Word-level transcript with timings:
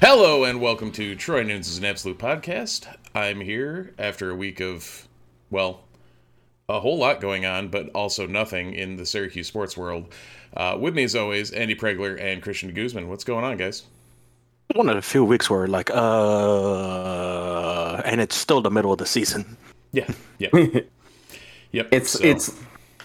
Hello 0.00 0.44
and 0.44 0.60
welcome 0.60 0.92
to 0.92 1.14
Troy 1.16 1.42
Nunes 1.42 1.68
is 1.68 1.78
an 1.78 1.84
Absolute 1.84 2.18
Podcast. 2.18 2.86
I'm 3.14 3.40
here 3.40 3.94
after 3.98 4.30
a 4.30 4.34
week 4.36 4.60
of, 4.60 5.08
well, 5.50 5.80
a 6.68 6.80
whole 6.80 6.98
lot 6.98 7.20
going 7.20 7.46
on, 7.46 7.68
but 7.68 7.88
also 7.94 8.26
nothing 8.26 8.74
in 8.74 8.96
the 8.96 9.06
Syracuse 9.06 9.46
sports 9.46 9.76
world. 9.76 10.12
Uh, 10.56 10.76
with 10.78 10.94
me, 10.94 11.04
as 11.04 11.16
always, 11.16 11.50
Andy 11.50 11.74
Pregler 11.74 12.20
and 12.20 12.42
Christian 12.42 12.72
Guzman. 12.74 13.08
What's 13.08 13.24
going 13.24 13.44
on, 13.44 13.56
guys? 13.56 13.84
One 14.74 14.88
of 14.88 14.96
the 14.96 15.02
few 15.02 15.24
weeks 15.24 15.48
where 15.48 15.66
like, 15.66 15.90
uh, 15.90 15.96
and 18.04 18.20
it's 18.20 18.36
still 18.36 18.60
the 18.60 18.70
middle 18.70 18.92
of 18.92 18.98
the 18.98 19.06
season. 19.06 19.56
Yeah, 19.92 20.08
yeah, 20.38 20.48
yep. 21.72 21.88
It's 21.92 22.10
so- 22.10 22.24
it's 22.24 22.54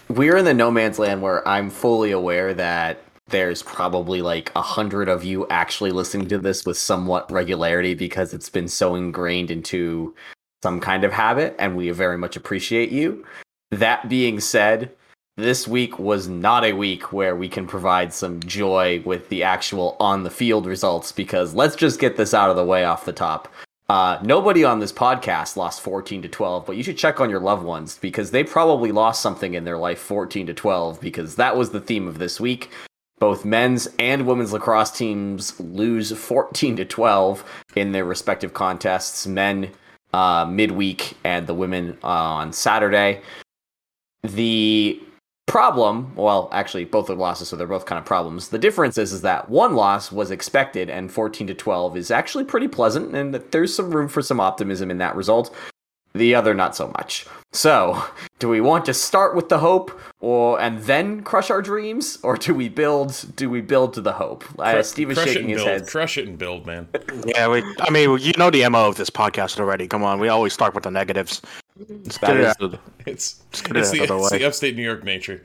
we're 0.08 0.36
in 0.36 0.44
the 0.44 0.52
no 0.54 0.70
man's 0.70 0.98
land 0.98 1.22
where 1.22 1.46
I'm 1.48 1.70
fully 1.70 2.10
aware 2.10 2.52
that 2.54 2.98
there's 3.28 3.62
probably 3.62 4.22
like 4.22 4.52
a 4.54 4.62
hundred 4.62 5.08
of 5.08 5.24
you 5.24 5.46
actually 5.48 5.90
listening 5.90 6.28
to 6.28 6.38
this 6.38 6.66
with 6.66 6.76
somewhat 6.76 7.30
regularity 7.30 7.94
because 7.94 8.34
it's 8.34 8.48
been 8.48 8.68
so 8.68 8.94
ingrained 8.94 9.50
into 9.50 10.14
some 10.62 10.80
kind 10.80 11.04
of 11.04 11.12
habit, 11.12 11.56
and 11.58 11.76
we 11.76 11.90
very 11.90 12.18
much 12.18 12.36
appreciate 12.36 12.90
you. 12.90 13.24
That 13.70 14.08
being 14.08 14.38
said, 14.38 14.90
this 15.36 15.66
week 15.66 15.98
was 15.98 16.28
not 16.28 16.62
a 16.64 16.74
week 16.74 17.12
where 17.12 17.34
we 17.34 17.48
can 17.48 17.66
provide 17.66 18.12
some 18.12 18.38
joy 18.40 19.02
with 19.04 19.28
the 19.28 19.42
actual 19.42 19.96
on 19.98 20.22
the 20.22 20.30
field 20.30 20.66
results 20.66 21.10
because 21.10 21.54
let's 21.54 21.74
just 21.74 21.98
get 21.98 22.16
this 22.16 22.34
out 22.34 22.50
of 22.50 22.56
the 22.56 22.64
way 22.64 22.84
off 22.84 23.06
the 23.06 23.12
top. 23.12 23.48
Uh, 23.88 24.18
nobody 24.22 24.64
on 24.64 24.78
this 24.78 24.92
podcast 24.92 25.56
lost 25.56 25.80
14 25.80 26.22
to 26.22 26.28
12, 26.28 26.66
but 26.66 26.76
you 26.76 26.82
should 26.82 26.98
check 26.98 27.20
on 27.20 27.28
your 27.28 27.40
loved 27.40 27.64
ones 27.64 27.98
because 27.98 28.30
they 28.30 28.44
probably 28.44 28.92
lost 28.92 29.20
something 29.20 29.54
in 29.54 29.64
their 29.64 29.78
life 29.78 29.98
14 29.98 30.46
to 30.46 30.54
12 30.54 31.00
because 31.00 31.36
that 31.36 31.56
was 31.56 31.70
the 31.70 31.80
theme 31.80 32.06
of 32.06 32.18
this 32.18 32.38
week. 32.38 32.70
Both 33.22 33.44
men's 33.44 33.86
and 34.00 34.26
women's 34.26 34.52
lacrosse 34.52 34.90
teams 34.90 35.60
lose 35.60 36.10
14 36.10 36.74
to 36.74 36.84
12 36.84 37.44
in 37.76 37.92
their 37.92 38.04
respective 38.04 38.52
contests. 38.52 39.28
Men 39.28 39.70
uh, 40.12 40.44
midweek 40.44 41.16
and 41.22 41.46
the 41.46 41.54
women 41.54 41.96
uh, 42.02 42.08
on 42.08 42.52
Saturday. 42.52 43.22
The 44.24 45.00
problem, 45.46 46.16
well, 46.16 46.48
actually, 46.50 46.84
both 46.84 47.08
are 47.10 47.14
losses, 47.14 47.46
so 47.46 47.54
they're 47.54 47.68
both 47.68 47.86
kind 47.86 48.00
of 48.00 48.04
problems. 48.04 48.48
The 48.48 48.58
difference 48.58 48.98
is, 48.98 49.12
is 49.12 49.22
that 49.22 49.48
one 49.48 49.76
loss 49.76 50.10
was 50.10 50.32
expected, 50.32 50.90
and 50.90 51.12
14 51.12 51.46
to 51.46 51.54
12 51.54 51.96
is 51.96 52.10
actually 52.10 52.42
pretty 52.42 52.66
pleasant, 52.66 53.14
and 53.14 53.36
there's 53.52 53.72
some 53.72 53.94
room 53.94 54.08
for 54.08 54.20
some 54.20 54.40
optimism 54.40 54.90
in 54.90 54.98
that 54.98 55.14
result. 55.14 55.54
The 56.14 56.34
other, 56.34 56.52
not 56.54 56.76
so 56.76 56.88
much. 56.88 57.26
So, 57.54 58.02
do 58.38 58.48
we 58.48 58.60
want 58.60 58.84
to 58.86 58.94
start 58.94 59.34
with 59.36 59.48
the 59.50 59.58
hope, 59.58 59.98
or 60.20 60.60
and 60.60 60.80
then 60.80 61.22
crush 61.22 61.50
our 61.50 61.60
dreams, 61.62 62.18
or 62.22 62.36
do 62.36 62.54
we 62.54 62.68
build? 62.68 63.24
Do 63.36 63.48
we 63.50 63.60
build 63.60 63.92
to 63.94 64.00
the 64.00 64.12
hope? 64.12 64.44
Uh, 64.58 64.72
Cru- 64.72 64.82
Steve 64.82 65.10
is 65.10 65.18
crush 65.18 65.28
it 65.28 65.32
shaking 65.32 65.50
and 65.50 65.58
his 65.58 65.64
build. 65.64 65.80
head. 65.80 65.86
Crush 65.88 66.16
it 66.18 66.28
and 66.28 66.38
build, 66.38 66.66
man. 66.66 66.88
Yeah, 67.26 67.48
we. 67.48 67.62
I 67.80 67.90
mean, 67.90 68.18
you 68.20 68.32
know 68.38 68.50
the 68.50 68.66
mo 68.68 68.88
of 68.88 68.96
this 68.96 69.10
podcast 69.10 69.58
already. 69.60 69.86
Come 69.86 70.02
on, 70.02 70.18
we 70.18 70.28
always 70.28 70.52
start 70.54 70.74
with 70.74 70.84
the 70.84 70.90
negatives. 70.90 71.42
Let's 71.88 72.18
That 72.18 72.26
get 72.28 72.36
it 72.36 72.40
is- 72.40 72.46
out 72.48 72.62
of 72.62 72.70
the- 72.72 72.78
It's 73.06 73.42
it's 73.50 73.60
the, 73.62 74.02
out 74.02 74.10
of 74.10 74.18
the 74.18 74.18
it's 74.18 74.30
the 74.30 74.44
upstate 74.44 74.76
New 74.76 74.82
York 74.82 75.04
nature. 75.04 75.42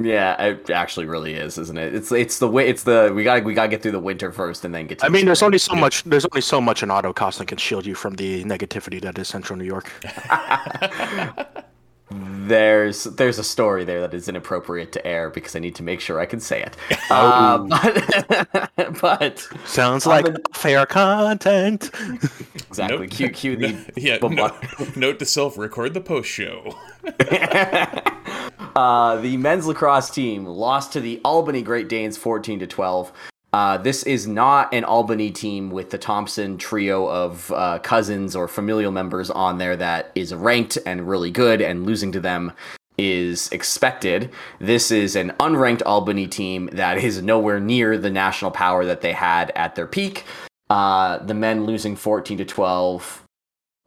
Yeah, 0.00 0.40
it 0.40 0.70
actually 0.70 1.06
really 1.06 1.34
is, 1.34 1.58
isn't 1.58 1.76
it? 1.76 1.92
It's 1.92 2.12
it's 2.12 2.38
the 2.38 2.48
way 2.48 2.68
it's 2.68 2.84
the 2.84 3.12
we 3.12 3.24
got 3.24 3.36
to 3.36 3.40
we 3.42 3.52
got 3.52 3.64
to 3.64 3.68
get 3.68 3.82
through 3.82 3.92
the 3.92 4.00
winter 4.00 4.30
first, 4.30 4.64
and 4.64 4.72
then 4.72 4.86
get. 4.86 5.00
to 5.00 5.06
I 5.06 5.08
the 5.08 5.12
mean, 5.12 5.26
there's 5.26 5.42
only 5.42 5.58
so 5.58 5.74
much. 5.74 6.04
There's 6.04 6.24
only 6.24 6.40
so 6.40 6.60
much 6.60 6.84
an 6.84 6.90
Otto 6.90 7.12
costume 7.12 7.46
can 7.46 7.58
shield 7.58 7.84
you 7.84 7.96
from 7.96 8.14
the 8.14 8.44
negativity 8.44 9.00
that 9.00 9.18
is 9.18 9.26
Central 9.26 9.58
New 9.58 9.64
York. 9.64 9.90
There's 12.10 13.04
there's 13.04 13.38
a 13.38 13.44
story 13.44 13.84
there 13.84 14.00
that 14.00 14.14
is 14.14 14.28
inappropriate 14.28 14.92
to 14.92 15.06
air 15.06 15.28
because 15.28 15.54
I 15.54 15.58
need 15.58 15.74
to 15.74 15.82
make 15.82 16.00
sure 16.00 16.18
I 16.20 16.24
can 16.26 16.40
say 16.40 16.62
it. 16.62 16.74
Uh, 17.10 17.58
but, 17.68 18.70
but 19.02 19.48
Sounds 19.66 20.06
like 20.06 20.26
fair 20.54 20.86
content. 20.86 21.90
exactly. 22.54 22.98
Note- 23.06 23.10
Cue, 23.10 23.28
cue 23.30 23.56
the 23.56 23.92
yeah. 23.96 24.18
bu- 24.18 24.30
no- 24.30 24.56
note 24.96 25.18
to 25.18 25.26
self: 25.26 25.58
record 25.58 25.92
the 25.92 26.00
post 26.00 26.30
show. 26.30 26.74
Uh, 28.76 29.16
the 29.20 29.36
men's 29.36 29.66
lacrosse 29.66 30.08
team 30.10 30.46
lost 30.46 30.92
to 30.92 31.00
the 31.00 31.20
Albany 31.24 31.62
Great 31.62 31.88
Danes 31.88 32.16
14 32.16 32.60
to 32.60 32.66
12. 32.66 33.12
Uh, 33.52 33.78
this 33.78 34.02
is 34.02 34.26
not 34.26 34.72
an 34.74 34.84
Albany 34.84 35.30
team 35.30 35.70
with 35.70 35.90
the 35.90 35.98
Thompson 35.98 36.58
trio 36.58 37.08
of 37.08 37.50
uh, 37.52 37.78
cousins 37.78 38.36
or 38.36 38.46
familial 38.46 38.92
members 38.92 39.30
on 39.30 39.58
there 39.58 39.76
that 39.76 40.12
is 40.14 40.34
ranked 40.34 40.76
and 40.84 41.08
really 41.08 41.30
good, 41.30 41.60
and 41.60 41.86
losing 41.86 42.12
to 42.12 42.20
them 42.20 42.52
is 42.98 43.48
expected. 43.50 44.30
This 44.58 44.90
is 44.90 45.16
an 45.16 45.30
unranked 45.40 45.82
Albany 45.86 46.26
team 46.26 46.68
that 46.72 46.98
is 46.98 47.22
nowhere 47.22 47.60
near 47.60 47.96
the 47.96 48.10
national 48.10 48.50
power 48.50 48.84
that 48.84 49.00
they 49.00 49.12
had 49.12 49.50
at 49.54 49.76
their 49.76 49.86
peak. 49.86 50.24
Uh, 50.68 51.18
the 51.18 51.34
men 51.34 51.64
losing 51.64 51.96
14 51.96 52.38
to 52.38 52.44
12 52.44 53.24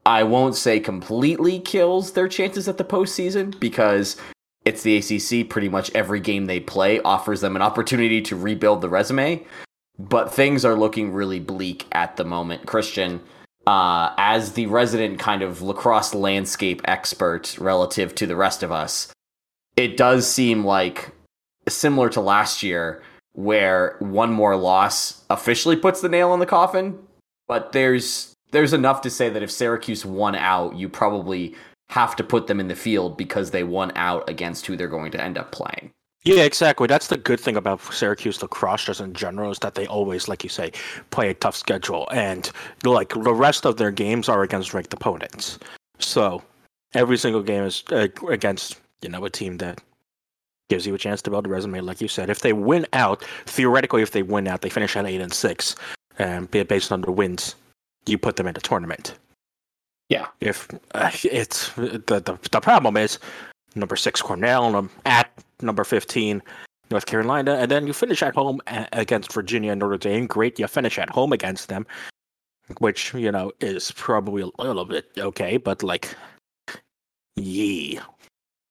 I 0.06 0.24
won't 0.24 0.56
say 0.56 0.80
completely 0.80 1.60
kills 1.60 2.14
their 2.14 2.28
chances 2.28 2.68
at 2.68 2.78
the 2.78 2.84
postseason 2.84 3.60
because 3.60 4.18
it's 4.66 4.84
the 4.84 4.98
ACC. 4.98 5.50
Pretty 5.50 5.70
much 5.70 5.92
every 5.96 6.20
game 6.20 6.46
they 6.46 6.60
play 6.60 7.00
offers 7.02 7.42
them 7.42 7.56
an 7.56 7.62
opportunity 7.62 8.22
to 8.22 8.36
rebuild 8.36 8.82
the 8.82 8.90
resume, 8.90 9.46
but 9.98 10.34
things 10.34 10.66
are 10.66 10.76
looking 10.76 11.14
really 11.14 11.40
bleak 11.40 11.88
at 11.92 12.18
the 12.18 12.24
moment. 12.24 12.66
Christian, 12.66 13.22
uh, 13.68 14.14
as 14.18 14.54
the 14.54 14.66
resident 14.68 15.20
kind 15.20 15.42
of 15.42 15.62
lacrosse 15.62 16.14
landscape 16.14 16.82
expert 16.86 17.58
relative 17.60 18.16
to 18.16 18.28
the 18.28 18.36
rest 18.36 18.64
of 18.64 18.72
us, 18.72 19.12
it 19.76 19.98
does 19.98 20.30
seem 20.30 20.66
like 20.66 21.12
similar 21.68 22.10
to 22.10 22.22
last 22.22 22.64
year, 22.64 23.02
where 23.34 23.96
one 24.00 24.32
more 24.32 24.56
loss 24.56 25.24
officially 25.30 25.76
puts 25.76 26.02
the 26.02 26.10
nail 26.10 26.34
in 26.34 26.40
the 26.40 26.46
coffin, 26.46 26.98
but 27.48 27.72
there's 27.72 28.34
there's 28.52 28.74
enough 28.74 29.02
to 29.02 29.10
say 29.10 29.30
that 29.30 29.44
if 29.44 29.50
Syracuse 29.50 30.06
won 30.06 30.36
out, 30.36 30.76
you 30.76 30.90
probably 30.90 31.56
have 31.92 32.16
to 32.16 32.24
put 32.24 32.48
them 32.48 32.62
in 32.62 32.70
the 32.70 32.76
field 32.76 33.18
because 33.18 33.52
they 33.52 33.66
won 33.66 33.92
out 33.98 34.28
against 34.30 34.66
who 34.66 34.78
they're 34.78 34.88
going 34.88 35.12
to 35.12 35.22
end 35.22 35.38
up 35.38 35.52
playing. 35.52 35.92
Yeah, 36.24 36.44
exactly. 36.44 36.88
That's 36.88 37.08
the 37.08 37.18
good 37.18 37.40
thing 37.40 37.58
about 37.58 37.82
Syracuse 37.82 38.42
lacrosse 38.42 38.86
just 38.86 39.02
in 39.02 39.14
general 39.14 39.52
is 39.52 39.60
that 39.60 39.76
they 39.76 39.88
always, 39.88 40.30
like 40.30 40.42
you 40.42 40.50
say, 40.50 40.72
play 41.10 41.30
a 41.30 41.34
tough 41.34 41.56
schedule, 41.56 42.08
and 42.14 42.50
like 42.86 43.10
the 43.10 43.34
rest 43.34 43.66
of 43.66 43.76
their 43.76 43.92
games 43.92 44.30
are 44.30 44.42
against 44.42 44.74
ranked 44.74 44.94
opponents. 44.94 45.60
So 46.00 46.42
every 46.94 47.18
single 47.18 47.44
game 47.44 47.64
is 47.64 47.84
uh, 47.92 48.08
against 48.30 48.80
you 49.02 49.10
know 49.10 49.26
a 49.26 49.30
team 49.30 49.58
that 49.58 49.82
gives 50.70 50.88
you 50.88 50.96
a 50.96 50.98
chance 50.98 51.22
to 51.24 51.30
build 51.30 51.46
a 51.46 51.50
resume, 51.50 51.82
like 51.82 52.00
you 52.00 52.08
said. 52.08 52.30
If 52.30 52.40
they 52.40 52.54
win 52.54 52.86
out, 52.94 53.26
theoretically, 53.48 54.02
if 54.02 54.12
they 54.12 54.24
win 54.24 54.48
out, 54.48 54.62
they 54.62 54.70
finish 54.70 54.96
at 54.96 55.06
eight 55.06 55.20
and 55.20 55.34
six, 55.34 55.76
and 56.20 56.50
based 56.50 56.94
on 56.94 57.02
the 57.02 57.12
wins, 57.12 57.56
you 58.06 58.18
put 58.18 58.38
them 58.38 58.48
in 58.48 58.54
the 58.54 58.62
tournament. 58.62 59.16
Yeah. 60.12 60.28
If 60.42 60.68
uh, 60.94 61.10
it's 61.24 61.70
the, 61.76 62.22
the 62.26 62.38
the 62.52 62.60
problem 62.60 62.98
is 62.98 63.18
number 63.76 63.96
six 63.96 64.22
Cornell 64.22 64.76
um, 64.76 64.90
at 65.06 65.32
number 65.62 65.86
fifteen 65.86 66.44
North 66.90 67.06
Carolina, 67.06 67.54
and 67.54 67.72
then 67.72 67.88
you 67.88 67.94
finish 67.94 68.22
at 68.22 68.36
home 68.36 68.60
against 68.92 69.32
Virginia 69.32 69.72
and 69.72 69.80
Notre 69.80 69.98
Dame. 69.98 70.28
Great, 70.28 70.60
you 70.60 70.68
finish 70.68 71.00
at 71.00 71.10
home 71.10 71.32
against 71.32 71.70
them, 71.70 71.88
which 72.80 73.14
you 73.14 73.32
know 73.32 73.54
is 73.62 73.94
probably 73.94 74.42
a 74.42 74.62
little 74.62 74.84
bit 74.84 75.06
okay, 75.18 75.56
but 75.56 75.82
like, 75.82 76.14
yee. 77.38 78.00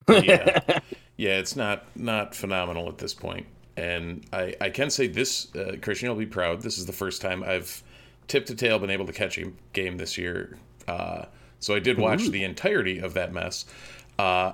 yeah. 0.08 0.60
Yeah, 1.16 1.36
it's 1.38 1.54
not 1.54 1.84
not 1.96 2.34
phenomenal 2.34 2.88
at 2.88 2.96
this 2.96 3.12
point. 3.12 3.46
And 3.76 4.24
I, 4.32 4.54
I 4.58 4.70
can 4.70 4.88
say 4.88 5.06
this, 5.06 5.54
uh, 5.54 5.76
Christian, 5.82 6.06
you'll 6.06 6.16
be 6.16 6.24
proud. 6.24 6.62
This 6.62 6.78
is 6.78 6.86
the 6.86 6.94
first 6.94 7.20
time 7.20 7.44
I've 7.44 7.82
tip 8.26 8.46
to 8.46 8.54
tail, 8.54 8.78
been 8.78 8.88
able 8.88 9.04
to 9.04 9.12
catch 9.12 9.36
a 9.36 9.52
game 9.74 9.98
this 9.98 10.16
year. 10.16 10.56
Uh, 10.90 11.26
so 11.60 11.74
I 11.74 11.78
did 11.78 11.98
watch 11.98 12.22
Ooh. 12.22 12.30
the 12.30 12.42
entirety 12.42 12.98
of 12.98 13.14
that 13.14 13.32
mess. 13.32 13.64
Uh, 14.18 14.52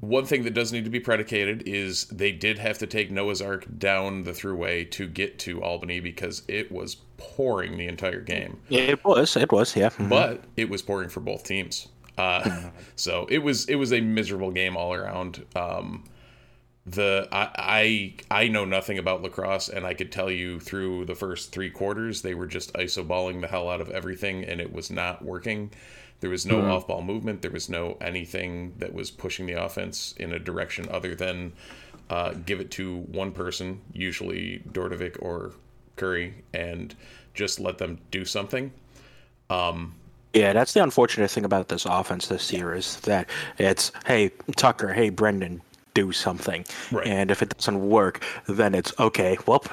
one 0.00 0.24
thing 0.26 0.42
that 0.44 0.52
does 0.52 0.72
need 0.72 0.84
to 0.84 0.90
be 0.90 1.00
predicated 1.00 1.62
is 1.66 2.04
they 2.06 2.32
did 2.32 2.58
have 2.58 2.78
to 2.78 2.86
take 2.86 3.10
Noah's 3.10 3.40
Ark 3.40 3.66
down 3.78 4.24
the 4.24 4.32
Thruway 4.32 4.90
to 4.90 5.06
get 5.06 5.38
to 5.40 5.62
Albany 5.62 6.00
because 6.00 6.42
it 6.48 6.72
was 6.72 6.96
pouring 7.16 7.78
the 7.78 7.86
entire 7.86 8.20
game. 8.20 8.60
It 8.68 9.04
was, 9.04 9.36
it 9.36 9.52
was, 9.52 9.76
yeah. 9.76 9.90
Mm-hmm. 9.90 10.08
But 10.08 10.44
it 10.56 10.68
was 10.68 10.82
pouring 10.82 11.08
for 11.08 11.20
both 11.20 11.44
teams. 11.44 11.88
Uh, 12.18 12.70
so 12.96 13.26
it 13.30 13.38
was 13.38 13.68
it 13.68 13.76
was 13.76 13.92
a 13.92 14.00
miserable 14.00 14.50
game 14.50 14.76
all 14.76 14.92
around. 14.92 15.44
Um, 15.54 16.04
the 16.86 17.28
I, 17.32 18.14
I 18.30 18.42
I 18.44 18.48
know 18.48 18.64
nothing 18.64 18.98
about 18.98 19.22
lacrosse, 19.22 19.68
and 19.68 19.86
I 19.86 19.94
could 19.94 20.12
tell 20.12 20.30
you 20.30 20.60
through 20.60 21.06
the 21.06 21.14
first 21.14 21.52
three 21.52 21.70
quarters 21.70 22.22
they 22.22 22.34
were 22.34 22.46
just 22.46 22.72
isoballing 22.74 23.40
the 23.40 23.48
hell 23.48 23.70
out 23.70 23.80
of 23.80 23.90
everything, 23.90 24.44
and 24.44 24.60
it 24.60 24.72
was 24.72 24.90
not 24.90 25.24
working. 25.24 25.70
There 26.20 26.30
was 26.30 26.46
no 26.46 26.56
mm-hmm. 26.56 26.70
off 26.70 26.86
ball 26.86 27.02
movement. 27.02 27.42
There 27.42 27.50
was 27.50 27.68
no 27.68 27.96
anything 28.00 28.74
that 28.78 28.92
was 28.92 29.10
pushing 29.10 29.46
the 29.46 29.62
offense 29.62 30.14
in 30.18 30.32
a 30.32 30.38
direction 30.38 30.88
other 30.90 31.14
than 31.14 31.52
uh, 32.10 32.32
give 32.46 32.60
it 32.60 32.70
to 32.72 32.98
one 32.98 33.32
person, 33.32 33.80
usually 33.92 34.62
Dordevic 34.70 35.16
or 35.20 35.52
Curry, 35.96 36.34
and 36.52 36.94
just 37.34 37.60
let 37.60 37.78
them 37.78 37.98
do 38.10 38.24
something. 38.24 38.72
Um, 39.50 39.94
yeah, 40.32 40.52
that's 40.52 40.72
the 40.72 40.82
unfortunate 40.82 41.30
thing 41.30 41.44
about 41.44 41.68
this 41.68 41.86
offense 41.86 42.26
this 42.28 42.52
year 42.52 42.74
is 42.74 42.96
that 43.00 43.28
it's 43.58 43.92
hey 44.04 44.30
Tucker, 44.56 44.92
hey 44.92 45.10
Brendan, 45.10 45.62
do 45.94 46.12
something, 46.12 46.64
right. 46.92 47.06
and 47.06 47.30
if 47.30 47.42
it 47.42 47.56
doesn't 47.56 47.88
work, 47.88 48.22
then 48.46 48.74
it's 48.74 48.92
okay. 48.98 49.38
Well, 49.46 49.64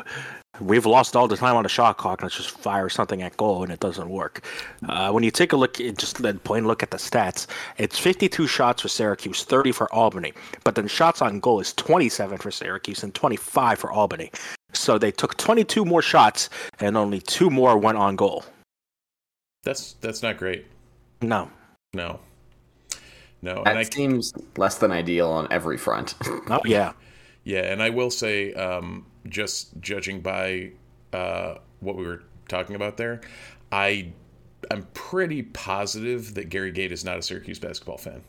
we've 0.59 0.85
lost 0.85 1.15
all 1.15 1.27
the 1.27 1.37
time 1.37 1.55
on 1.55 1.63
the 1.63 1.69
shot 1.69 1.97
clock. 1.97 2.21
Let's 2.21 2.37
just 2.37 2.51
fire 2.51 2.89
something 2.89 3.21
at 3.21 3.35
goal, 3.37 3.63
and 3.63 3.71
it 3.71 3.79
doesn't 3.79 4.09
work. 4.09 4.45
Uh, 4.87 5.11
when 5.11 5.23
you 5.23 5.31
take 5.31 5.53
a 5.53 5.57
look, 5.57 5.75
just 5.75 6.21
then 6.21 6.39
point 6.39 6.65
look 6.65 6.83
at 6.83 6.91
the 6.91 6.97
stats. 6.97 7.47
It's 7.77 7.97
52 7.97 8.47
shots 8.47 8.81
for 8.81 8.87
Syracuse, 8.87 9.43
30 9.43 9.71
for 9.71 9.93
Albany, 9.93 10.33
but 10.63 10.75
then 10.75 10.87
shots 10.87 11.21
on 11.21 11.39
goal 11.39 11.59
is 11.59 11.73
27 11.73 12.37
for 12.37 12.51
Syracuse 12.51 13.03
and 13.03 13.13
25 13.13 13.79
for 13.79 13.91
Albany. 13.91 14.31
So 14.73 14.97
they 14.97 15.11
took 15.11 15.37
22 15.37 15.83
more 15.83 16.01
shots, 16.01 16.49
and 16.79 16.95
only 16.95 17.19
two 17.19 17.49
more 17.49 17.77
went 17.77 17.97
on 17.97 18.15
goal. 18.15 18.45
That's 19.63 19.93
that's 19.93 20.23
not 20.23 20.37
great. 20.37 20.65
No. 21.21 21.49
No. 21.93 22.19
No. 23.41 23.63
That 23.65 23.77
and 23.77 23.93
seems 23.93 24.33
less 24.57 24.77
than 24.77 24.91
ideal 24.91 25.29
on 25.29 25.47
every 25.51 25.77
front. 25.77 26.15
oh 26.49 26.61
yeah. 26.65 26.93
Yeah, 27.43 27.71
and 27.71 27.81
I 27.81 27.89
will 27.89 28.11
say, 28.11 28.53
um, 28.53 29.05
just 29.27 29.79
judging 29.79 30.21
by 30.21 30.71
uh, 31.11 31.55
what 31.79 31.95
we 31.95 32.05
were 32.05 32.23
talking 32.47 32.75
about 32.75 32.97
there, 32.97 33.21
I 33.71 34.13
I'm 34.69 34.83
pretty 34.93 35.41
positive 35.41 36.35
that 36.35 36.49
Gary 36.49 36.71
Gait 36.71 36.91
is 36.91 37.03
not 37.03 37.17
a 37.17 37.21
Syracuse 37.21 37.57
basketball 37.57 37.97
fan. 37.97 38.21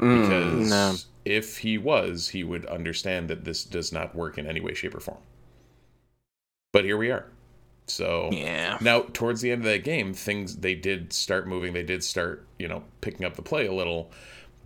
Mm, 0.00 0.22
because 0.22 0.70
no. 0.70 0.94
if 1.24 1.58
he 1.58 1.76
was, 1.76 2.28
he 2.28 2.44
would 2.44 2.64
understand 2.66 3.28
that 3.28 3.44
this 3.44 3.64
does 3.64 3.92
not 3.92 4.14
work 4.14 4.38
in 4.38 4.46
any 4.46 4.60
way, 4.60 4.72
shape, 4.72 4.94
or 4.94 5.00
form. 5.00 5.18
But 6.72 6.84
here 6.84 6.96
we 6.96 7.10
are. 7.10 7.26
So 7.88 8.30
yeah. 8.32 8.78
Now 8.80 9.02
towards 9.12 9.40
the 9.40 9.50
end 9.50 9.62
of 9.62 9.66
that 9.66 9.84
game, 9.84 10.14
things 10.14 10.56
they 10.56 10.74
did 10.74 11.12
start 11.12 11.48
moving. 11.48 11.72
They 11.72 11.82
did 11.82 12.04
start 12.04 12.46
you 12.58 12.68
know 12.68 12.84
picking 13.00 13.24
up 13.24 13.36
the 13.36 13.42
play 13.42 13.66
a 13.66 13.72
little, 13.72 14.10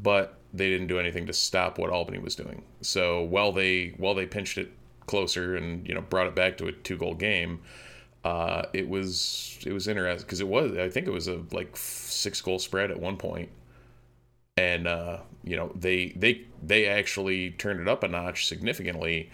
but 0.00 0.38
they 0.52 0.68
didn't 0.68 0.88
do 0.88 0.98
anything 0.98 1.26
to 1.26 1.32
stop 1.32 1.78
what 1.78 1.90
Albany 1.90 2.18
was 2.18 2.34
doing. 2.34 2.62
So 2.80 3.22
while 3.22 3.52
they 3.52 3.94
while 3.96 4.14
they 4.14 4.26
pinched 4.26 4.58
it 4.58 4.72
closer 5.06 5.56
and 5.56 5.86
you 5.86 5.94
know 5.94 6.00
brought 6.02 6.26
it 6.26 6.34
back 6.34 6.58
to 6.58 6.66
a 6.66 6.72
two 6.72 6.96
goal 6.96 7.14
game, 7.14 7.60
uh, 8.24 8.64
it 8.72 8.88
was 8.88 9.58
it 9.66 9.72
was 9.72 9.88
interesting 9.88 10.26
because 10.26 10.40
it 10.40 10.48
was 10.48 10.76
I 10.76 10.88
think 10.88 11.06
it 11.06 11.12
was 11.12 11.28
a 11.28 11.42
like 11.52 11.76
six 11.76 12.40
goal 12.40 12.58
spread 12.58 12.90
at 12.90 13.00
one 13.00 13.16
point, 13.16 13.50
and 14.56 14.86
uh, 14.86 15.18
you 15.44 15.56
know 15.56 15.72
they 15.74 16.10
they 16.16 16.42
they 16.62 16.86
actually 16.86 17.52
turned 17.52 17.80
it 17.80 17.88
up 17.88 18.02
a 18.02 18.08
notch 18.08 18.46
significantly, 18.46 19.30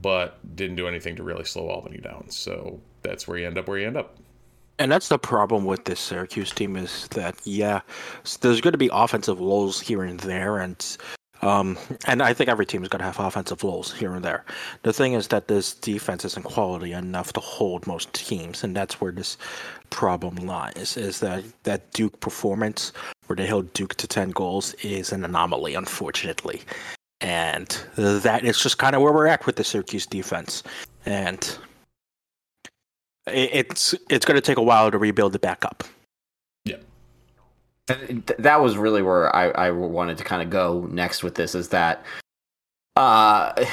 but 0.00 0.38
didn't 0.56 0.76
do 0.76 0.88
anything 0.88 1.16
to 1.16 1.22
really 1.22 1.44
slow 1.44 1.68
Albany 1.68 1.98
down. 1.98 2.30
So 2.30 2.80
that's 3.02 3.26
where 3.26 3.38
you 3.38 3.46
end 3.46 3.58
up 3.58 3.68
where 3.68 3.78
you 3.78 3.86
end 3.86 3.96
up. 3.96 4.16
And 4.78 4.90
that's 4.90 5.08
the 5.08 5.18
problem 5.18 5.64
with 5.64 5.84
this 5.84 6.00
Syracuse 6.00 6.50
team 6.50 6.76
is 6.76 7.06
that 7.08 7.36
yeah, 7.44 7.80
there's 8.40 8.60
going 8.60 8.72
to 8.72 8.78
be 8.78 8.90
offensive 8.92 9.40
lulls 9.40 9.80
here 9.80 10.02
and 10.02 10.18
there, 10.20 10.58
and 10.58 10.96
um, 11.42 11.76
and 12.06 12.22
I 12.22 12.32
think 12.32 12.48
every 12.48 12.64
team 12.64 12.82
is 12.82 12.88
going 12.88 13.00
to 13.00 13.04
have 13.04 13.18
offensive 13.18 13.62
lulls 13.62 13.92
here 13.92 14.14
and 14.14 14.24
there. 14.24 14.44
The 14.82 14.92
thing 14.92 15.12
is 15.12 15.28
that 15.28 15.48
this 15.48 15.74
defense 15.74 16.24
isn't 16.24 16.44
quality 16.44 16.92
enough 16.92 17.32
to 17.34 17.40
hold 17.40 17.86
most 17.86 18.12
teams, 18.14 18.64
and 18.64 18.74
that's 18.74 19.00
where 19.00 19.12
this 19.12 19.36
problem 19.90 20.36
lies. 20.36 20.96
Is 20.96 21.20
that 21.20 21.44
that 21.64 21.92
Duke 21.92 22.18
performance, 22.20 22.92
where 23.26 23.36
they 23.36 23.46
held 23.46 23.72
Duke 23.74 23.94
to 23.96 24.08
ten 24.08 24.30
goals, 24.30 24.72
is 24.82 25.12
an 25.12 25.24
anomaly, 25.24 25.74
unfortunately, 25.74 26.62
and 27.20 27.68
that 27.96 28.44
is 28.44 28.60
just 28.60 28.78
kind 28.78 28.96
of 28.96 29.02
where 29.02 29.12
we're 29.12 29.26
at 29.26 29.44
with 29.46 29.56
the 29.56 29.64
Syracuse 29.64 30.06
defense, 30.06 30.62
and 31.04 31.58
it's 33.26 33.94
it's 34.10 34.24
going 34.24 34.36
to 34.36 34.40
take 34.40 34.58
a 34.58 34.62
while 34.62 34.90
to 34.90 34.98
rebuild 34.98 35.34
it 35.34 35.40
back 35.40 35.64
up. 35.64 35.84
Yeah. 36.64 36.76
that 38.38 38.60
was 38.60 38.76
really 38.76 39.02
where 39.02 39.34
I, 39.34 39.50
I 39.50 39.70
wanted 39.70 40.18
to 40.18 40.24
kind 40.24 40.42
of 40.42 40.50
go 40.50 40.86
next 40.90 41.22
with 41.22 41.34
this 41.34 41.54
is 41.54 41.68
that 41.70 42.04
uh 42.96 43.64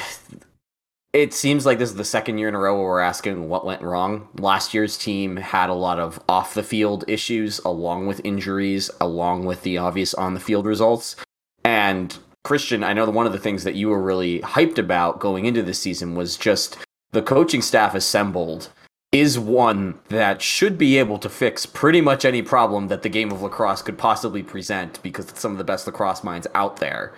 it 1.12 1.34
seems 1.34 1.66
like 1.66 1.78
this 1.78 1.90
is 1.90 1.96
the 1.96 2.04
second 2.04 2.38
year 2.38 2.48
in 2.48 2.54
a 2.54 2.58
row 2.58 2.76
where 2.76 2.88
we're 2.88 3.00
asking 3.00 3.48
what 3.48 3.66
went 3.66 3.82
wrong. 3.82 4.28
Last 4.38 4.72
year's 4.72 4.96
team 4.96 5.36
had 5.36 5.68
a 5.68 5.74
lot 5.74 5.98
of 5.98 6.22
off 6.28 6.54
the 6.54 6.62
field 6.62 7.04
issues 7.08 7.58
along 7.60 8.06
with 8.06 8.20
injuries, 8.24 8.90
along 9.00 9.44
with 9.44 9.62
the 9.62 9.78
obvious 9.78 10.14
on 10.14 10.34
the 10.34 10.40
field 10.40 10.66
results. 10.66 11.16
And 11.64 12.16
Christian, 12.44 12.84
I 12.84 12.92
know 12.92 13.06
that 13.06 13.12
one 13.12 13.26
of 13.26 13.32
the 13.32 13.40
things 13.40 13.64
that 13.64 13.74
you 13.74 13.88
were 13.88 14.00
really 14.00 14.38
hyped 14.40 14.78
about 14.78 15.18
going 15.18 15.46
into 15.46 15.62
this 15.62 15.80
season 15.80 16.14
was 16.14 16.36
just 16.36 16.78
the 17.10 17.22
coaching 17.22 17.60
staff 17.60 17.94
assembled 17.94 18.70
is 19.12 19.38
one 19.38 19.98
that 20.08 20.40
should 20.40 20.78
be 20.78 20.96
able 20.98 21.18
to 21.18 21.28
fix 21.28 21.66
pretty 21.66 22.00
much 22.00 22.24
any 22.24 22.42
problem 22.42 22.88
that 22.88 23.02
the 23.02 23.08
game 23.08 23.32
of 23.32 23.42
lacrosse 23.42 23.82
could 23.82 23.98
possibly 23.98 24.42
present 24.42 25.02
because 25.02 25.28
it's 25.28 25.40
some 25.40 25.52
of 25.52 25.58
the 25.58 25.64
best 25.64 25.86
lacrosse 25.86 26.22
minds 26.22 26.46
out 26.54 26.76
there. 26.76 27.14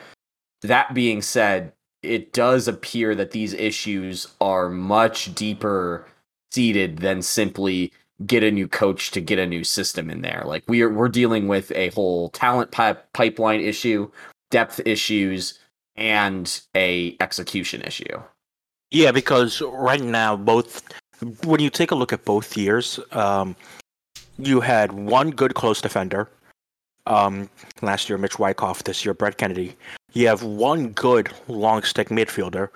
That 0.62 0.94
being 0.94 1.20
said, 1.20 1.72
it 2.02 2.32
does 2.32 2.66
appear 2.66 3.14
that 3.14 3.32
these 3.32 3.52
issues 3.52 4.28
are 4.40 4.70
much 4.70 5.34
deeper 5.34 6.06
seated 6.50 6.98
than 6.98 7.20
simply 7.22 7.92
get 8.26 8.42
a 8.42 8.50
new 8.50 8.68
coach 8.68 9.10
to 9.10 9.20
get 9.20 9.38
a 9.38 9.46
new 9.46 9.64
system 9.64 10.08
in 10.08 10.22
there. 10.22 10.42
Like 10.46 10.64
we're 10.68 10.92
we're 10.92 11.08
dealing 11.08 11.48
with 11.48 11.72
a 11.72 11.88
whole 11.90 12.30
talent 12.30 12.70
pipeline 12.70 13.60
issue, 13.60 14.10
depth 14.50 14.80
issues, 14.86 15.58
and 15.96 16.60
a 16.74 17.16
execution 17.20 17.82
issue. 17.82 18.22
Yeah, 18.90 19.10
because 19.10 19.60
right 19.62 20.02
now 20.02 20.36
both 20.36 20.82
when 21.44 21.60
you 21.60 21.70
take 21.70 21.90
a 21.90 21.94
look 21.94 22.12
at 22.12 22.24
both 22.24 22.56
years, 22.56 22.98
um, 23.12 23.56
you 24.38 24.60
had 24.60 24.92
one 24.92 25.30
good 25.30 25.54
close 25.54 25.80
defender. 25.80 26.28
Um, 27.06 27.48
last 27.80 28.08
year, 28.08 28.18
Mitch 28.18 28.38
Wyckoff. 28.38 28.84
This 28.84 29.04
year, 29.04 29.14
Brett 29.14 29.38
Kennedy. 29.38 29.76
You 30.12 30.26
have 30.28 30.42
one 30.42 30.88
good 30.88 31.30
long 31.48 31.82
stick 31.82 32.08
midfielder. 32.08 32.68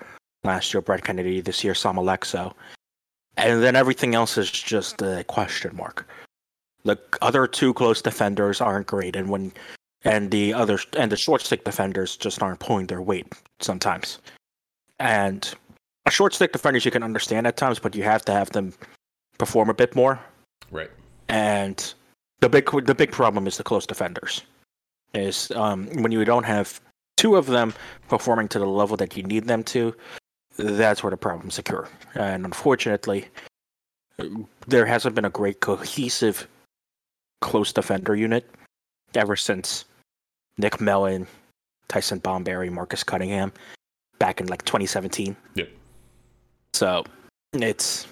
Last 0.43 0.73
year, 0.73 0.81
Brett 0.81 1.03
Kennedy. 1.03 1.41
This 1.41 1.63
year, 1.63 1.73
Saam 1.73 1.95
Olexo. 1.95 2.53
And 3.37 3.61
then 3.61 3.75
everything 3.75 4.15
else 4.15 4.37
is 4.37 4.49
just 4.49 5.01
a 5.01 5.23
question 5.25 5.75
mark. 5.75 6.07
The 6.83 6.97
other 7.21 7.47
two 7.47 7.73
close 7.73 8.01
defenders 8.01 8.61
aren't 8.61 8.87
great, 8.87 9.15
and 9.15 9.29
when 9.29 9.51
and 10.03 10.31
the 10.31 10.53
other 10.53 10.79
and 10.97 11.11
the 11.11 11.17
short 11.17 11.41
stick 11.41 11.63
defenders 11.63 12.15
just 12.15 12.41
aren't 12.41 12.59
pulling 12.59 12.87
their 12.87 13.01
weight 13.01 13.27
sometimes. 13.59 14.19
And 14.99 15.53
a 16.07 16.11
short 16.11 16.33
stick 16.33 16.53
defenders 16.53 16.85
you 16.85 16.91
can 16.91 17.03
understand 17.03 17.45
at 17.45 17.57
times, 17.57 17.79
but 17.79 17.93
you 17.93 18.03
have 18.03 18.23
to 18.25 18.31
have 18.31 18.49
them 18.51 18.73
perform 19.37 19.69
a 19.69 19.73
bit 19.73 19.93
more. 19.93 20.19
Right. 20.71 20.89
And 21.27 21.93
the 22.39 22.49
big 22.49 22.69
the 22.85 22.95
big 22.95 23.11
problem 23.11 23.45
is 23.45 23.57
the 23.57 23.63
close 23.63 23.85
defenders. 23.85 24.41
Is 25.13 25.51
um, 25.51 25.87
when 26.01 26.11
you 26.11 26.23
don't 26.25 26.45
have 26.45 26.79
two 27.17 27.35
of 27.35 27.47
them 27.47 27.73
performing 28.07 28.47
to 28.49 28.59
the 28.59 28.65
level 28.65 28.95
that 28.97 29.17
you 29.17 29.23
need 29.23 29.45
them 29.45 29.63
to, 29.63 29.93
that's 30.57 31.03
where 31.03 31.11
the 31.11 31.17
problems 31.17 31.59
occur. 31.59 31.87
And 32.15 32.45
unfortunately, 32.45 33.27
there 34.67 34.85
hasn't 34.85 35.15
been 35.15 35.25
a 35.25 35.29
great 35.29 35.59
cohesive 35.59 36.47
close 37.41 37.73
defender 37.73 38.15
unit 38.15 38.49
ever 39.13 39.35
since 39.35 39.85
Nick 40.57 40.79
Mellen, 40.79 41.27
Tyson 41.87 42.19
Bomberry, 42.19 42.71
Marcus 42.71 43.03
Cunningham 43.03 43.51
back 44.19 44.39
in 44.39 44.47
like 44.47 44.63
2017. 44.65 45.35
Yep. 45.55 45.69
So 46.77 47.03
it's 47.53 48.05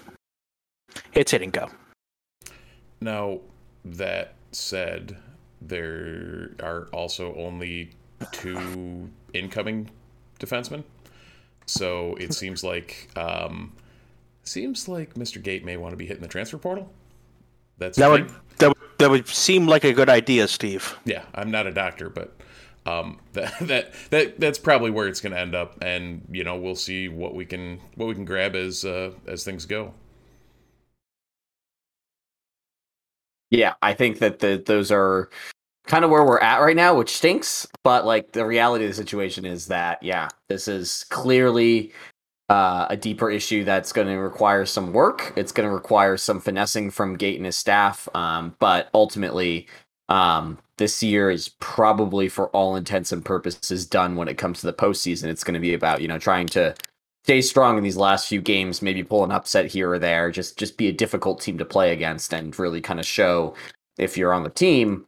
it's 1.12 1.30
hit 1.30 1.40
and 1.40 1.52
go. 1.52 1.70
Now 3.00 3.38
that 3.84 4.34
said, 4.50 5.18
there 5.62 6.50
are 6.60 6.88
also 6.92 7.32
only 7.36 7.90
two 8.32 9.08
incoming 9.32 9.88
defensemen. 10.40 10.82
So 11.66 12.16
it 12.16 12.34
seems 12.40 12.64
like 12.64 13.08
um, 13.14 13.72
seems 14.42 14.88
like 14.88 15.14
Mr. 15.14 15.40
Gait 15.40 15.64
may 15.64 15.76
want 15.76 15.92
to 15.92 15.96
be 15.96 16.06
hitting 16.06 16.22
the 16.22 16.28
transfer 16.28 16.58
portal. 16.58 16.92
That's 17.78 17.96
that 17.98 18.10
would, 18.10 18.28
that 18.58 18.70
would 18.70 18.98
that 18.98 19.10
would 19.10 19.28
seem 19.28 19.68
like 19.68 19.84
a 19.84 19.92
good 19.92 20.08
idea, 20.08 20.48
Steve. 20.48 20.98
Yeah, 21.04 21.22
I'm 21.36 21.52
not 21.52 21.68
a 21.68 21.72
doctor, 21.72 22.10
but 22.10 22.35
um, 22.86 23.18
that 23.32 23.58
that 23.60 23.92
that 24.10 24.40
that's 24.40 24.58
probably 24.58 24.90
where 24.90 25.08
it's 25.08 25.20
going 25.20 25.32
to 25.32 25.40
end 25.40 25.54
up, 25.54 25.76
and 25.82 26.26
you 26.30 26.44
know 26.44 26.56
we'll 26.56 26.76
see 26.76 27.08
what 27.08 27.34
we 27.34 27.44
can 27.44 27.80
what 27.96 28.06
we 28.06 28.14
can 28.14 28.24
grab 28.24 28.54
as 28.56 28.84
uh, 28.84 29.12
as 29.26 29.44
things 29.44 29.66
go. 29.66 29.94
Yeah, 33.50 33.74
I 33.80 33.94
think 33.94 34.18
that 34.18 34.40
the, 34.40 34.62
those 34.64 34.90
are 34.90 35.30
kind 35.86 36.04
of 36.04 36.10
where 36.10 36.24
we're 36.24 36.40
at 36.40 36.58
right 36.60 36.76
now, 36.76 36.96
which 36.96 37.16
stinks. 37.16 37.66
But 37.84 38.04
like 38.06 38.32
the 38.32 38.46
reality 38.46 38.84
of 38.84 38.90
the 38.90 38.96
situation 38.96 39.44
is 39.44 39.66
that 39.68 40.02
yeah, 40.02 40.28
this 40.48 40.68
is 40.68 41.04
clearly 41.10 41.92
uh, 42.48 42.86
a 42.90 42.96
deeper 42.96 43.30
issue 43.30 43.64
that's 43.64 43.92
going 43.92 44.08
to 44.08 44.16
require 44.16 44.64
some 44.66 44.92
work. 44.92 45.32
It's 45.36 45.52
going 45.52 45.68
to 45.68 45.74
require 45.74 46.16
some 46.16 46.40
finessing 46.40 46.90
from 46.90 47.16
Gait 47.16 47.36
and 47.36 47.46
his 47.46 47.56
staff. 47.56 48.08
Um, 48.14 48.54
but 48.58 48.88
ultimately, 48.94 49.68
um, 50.08 50.58
this 50.78 51.02
year 51.02 51.30
is 51.30 51.48
probably, 51.60 52.28
for 52.28 52.48
all 52.48 52.76
intents 52.76 53.12
and 53.12 53.24
purposes, 53.24 53.86
done 53.86 54.16
when 54.16 54.28
it 54.28 54.38
comes 54.38 54.60
to 54.60 54.66
the 54.66 54.72
postseason. 54.72 55.24
It's 55.24 55.44
going 55.44 55.54
to 55.54 55.60
be 55.60 55.74
about 55.74 56.00
you 56.00 56.08
know 56.08 56.18
trying 56.18 56.46
to 56.48 56.74
stay 57.24 57.40
strong 57.40 57.76
in 57.76 57.84
these 57.84 57.96
last 57.96 58.28
few 58.28 58.40
games, 58.40 58.82
maybe 58.82 59.02
pull 59.02 59.24
an 59.24 59.32
upset 59.32 59.66
here 59.66 59.90
or 59.90 59.98
there, 59.98 60.30
just 60.30 60.58
just 60.58 60.76
be 60.76 60.88
a 60.88 60.92
difficult 60.92 61.40
team 61.40 61.58
to 61.58 61.64
play 61.64 61.92
against, 61.92 62.32
and 62.32 62.58
really 62.58 62.80
kind 62.80 63.00
of 63.00 63.06
show 63.06 63.54
if 63.98 64.16
you're 64.16 64.32
on 64.32 64.44
the 64.44 64.50
team, 64.50 65.06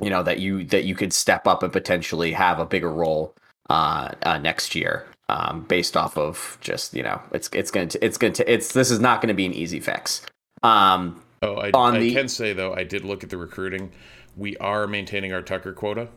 you 0.00 0.10
know 0.10 0.22
that 0.22 0.38
you 0.38 0.64
that 0.64 0.84
you 0.84 0.94
could 0.94 1.12
step 1.12 1.46
up 1.46 1.62
and 1.62 1.72
potentially 1.72 2.32
have 2.32 2.58
a 2.58 2.66
bigger 2.66 2.90
role 2.92 3.34
uh, 3.68 4.12
uh, 4.22 4.38
next 4.38 4.74
year 4.74 5.06
um, 5.28 5.62
based 5.62 5.96
off 5.96 6.16
of 6.18 6.58
just 6.60 6.94
you 6.94 7.02
know 7.02 7.20
it's 7.32 7.48
it's 7.52 7.70
going 7.70 7.88
to 7.88 8.04
it's 8.04 8.18
going 8.18 8.32
to 8.32 8.52
it's 8.52 8.72
this 8.72 8.90
is 8.90 9.00
not 9.00 9.20
going 9.20 9.28
to 9.28 9.34
be 9.34 9.46
an 9.46 9.54
easy 9.54 9.80
fix. 9.80 10.22
Um, 10.62 11.22
oh, 11.42 11.54
I, 11.54 11.70
I 11.74 11.98
the, 11.98 12.12
can 12.12 12.28
say 12.28 12.52
though 12.52 12.74
I 12.74 12.84
did 12.84 13.04
look 13.04 13.22
at 13.22 13.30
the 13.30 13.36
recruiting. 13.36 13.92
We 14.40 14.56
are 14.56 14.86
maintaining 14.86 15.34
our 15.34 15.42
Tucker 15.42 15.74
quota. 15.74 16.08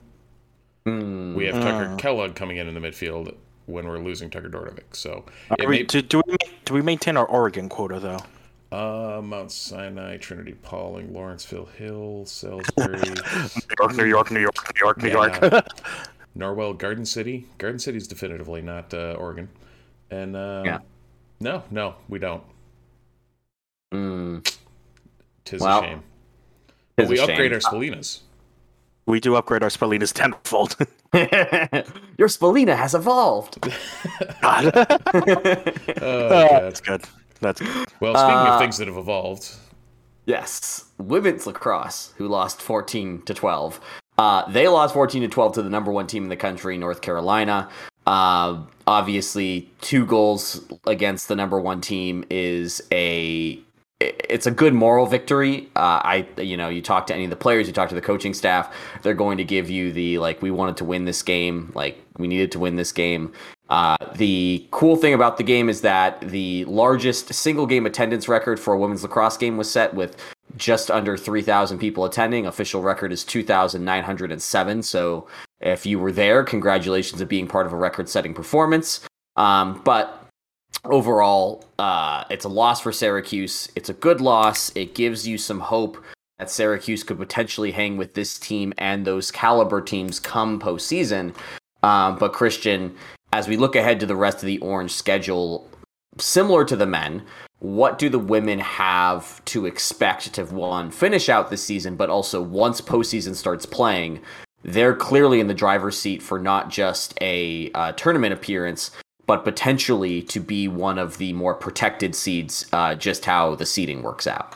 Mm, 0.85 1.35
we 1.35 1.45
have 1.45 1.55
Tucker 1.55 1.91
uh, 1.91 1.95
Kellogg 1.97 2.35
coming 2.35 2.55
in 2.55 2.69
in 2.69 2.73
the 2.73 2.79
midfield 2.79 3.35
when 3.65 3.85
we're 3.85 3.99
losing 3.99 4.29
Tucker 4.29 4.47
Dordevic. 4.47 4.95
So 4.95 5.25
we, 5.59 5.67
may, 5.67 5.83
do, 5.83 6.01
do, 6.01 6.21
we 6.25 6.37
do 6.63 6.73
we 6.73 6.81
maintain 6.81 7.17
our 7.17 7.25
Oregon 7.25 7.67
quota 7.67 7.99
though? 7.99 8.19
Uh, 8.71 9.21
Mount 9.21 9.51
Sinai, 9.51 10.15
Trinity 10.15 10.53
Pawling, 10.53 11.13
Lawrenceville 11.13 11.65
Hill, 11.65 12.23
Salisbury, 12.25 13.01
New 13.01 13.13
York, 13.77 13.97
New 13.97 14.05
York, 14.05 14.31
New 14.31 14.39
York, 14.39 14.57
New 14.73 14.79
York, 14.79 14.97
New 15.01 15.09
York. 15.09 15.39
Yeah. 15.41 15.61
Norwell, 16.37 16.77
Garden 16.77 17.05
City. 17.05 17.45
Garden 17.57 17.77
City 17.77 17.97
is 17.97 18.07
definitively 18.07 18.61
not 18.61 18.93
uh, 18.93 19.17
Oregon. 19.19 19.49
And 20.09 20.37
uh, 20.37 20.63
yeah. 20.65 20.79
no, 21.41 21.63
no, 21.69 21.95
we 22.07 22.19
don't. 22.19 22.43
Mm. 23.93 24.55
Tis 25.43 25.59
well, 25.59 25.81
a 25.81 25.83
shame. 25.83 26.03
But 26.95 27.07
we 27.07 27.19
upgrade 27.19 27.51
shame. 27.51 27.53
our 27.53 27.59
Spallinas. 27.59 28.21
We 29.05 29.19
do 29.19 29.35
upgrade 29.35 29.63
our 29.63 29.69
Spallinas 29.69 30.13
tenfold. 30.13 30.77
Your 32.17 32.27
Spallina 32.29 32.75
has 32.75 32.95
evolved. 32.95 33.57
oh, 34.43 34.71
that's 36.61 36.79
good. 36.79 37.03
That's 37.41 37.59
good. 37.59 37.87
Well, 37.99 38.15
speaking 38.15 38.37
uh, 38.37 38.53
of 38.53 38.59
things 38.59 38.77
that 38.77 38.87
have 38.87 38.97
evolved. 38.97 39.49
Yes. 40.25 40.85
Women's 40.99 41.45
lacrosse, 41.45 42.13
who 42.17 42.27
lost 42.29 42.61
14 42.61 43.23
to 43.23 43.33
12. 43.33 43.81
Uh, 44.17 44.49
they 44.49 44.67
lost 44.67 44.93
14 44.93 45.23
to 45.23 45.27
12 45.27 45.55
to 45.55 45.61
the 45.63 45.69
number 45.69 45.91
one 45.91 46.07
team 46.07 46.23
in 46.23 46.29
the 46.29 46.37
country, 46.37 46.77
North 46.77 47.01
Carolina. 47.01 47.69
Uh, 48.05 48.61
obviously, 48.87 49.69
two 49.81 50.05
goals 50.05 50.61
against 50.87 51.27
the 51.27 51.35
number 51.35 51.59
one 51.59 51.81
team 51.81 52.23
is 52.29 52.81
a 52.91 53.59
it's 54.29 54.45
a 54.45 54.51
good 54.51 54.73
moral 54.73 55.05
victory. 55.05 55.69
Uh, 55.75 56.01
I, 56.03 56.27
you 56.37 56.57
know, 56.57 56.69
you 56.69 56.81
talk 56.81 57.07
to 57.07 57.13
any 57.13 57.23
of 57.23 57.29
the 57.29 57.35
players, 57.35 57.67
you 57.67 57.73
talk 57.73 57.89
to 57.89 57.95
the 57.95 58.01
coaching 58.01 58.33
staff, 58.33 58.73
they're 59.01 59.13
going 59.13 59.37
to 59.37 59.43
give 59.43 59.69
you 59.69 59.91
the 59.91 60.19
like, 60.19 60.41
we 60.41 60.51
wanted 60.51 60.77
to 60.77 60.85
win 60.85 61.05
this 61.05 61.21
game, 61.21 61.71
like 61.75 62.01
we 62.17 62.27
needed 62.27 62.51
to 62.53 62.59
win 62.59 62.75
this 62.75 62.91
game. 62.91 63.31
Uh, 63.69 63.95
the 64.15 64.67
cool 64.71 64.95
thing 64.95 65.13
about 65.13 65.37
the 65.37 65.43
game 65.43 65.69
is 65.69 65.81
that 65.81 66.19
the 66.21 66.65
largest 66.65 67.33
single 67.33 67.65
game 67.65 67.85
attendance 67.85 68.27
record 68.27 68.59
for 68.59 68.73
a 68.73 68.77
women's 68.77 69.03
lacrosse 69.03 69.37
game 69.37 69.57
was 69.57 69.69
set 69.69 69.93
with 69.93 70.15
just 70.57 70.91
under 70.91 71.17
3,000 71.17 71.79
people 71.79 72.05
attending. 72.05 72.45
Official 72.45 72.81
record 72.81 73.11
is 73.11 73.23
2,907. 73.23 74.83
So 74.83 75.27
if 75.61 75.85
you 75.85 75.97
were 75.97 76.11
there, 76.11 76.43
congratulations 76.43 77.21
on 77.21 77.27
being 77.27 77.47
part 77.47 77.65
of 77.65 77.73
a 77.73 77.77
record 77.77 78.09
setting 78.09 78.33
performance. 78.33 79.01
Um, 79.35 79.81
but 79.83 80.22
overall, 80.85 81.65
uh, 81.79 82.23
it's 82.29 82.45
a 82.45 82.49
loss 82.49 82.81
for 82.81 82.91
Syracuse. 82.91 83.69
It's 83.75 83.89
a 83.89 83.93
good 83.93 84.21
loss. 84.21 84.71
It 84.75 84.95
gives 84.95 85.27
you 85.27 85.37
some 85.37 85.59
hope 85.59 86.03
that 86.39 86.49
Syracuse 86.49 87.03
could 87.03 87.17
potentially 87.17 87.71
hang 87.71 87.97
with 87.97 88.13
this 88.13 88.37
team 88.37 88.73
and 88.77 89.05
those 89.05 89.31
caliber 89.31 89.81
teams 89.81 90.19
come 90.19 90.59
postseason. 90.59 91.35
Um, 91.83 92.17
but 92.17 92.33
Christian, 92.33 92.95
as 93.31 93.47
we 93.47 93.57
look 93.57 93.75
ahead 93.75 93.99
to 93.99 94.05
the 94.05 94.15
rest 94.15 94.37
of 94.37 94.47
the 94.47 94.59
Orange 94.59 94.91
schedule, 94.91 95.69
similar 96.17 96.65
to 96.65 96.75
the 96.75 96.85
men, 96.85 97.23
what 97.59 97.97
do 97.97 98.09
the 98.09 98.19
women 98.19 98.59
have 98.59 99.43
to 99.45 99.65
expect 99.65 100.33
to 100.33 100.43
one 100.45 100.91
finish 100.91 101.29
out 101.29 101.49
the 101.49 101.57
season, 101.57 101.95
but 101.95 102.09
also 102.09 102.41
once 102.41 102.81
postseason 102.81 103.35
starts 103.35 103.65
playing, 103.65 104.19
they're 104.63 104.95
clearly 104.95 105.39
in 105.39 105.47
the 105.47 105.53
driver's 105.53 105.97
seat 105.97 106.21
for 106.21 106.39
not 106.39 106.69
just 106.69 107.17
a 107.21 107.71
uh, 107.73 107.91
tournament 107.93 108.33
appearance, 108.33 108.91
but 109.25 109.43
potentially 109.43 110.21
to 110.23 110.39
be 110.39 110.67
one 110.67 110.97
of 110.97 111.17
the 111.17 111.33
more 111.33 111.53
protected 111.53 112.15
seeds, 112.15 112.65
uh, 112.73 112.95
just 112.95 113.25
how 113.25 113.55
the 113.55 113.65
seeding 113.65 114.03
works 114.03 114.27
out. 114.27 114.55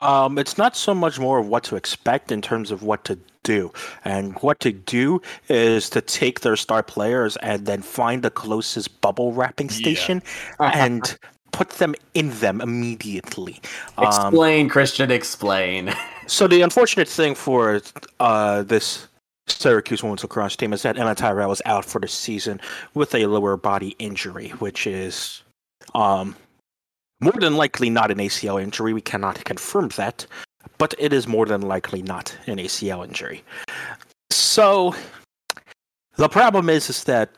Um, 0.00 0.36
it's 0.36 0.58
not 0.58 0.76
so 0.76 0.94
much 0.94 1.18
more 1.20 1.38
of 1.38 1.46
what 1.46 1.62
to 1.64 1.76
expect 1.76 2.32
in 2.32 2.42
terms 2.42 2.70
of 2.70 2.82
what 2.82 3.04
to 3.04 3.18
do. 3.44 3.72
And 4.04 4.34
what 4.40 4.60
to 4.60 4.72
do 4.72 5.22
is 5.48 5.88
to 5.90 6.00
take 6.00 6.40
their 6.40 6.56
star 6.56 6.82
players 6.82 7.36
and 7.36 7.66
then 7.66 7.82
find 7.82 8.22
the 8.22 8.30
closest 8.30 9.00
bubble 9.00 9.32
wrapping 9.32 9.70
station 9.70 10.22
yeah. 10.60 10.72
and 10.74 11.18
put 11.52 11.70
them 11.70 11.94
in 12.14 12.30
them 12.40 12.60
immediately. 12.60 13.60
Um, 13.96 14.06
explain, 14.06 14.66
um, 14.66 14.70
Christian, 14.70 15.10
explain. 15.10 15.94
so 16.26 16.48
the 16.48 16.62
unfortunate 16.62 17.08
thing 17.08 17.34
for 17.34 17.80
uh, 18.18 18.62
this 18.62 19.06
Syracuse 19.60 20.02
women's 20.02 20.22
lacrosse 20.22 20.56
team 20.56 20.72
is 20.72 20.82
that 20.82 20.98
Emma 20.98 21.14
Tyrrell 21.14 21.52
is 21.52 21.62
out 21.64 21.84
for 21.84 22.00
the 22.00 22.08
season 22.08 22.60
with 22.94 23.14
a 23.14 23.26
lower 23.26 23.56
body 23.56 23.96
injury, 23.98 24.50
which 24.50 24.86
is 24.86 25.42
um, 25.94 26.36
more 27.20 27.32
than 27.32 27.56
likely 27.56 27.90
not 27.90 28.10
an 28.10 28.18
ACL 28.18 28.62
injury. 28.62 28.92
We 28.92 29.00
cannot 29.00 29.44
confirm 29.44 29.88
that, 29.96 30.26
but 30.78 30.94
it 30.98 31.12
is 31.12 31.26
more 31.26 31.46
than 31.46 31.62
likely 31.62 32.02
not 32.02 32.36
an 32.46 32.58
ACL 32.58 33.06
injury. 33.06 33.42
So 34.30 34.94
the 36.16 36.28
problem 36.28 36.68
is, 36.68 36.90
is 36.90 37.04
that 37.04 37.30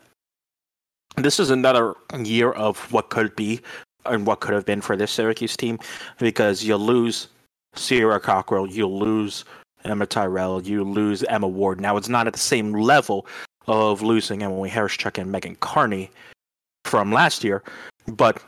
this 1.16 1.38
is 1.38 1.50
another 1.50 1.94
year 2.18 2.50
of 2.50 2.90
what 2.92 3.10
could 3.10 3.36
be 3.36 3.60
and 4.04 4.26
what 4.26 4.40
could 4.40 4.54
have 4.54 4.66
been 4.66 4.80
for 4.80 4.96
this 4.96 5.12
Syracuse 5.12 5.56
team 5.56 5.78
because 6.18 6.64
you 6.64 6.76
lose 6.76 7.28
Sierra 7.74 8.20
Cockerille, 8.20 8.72
you 8.72 8.86
lose 8.86 9.44
Emma 9.84 10.06
Tyrrell, 10.06 10.62
you 10.62 10.84
lose 10.84 11.22
Emma 11.24 11.48
Ward. 11.48 11.80
Now 11.80 11.96
it's 11.96 12.08
not 12.08 12.26
at 12.26 12.32
the 12.32 12.38
same 12.38 12.72
level 12.72 13.26
of 13.66 14.02
losing 14.02 14.42
Emily 14.42 14.70
Hawryschuk 14.70 15.18
and 15.18 15.30
Megan 15.30 15.56
Carney 15.56 16.10
from 16.84 17.12
last 17.12 17.44
year, 17.44 17.62
but 18.06 18.42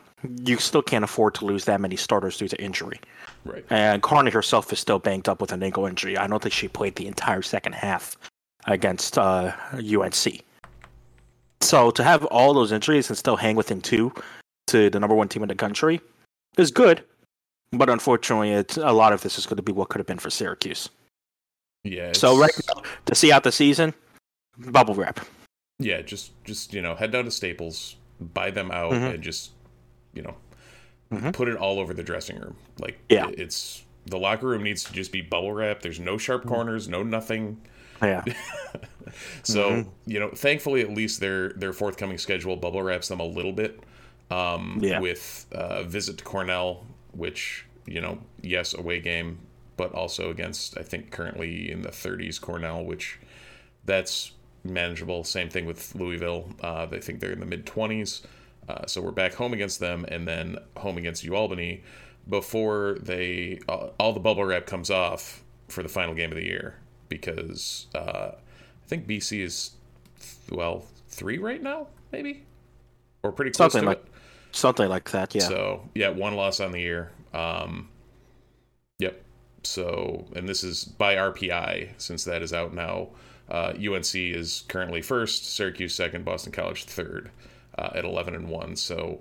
you 0.44 0.56
still 0.58 0.82
can't 0.82 1.04
afford 1.04 1.34
to 1.36 1.44
lose 1.44 1.64
that 1.64 1.80
many 1.80 1.96
starters 1.96 2.36
due 2.36 2.48
to 2.48 2.60
injury. 2.62 3.00
Right. 3.44 3.64
And 3.70 4.02
Carney 4.02 4.30
herself 4.30 4.72
is 4.72 4.78
still 4.78 4.98
banged 4.98 5.28
up 5.28 5.40
with 5.40 5.52
an 5.52 5.62
ankle 5.62 5.86
injury. 5.86 6.16
I 6.16 6.26
don't 6.26 6.42
think 6.42 6.52
she 6.52 6.68
played 6.68 6.96
the 6.96 7.06
entire 7.06 7.42
second 7.42 7.74
half 7.74 8.16
against 8.66 9.18
uh, 9.18 9.52
UNC. 9.72 10.42
So 11.60 11.90
to 11.90 12.04
have 12.04 12.24
all 12.26 12.54
those 12.54 12.72
injuries 12.72 13.08
and 13.08 13.16
still 13.16 13.36
hang 13.36 13.56
within 13.56 13.80
two 13.80 14.12
to 14.68 14.90
the 14.90 15.00
number 15.00 15.14
one 15.14 15.28
team 15.28 15.42
in 15.42 15.48
the 15.48 15.54
country 15.54 16.00
is 16.58 16.70
good, 16.70 17.02
but 17.72 17.88
unfortunately, 17.88 18.52
it's 18.52 18.76
a 18.76 18.92
lot 18.92 19.12
of 19.12 19.22
this 19.22 19.38
is 19.38 19.46
going 19.46 19.56
to 19.56 19.62
be 19.62 19.72
what 19.72 19.88
could 19.88 19.98
have 19.98 20.06
been 20.06 20.18
for 20.18 20.30
Syracuse. 20.30 20.88
Yeah. 21.86 22.12
So 22.12 22.38
right 22.38 22.50
now, 22.68 22.82
to 23.06 23.14
see 23.14 23.32
out 23.32 23.44
the 23.44 23.52
season, 23.52 23.94
bubble 24.58 24.94
wrap. 24.94 25.20
Yeah, 25.78 26.02
just 26.02 26.32
just 26.44 26.72
you 26.72 26.82
know, 26.82 26.94
head 26.94 27.12
down 27.12 27.24
to 27.24 27.30
Staples, 27.30 27.96
buy 28.20 28.50
them 28.50 28.70
out, 28.70 28.92
mm-hmm. 28.92 29.04
and 29.04 29.22
just 29.22 29.52
you 30.14 30.22
know, 30.22 30.34
mm-hmm. 31.12 31.30
put 31.30 31.48
it 31.48 31.56
all 31.56 31.78
over 31.78 31.94
the 31.94 32.02
dressing 32.02 32.38
room. 32.38 32.56
Like, 32.78 32.98
yeah, 33.08 33.28
it's 33.36 33.84
the 34.06 34.18
locker 34.18 34.46
room 34.46 34.62
needs 34.62 34.84
to 34.84 34.92
just 34.92 35.12
be 35.12 35.20
bubble 35.20 35.52
wrap. 35.52 35.82
There's 35.82 36.00
no 36.00 36.16
sharp 36.16 36.42
mm-hmm. 36.42 36.54
corners, 36.54 36.88
no 36.88 37.02
nothing. 37.02 37.60
Yeah. 38.02 38.24
so 39.42 39.70
mm-hmm. 39.70 39.90
you 40.10 40.18
know, 40.18 40.30
thankfully, 40.30 40.80
at 40.80 40.90
least 40.90 41.20
their 41.20 41.50
their 41.50 41.72
forthcoming 41.72 42.18
schedule 42.18 42.56
bubble 42.56 42.82
wraps 42.82 43.08
them 43.08 43.20
a 43.20 43.26
little 43.26 43.52
bit. 43.52 43.80
Um, 44.30 44.80
yeah. 44.82 44.98
With 44.98 45.46
uh, 45.52 45.84
visit 45.84 46.18
to 46.18 46.24
Cornell, 46.24 46.84
which 47.12 47.66
you 47.86 48.00
know, 48.00 48.18
yes, 48.42 48.74
away 48.74 49.00
game, 49.00 49.38
but 49.76 49.92
also 49.92 50.30
against 50.30 50.78
I 50.78 50.82
think 50.82 51.10
currently 51.10 51.70
in 51.70 51.82
the 51.82 51.90
30s 51.90 52.40
Cornell, 52.40 52.84
which 52.84 53.18
that's 53.84 54.32
manageable. 54.64 55.24
Same 55.24 55.48
thing 55.48 55.66
with 55.66 55.94
Louisville. 55.94 56.48
Uh, 56.60 56.86
they 56.86 57.00
think 57.00 57.20
they're 57.20 57.32
in 57.32 57.40
the 57.40 57.46
mid 57.46 57.66
20s. 57.66 58.22
Uh, 58.68 58.84
so 58.86 59.00
we're 59.00 59.12
back 59.12 59.34
home 59.34 59.52
against 59.52 59.78
them, 59.78 60.04
and 60.08 60.26
then 60.26 60.58
home 60.76 60.98
against 60.98 61.24
UAlbany 61.24 61.82
before 62.28 62.96
they 63.00 63.60
uh, 63.68 63.88
all 64.00 64.12
the 64.12 64.20
bubble 64.20 64.44
wrap 64.44 64.66
comes 64.66 64.90
off 64.90 65.44
for 65.68 65.82
the 65.82 65.88
final 65.88 66.14
game 66.14 66.32
of 66.32 66.36
the 66.36 66.44
year 66.44 66.76
because 67.08 67.86
uh, 67.94 68.32
I 68.34 68.88
think 68.88 69.06
BC 69.06 69.42
is 69.42 69.70
well 70.50 70.84
three 71.08 71.38
right 71.38 71.62
now, 71.62 71.86
maybe 72.10 72.44
or 73.22 73.32
pretty 73.32 73.50
close 73.50 73.72
something 73.72 73.82
to 73.82 73.88
like 73.88 74.04
it. 74.04 74.12
something 74.52 74.88
like 74.88 75.10
that. 75.10 75.34
Yeah. 75.34 75.42
So 75.42 75.88
yeah, 75.94 76.08
one 76.08 76.34
loss 76.34 76.60
on 76.60 76.72
the 76.72 76.80
year. 76.80 77.12
Um, 77.32 77.88
yep. 78.98 79.22
So 79.66 80.26
and 80.34 80.48
this 80.48 80.64
is 80.64 80.84
by 80.84 81.16
RPI 81.16 81.90
since 81.98 82.24
that 82.24 82.42
is 82.42 82.52
out 82.52 82.74
now. 82.74 83.08
Uh, 83.48 83.74
UNC 83.76 84.14
is 84.14 84.64
currently 84.68 85.02
first, 85.02 85.54
Syracuse 85.54 85.94
second, 85.94 86.24
Boston 86.24 86.52
College 86.52 86.84
third 86.84 87.30
uh, 87.78 87.90
at 87.94 88.04
11 88.04 88.34
and 88.34 88.48
1. 88.48 88.76
So 88.76 89.20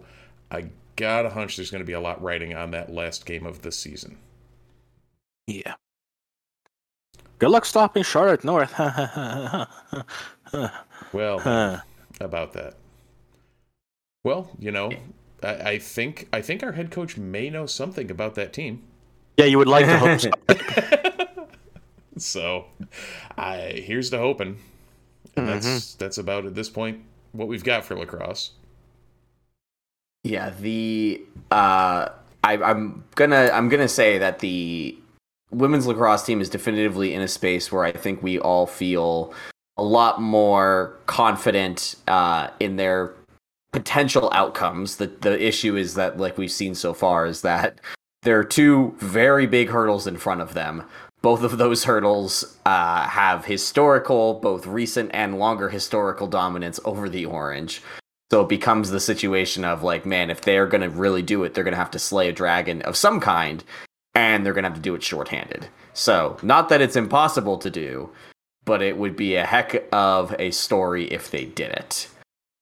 I 0.50 0.70
got 0.96 1.26
a 1.26 1.30
hunch 1.30 1.58
there's 1.58 1.72
going 1.72 1.84
to 1.84 1.86
be 1.86 1.94
a 1.94 2.00
lot 2.00 2.22
riding 2.22 2.56
on 2.56 2.72
that 2.72 2.92
last 2.92 3.26
game 3.26 3.46
of 3.46 3.62
the 3.62 3.72
season. 3.72 4.18
Yeah. 5.48 5.76
Good 7.38 7.50
luck 7.50 7.66
stopping 7.66 8.04
Charlotte 8.04 8.44
North. 8.44 8.74
well, 11.14 11.84
about 12.20 12.54
that. 12.54 12.76
Well, 14.24 14.50
you 14.58 14.72
know, 14.72 14.92
I, 15.44 15.54
I, 15.54 15.80
think 15.80 16.30
I 16.32 16.42
think 16.42 16.64
our 16.64 16.72
head 16.72 16.92
coach 16.92 17.18
may 17.18 17.50
know 17.50 17.66
something 17.66 18.10
about 18.10 18.36
that 18.36 18.54
team. 18.54 18.84
Yeah, 19.38 19.46
you 19.46 19.58
would 19.58 19.68
like 19.68 19.86
to 19.86 19.98
hope 19.98 20.20
so. 20.20 21.48
so, 22.18 22.66
I 23.38 23.82
here's 23.86 24.10
to 24.12 24.18
hoping. 24.18 24.58
And 25.36 25.48
mm-hmm. 25.48 25.60
that's 25.60 25.96
that's 25.96 26.18
about 26.18 26.46
at 26.46 26.56
this 26.56 26.70
point 26.70 27.02
what 27.34 27.48
we've 27.48 27.64
got 27.64 27.84
for 27.84 27.96
lacrosse. 27.96 28.52
Yeah, 30.24 30.52
the 30.60 31.22
uh, 31.52 32.10
I, 32.44 32.58
I'm 32.58 33.04
gonna 33.16 33.50
I'm 33.54 33.70
gonna 33.70 33.88
say 33.88 34.18
that 34.18 34.40
the 34.40 34.98
women's 35.52 35.88
lacrosse 35.88 36.26
team 36.26 36.42
is 36.42 36.50
definitively 36.50 37.14
in 37.14 37.22
a 37.22 37.28
space 37.28 37.72
where 37.72 37.84
I 37.84 37.92
think 37.92 38.24
we 38.24 38.40
all 38.40 38.66
feel 38.66 39.34
a 39.78 39.84
lot 39.84 40.22
more 40.22 40.98
confident 41.06 41.96
uh, 42.08 42.50
in 42.60 42.78
their 42.78 43.14
potential 43.72 44.30
outcomes. 44.34 44.98
The 44.98 45.08
the 45.08 45.44
issue 45.44 45.76
is 45.76 45.96
that, 45.96 46.18
like 46.18 46.38
we've 46.38 46.52
seen 46.52 46.76
so 46.76 46.94
far, 46.94 47.26
is 47.26 47.42
that 47.42 47.80
there 48.26 48.40
are 48.40 48.44
two 48.44 48.96
very 49.00 49.48
big 49.48 49.70
hurdles 49.70 50.08
in 50.08 50.18
front 50.18 50.42
of 50.42 50.54
them. 50.54 50.84
Both 51.22 51.44
of 51.44 51.58
those 51.58 51.86
hurdles 51.86 52.58
uh, 52.66 53.08
have 53.08 53.46
historical, 53.46 54.36
both 54.36 54.68
recent 54.68 55.12
and 55.14 55.40
longer 55.40 55.70
historical 55.70 56.28
dominance 56.28 56.80
over 56.86 57.08
the 57.08 57.26
Orange. 57.26 57.82
So 58.32 58.42
it 58.42 58.50
becomes 58.50 58.90
the 58.90 59.00
situation 59.00 59.64
of 59.64 59.84
like, 59.84 60.06
man, 60.06 60.30
if 60.30 60.42
they're 60.42 60.68
going 60.68 60.82
to 60.82 60.90
really 60.90 61.22
do 61.22 61.44
it, 61.44 61.54
they're 61.54 61.64
going 61.64 61.74
to 61.74 61.78
have 61.80 61.92
to 61.92 62.00
slay 62.00 62.28
a 62.28 62.34
dragon 62.34 62.82
of 62.82 62.98
some 62.98 63.20
kind, 63.20 63.64
and 64.14 64.46
they're 64.46 64.54
going 64.54 64.64
to 64.64 64.70
have 64.70 64.78
to 64.78 64.82
do 64.82 64.96
it 64.96 65.04
shorthanded. 65.04 65.68
So, 65.94 66.38
not 66.42 66.70
that 66.70 66.82
it's 66.82 66.96
impossible 66.96 67.58
to 67.60 67.70
do, 67.70 68.10
but 68.66 68.82
it 68.82 68.98
would 68.98 69.16
be 69.16 69.36
a 69.36 69.46
heck 69.46 69.86
of 69.92 70.36
a 70.38 70.52
story 70.52 71.06
if 71.06 71.32
they 71.32 71.46
did 71.46 71.72
it. 71.72 72.08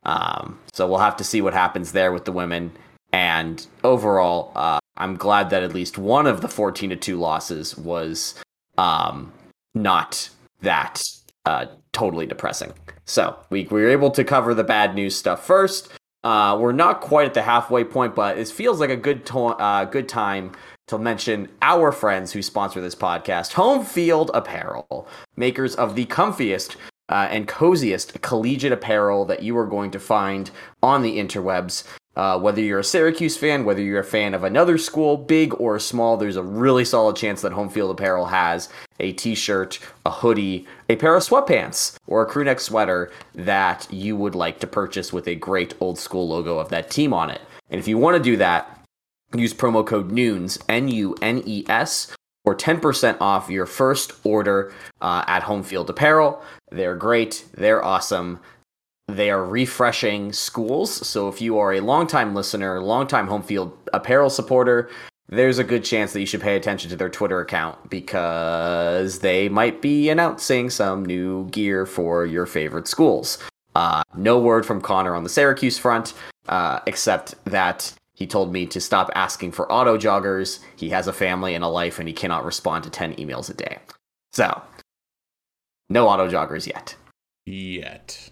Um, 0.03 0.59
so 0.73 0.85
we'll 0.87 0.99
have 0.99 1.17
to 1.17 1.23
see 1.23 1.41
what 1.41 1.53
happens 1.53 1.93
there 1.93 2.11
with 2.11 2.25
the 2.25 2.33
women. 2.33 2.73
And 3.13 3.65
overall, 3.83 4.51
uh, 4.55 4.79
I'm 4.97 5.15
glad 5.15 5.51
that 5.51 5.63
at 5.63 5.73
least 5.73 5.97
one 5.97 6.27
of 6.27 6.41
the 6.41 6.49
14 6.49 6.89
to 6.89 6.95
2 6.95 7.17
losses 7.17 7.77
was 7.77 8.35
um, 8.77 9.31
not 9.75 10.29
that 10.61 11.03
uh, 11.45 11.67
totally 11.91 12.25
depressing. 12.25 12.73
So 13.05 13.37
we, 13.49 13.65
we 13.65 13.81
were 13.81 13.89
able 13.89 14.11
to 14.11 14.23
cover 14.23 14.53
the 14.53 14.63
bad 14.63 14.95
news 14.95 15.15
stuff 15.15 15.45
first. 15.45 15.89
Uh, 16.23 16.57
we're 16.59 16.71
not 16.71 17.01
quite 17.01 17.27
at 17.27 17.33
the 17.33 17.43
halfway 17.43 17.83
point, 17.83 18.15
but 18.15 18.37
it 18.37 18.47
feels 18.47 18.79
like 18.79 18.89
a 18.89 18.95
good 18.95 19.25
to- 19.27 19.39
uh, 19.39 19.85
good 19.85 20.09
time 20.09 20.51
to 20.87 20.97
mention 20.97 21.49
our 21.61 21.91
friends 21.91 22.31
who 22.31 22.41
sponsor 22.41 22.81
this 22.81 22.95
podcast, 22.95 23.53
Home 23.53 23.85
Field 23.85 24.31
Apparel, 24.33 25.07
makers 25.35 25.75
of 25.75 25.95
the 25.95 26.05
comfiest 26.05 26.75
uh, 27.09 27.27
and 27.29 27.47
coziest 27.47 28.21
collegiate 28.21 28.71
apparel 28.71 29.25
that 29.25 29.43
you 29.43 29.57
are 29.57 29.67
going 29.67 29.91
to 29.91 29.99
find 29.99 30.49
on 30.81 31.01
the 31.01 31.17
interwebs. 31.17 31.83
Uh, 32.15 32.37
whether 32.39 32.61
you're 32.61 32.79
a 32.79 32.83
Syracuse 32.83 33.35
fan, 33.35 33.65
whether 33.65 33.81
you're 33.81 33.99
a 33.99 34.03
fan 34.03 34.33
of 34.33 34.43
another 34.43 34.77
school, 34.77 35.17
big 35.17 35.53
or 35.59 35.79
small, 35.79 36.15
there's 36.15 36.35
a 36.35 36.43
really 36.43 36.85
solid 36.85 37.15
chance 37.15 37.41
that 37.41 37.53
Home 37.53 37.69
Field 37.69 37.89
Apparel 37.89 38.25
has 38.27 38.69
a 38.99 39.13
t 39.13 39.33
shirt, 39.33 39.79
a 40.05 40.11
hoodie, 40.11 40.67
a 40.89 40.95
pair 40.95 41.15
of 41.15 41.23
sweatpants, 41.23 41.97
or 42.05 42.21
a 42.21 42.29
crewneck 42.29 42.59
sweater 42.59 43.11
that 43.33 43.87
you 43.91 44.15
would 44.15 44.35
like 44.35 44.59
to 44.59 44.67
purchase 44.67 45.11
with 45.11 45.27
a 45.27 45.35
great 45.35 45.73
old 45.79 45.97
school 45.97 46.27
logo 46.27 46.59
of 46.59 46.69
that 46.69 46.91
team 46.91 47.13
on 47.13 47.31
it. 47.31 47.41
And 47.69 47.79
if 47.79 47.87
you 47.87 47.97
want 47.97 48.15
to 48.17 48.23
do 48.23 48.37
that, 48.37 48.85
use 49.33 49.53
promo 49.53 49.85
code 49.85 50.11
NUNES, 50.11 50.59
N 50.69 50.87
U 50.89 51.15
N 51.21 51.41
E 51.45 51.63
S, 51.67 52.15
for 52.43 52.53
10% 52.55 53.17
off 53.21 53.49
your 53.49 53.65
first 53.65 54.11
order 54.23 54.73
uh, 55.01 55.23
at 55.27 55.43
Home 55.43 55.63
Field 55.63 55.89
Apparel. 55.89 56.41
They're 56.71 56.95
great, 56.95 57.45
they're 57.53 57.83
awesome. 57.83 58.39
They 59.07 59.29
are 59.29 59.43
refreshing 59.43 60.31
schools. 60.31 61.05
So 61.07 61.27
if 61.27 61.41
you 61.41 61.57
are 61.59 61.73
a 61.73 61.81
longtime 61.81 62.33
listener, 62.33 62.81
longtime 62.81 63.27
home 63.27 63.43
field 63.43 63.77
apparel 63.93 64.29
supporter, 64.29 64.89
there's 65.29 65.59
a 65.59 65.63
good 65.63 65.83
chance 65.83 66.13
that 66.13 66.19
you 66.19 66.25
should 66.25 66.41
pay 66.41 66.55
attention 66.55 66.89
to 66.89 66.95
their 66.95 67.09
Twitter 67.09 67.39
account 67.39 67.89
because 67.89 69.19
they 69.19 69.49
might 69.49 69.81
be 69.81 70.09
announcing 70.09 70.69
some 70.69 71.03
new 71.05 71.47
gear 71.49 71.85
for 71.85 72.25
your 72.25 72.45
favorite 72.45 72.87
schools. 72.87 73.39
Uh, 73.75 74.03
no 74.15 74.39
word 74.39 74.65
from 74.65 74.81
Connor 74.81 75.15
on 75.15 75.23
the 75.23 75.29
Syracuse 75.29 75.77
front, 75.77 76.13
uh, 76.47 76.79
except 76.85 77.43
that 77.45 77.93
he 78.13 78.27
told 78.27 78.53
me 78.53 78.65
to 78.67 78.79
stop 78.79 79.09
asking 79.15 79.51
for 79.51 79.71
Otto 79.71 79.97
joggers. 79.97 80.59
He 80.75 80.89
has 80.89 81.07
a 81.07 81.13
family 81.13 81.55
and 81.55 81.63
a 81.63 81.67
life, 81.67 81.97
and 81.97 82.07
he 82.07 82.13
cannot 82.13 82.45
respond 82.45 82.83
to 82.83 82.89
10 82.89 83.15
emails 83.15 83.49
a 83.49 83.53
day. 83.55 83.79
So, 84.31 84.61
no 85.89 86.07
Otto 86.07 86.29
joggers 86.29 86.67
yet. 86.67 86.95
Yet. 87.45 88.29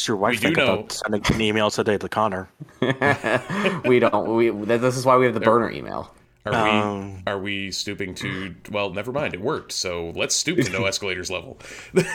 Does 0.00 0.08
your 0.08 0.16
wife 0.16 0.30
we 0.30 0.36
think 0.38 0.56
about 0.56 0.92
sending 0.92 1.22
an 1.26 1.42
email 1.42 1.70
today 1.70 1.98
to 1.98 2.08
Connor? 2.08 2.48
we 3.84 3.98
don't. 3.98 4.34
We 4.34 4.48
this 4.48 4.96
is 4.96 5.04
why 5.04 5.18
we 5.18 5.26
have 5.26 5.34
the 5.34 5.40
burner 5.40 5.70
email. 5.70 6.14
Are 6.46 6.54
um, 6.54 7.16
we 7.16 7.22
are 7.26 7.38
we 7.38 7.70
stooping 7.70 8.14
to? 8.14 8.54
Well, 8.70 8.94
never 8.94 9.12
mind. 9.12 9.34
It 9.34 9.42
worked. 9.42 9.72
So 9.72 10.14
let's 10.16 10.34
stoop 10.34 10.58
to 10.58 10.70
no 10.70 10.86
escalators 10.86 11.30
level. 11.30 11.58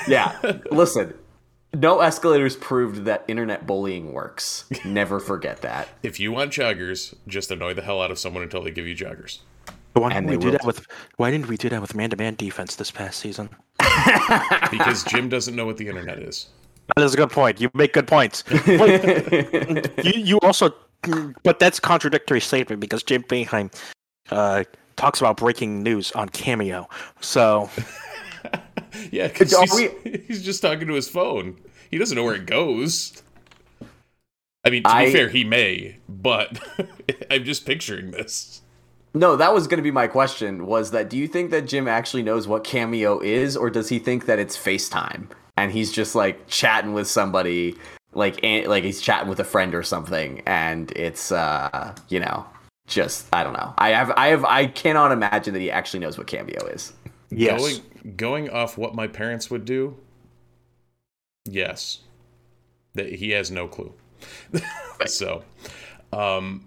yeah. 0.07 0.35
Listen, 0.71 1.13
no 1.75 1.99
escalators 1.99 2.55
proved 2.55 3.05
that 3.05 3.23
internet 3.27 3.67
bullying 3.67 4.13
works. 4.13 4.65
Never 4.83 5.19
forget 5.19 5.61
that. 5.61 5.87
if 6.01 6.19
you 6.19 6.31
want 6.31 6.51
joggers, 6.51 7.13
just 7.27 7.51
annoy 7.51 7.75
the 7.75 7.83
hell 7.83 8.01
out 8.01 8.09
of 8.09 8.17
someone 8.17 8.41
until 8.41 8.63
they 8.63 8.71
give 8.71 8.87
you 8.87 8.95
joggers. 8.95 9.41
Why 9.93 10.11
didn't 10.11 10.31
we 10.31 10.37
do 10.37 10.49
that 10.49 10.65
with 10.65 10.87
Why 11.17 11.29
didn't 11.29 11.49
we 11.49 11.55
do 11.55 11.69
that 11.69 11.81
with 11.81 11.93
man-to-man 11.93 12.33
defense 12.33 12.77
this 12.77 12.89
past 12.89 13.19
season? 13.19 13.47
because 14.71 15.03
Jim 15.03 15.29
doesn't 15.29 15.55
know 15.55 15.67
what 15.67 15.77
the 15.77 15.87
internet 15.87 16.17
is. 16.17 16.47
That 16.95 17.03
is 17.03 17.13
a 17.13 17.17
good 17.17 17.31
point. 17.31 17.59
You 17.59 17.69
make 17.73 17.93
good 17.93 18.07
points. 18.07 18.43
you, 18.67 19.81
you 20.03 20.39
also, 20.41 20.73
but 21.43 21.59
that's 21.59 21.79
contradictory 21.79 22.39
statement 22.41 22.79
because 22.79 23.01
Jim 23.03 23.23
Boeheim 23.23 23.73
uh, 24.29 24.63
talks 24.95 25.19
about 25.19 25.37
breaking 25.37 25.83
news 25.83 26.11
on 26.11 26.29
Cameo. 26.29 26.87
So, 27.21 27.69
yeah, 29.11 29.27
because 29.27 29.57
he's, 29.57 29.73
we... 29.73 30.21
he's 30.27 30.43
just 30.43 30.61
talking 30.61 30.87
to 30.87 30.93
his 30.93 31.09
phone. 31.09 31.57
He 31.89 31.97
doesn't 31.97 32.15
know 32.15 32.23
where 32.23 32.35
it 32.35 32.45
goes. 32.45 33.23
I 34.63 34.69
mean, 34.69 34.83
to 34.83 34.89
I... 34.89 35.05
be 35.05 35.11
fair, 35.11 35.29
he 35.29 35.43
may, 35.43 35.97
but 36.07 36.59
I'm 37.31 37.43
just 37.43 37.65
picturing 37.65 38.11
this. 38.11 38.61
No, 39.13 39.37
that 39.37 39.53
was 39.53 39.67
going 39.67 39.77
to 39.77 39.83
be 39.83 39.91
my 39.91 40.07
question. 40.07 40.65
Was 40.65 40.91
that 40.91 41.09
do 41.09 41.17
you 41.17 41.27
think 41.27 41.49
that 41.51 41.67
Jim 41.67 41.87
actually 41.87 42.23
knows 42.23 42.47
what 42.47 42.63
Cameo 42.63 43.19
is, 43.19 43.55
or 43.55 43.69
does 43.69 43.89
he 43.89 43.97
think 43.97 44.25
that 44.25 44.39
it's 44.39 44.57
FaceTime? 44.57 45.29
And 45.57 45.71
he's 45.71 45.91
just 45.91 46.15
like 46.15 46.47
chatting 46.47 46.93
with 46.93 47.07
somebody, 47.07 47.75
like 48.13 48.43
like 48.43 48.83
he's 48.83 49.01
chatting 49.01 49.29
with 49.29 49.39
a 49.39 49.43
friend 49.43 49.73
or 49.75 49.83
something, 49.83 50.41
and 50.45 50.91
it's 50.91 51.31
uh, 51.31 51.95
you 52.09 52.19
know, 52.19 52.45
just 52.87 53.27
I 53.33 53.43
don't 53.43 53.53
know. 53.53 53.73
I 53.77 53.89
have 53.89 54.11
I 54.11 54.27
have 54.27 54.45
I 54.45 54.67
cannot 54.67 55.11
imagine 55.11 55.53
that 55.53 55.61
he 55.61 55.71
actually 55.71 55.99
knows 55.99 56.17
what 56.17 56.27
Cameo 56.27 56.65
is. 56.67 56.93
Yes. 57.29 57.59
Going, 57.59 58.15
going 58.15 58.49
off 58.49 58.77
what 58.77 58.95
my 58.95 59.07
parents 59.07 59.49
would 59.49 59.65
do, 59.65 59.97
yes. 61.45 61.99
That 62.93 63.11
he 63.11 63.31
has 63.31 63.51
no 63.51 63.67
clue. 63.67 63.93
so, 65.05 65.43
um, 66.13 66.65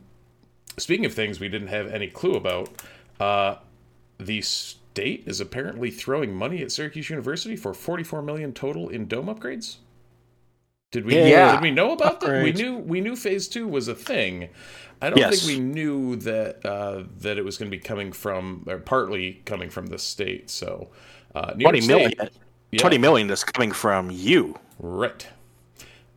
speaking 0.76 1.06
of 1.06 1.14
things 1.14 1.40
we 1.40 1.48
didn't 1.48 1.68
have 1.68 1.86
any 1.86 2.08
clue 2.08 2.34
about, 2.34 2.68
uh, 3.18 3.56
the 4.18 4.42
state 4.98 5.22
is 5.26 5.40
apparently 5.40 5.92
throwing 5.92 6.34
money 6.34 6.60
at 6.60 6.72
Syracuse 6.72 7.08
University 7.08 7.54
for 7.54 7.72
44 7.72 8.20
million 8.20 8.52
total 8.52 8.88
in 8.88 9.06
dome 9.06 9.26
upgrades. 9.26 9.76
Did 10.90 11.04
we? 11.04 11.14
Yeah. 11.16 11.52
Did 11.52 11.60
we 11.62 11.70
know 11.70 11.92
about 11.92 12.20
that? 12.20 12.42
We 12.42 12.50
knew 12.52 12.78
we 12.78 13.00
knew 13.00 13.14
phase 13.14 13.46
two 13.46 13.68
was 13.68 13.86
a 13.86 13.94
thing. 13.94 14.48
I 15.00 15.10
don't 15.10 15.18
Yes. 15.18 15.44
think 15.46 15.56
we 15.58 15.64
knew 15.64 16.16
that 16.16 16.64
uh, 16.66 17.04
that 17.20 17.38
it 17.38 17.44
was 17.44 17.58
going 17.58 17.70
to 17.70 17.76
be 17.76 17.80
coming 17.80 18.10
from 18.10 18.64
or 18.66 18.78
partly 18.78 19.40
coming 19.44 19.70
from 19.70 19.86
the 19.86 19.98
state. 19.98 20.50
So, 20.50 20.88
uh, 21.34 21.52
New 21.54 21.62
York 21.62 21.74
20 21.74 21.86
million. 21.86 22.12
State- 22.12 22.30
Yeah. 22.72 22.80
20 22.80 22.98
million 22.98 23.30
is 23.30 23.44
coming 23.44 23.70
from 23.72 24.10
you. 24.10 24.58
Right. 24.80 25.26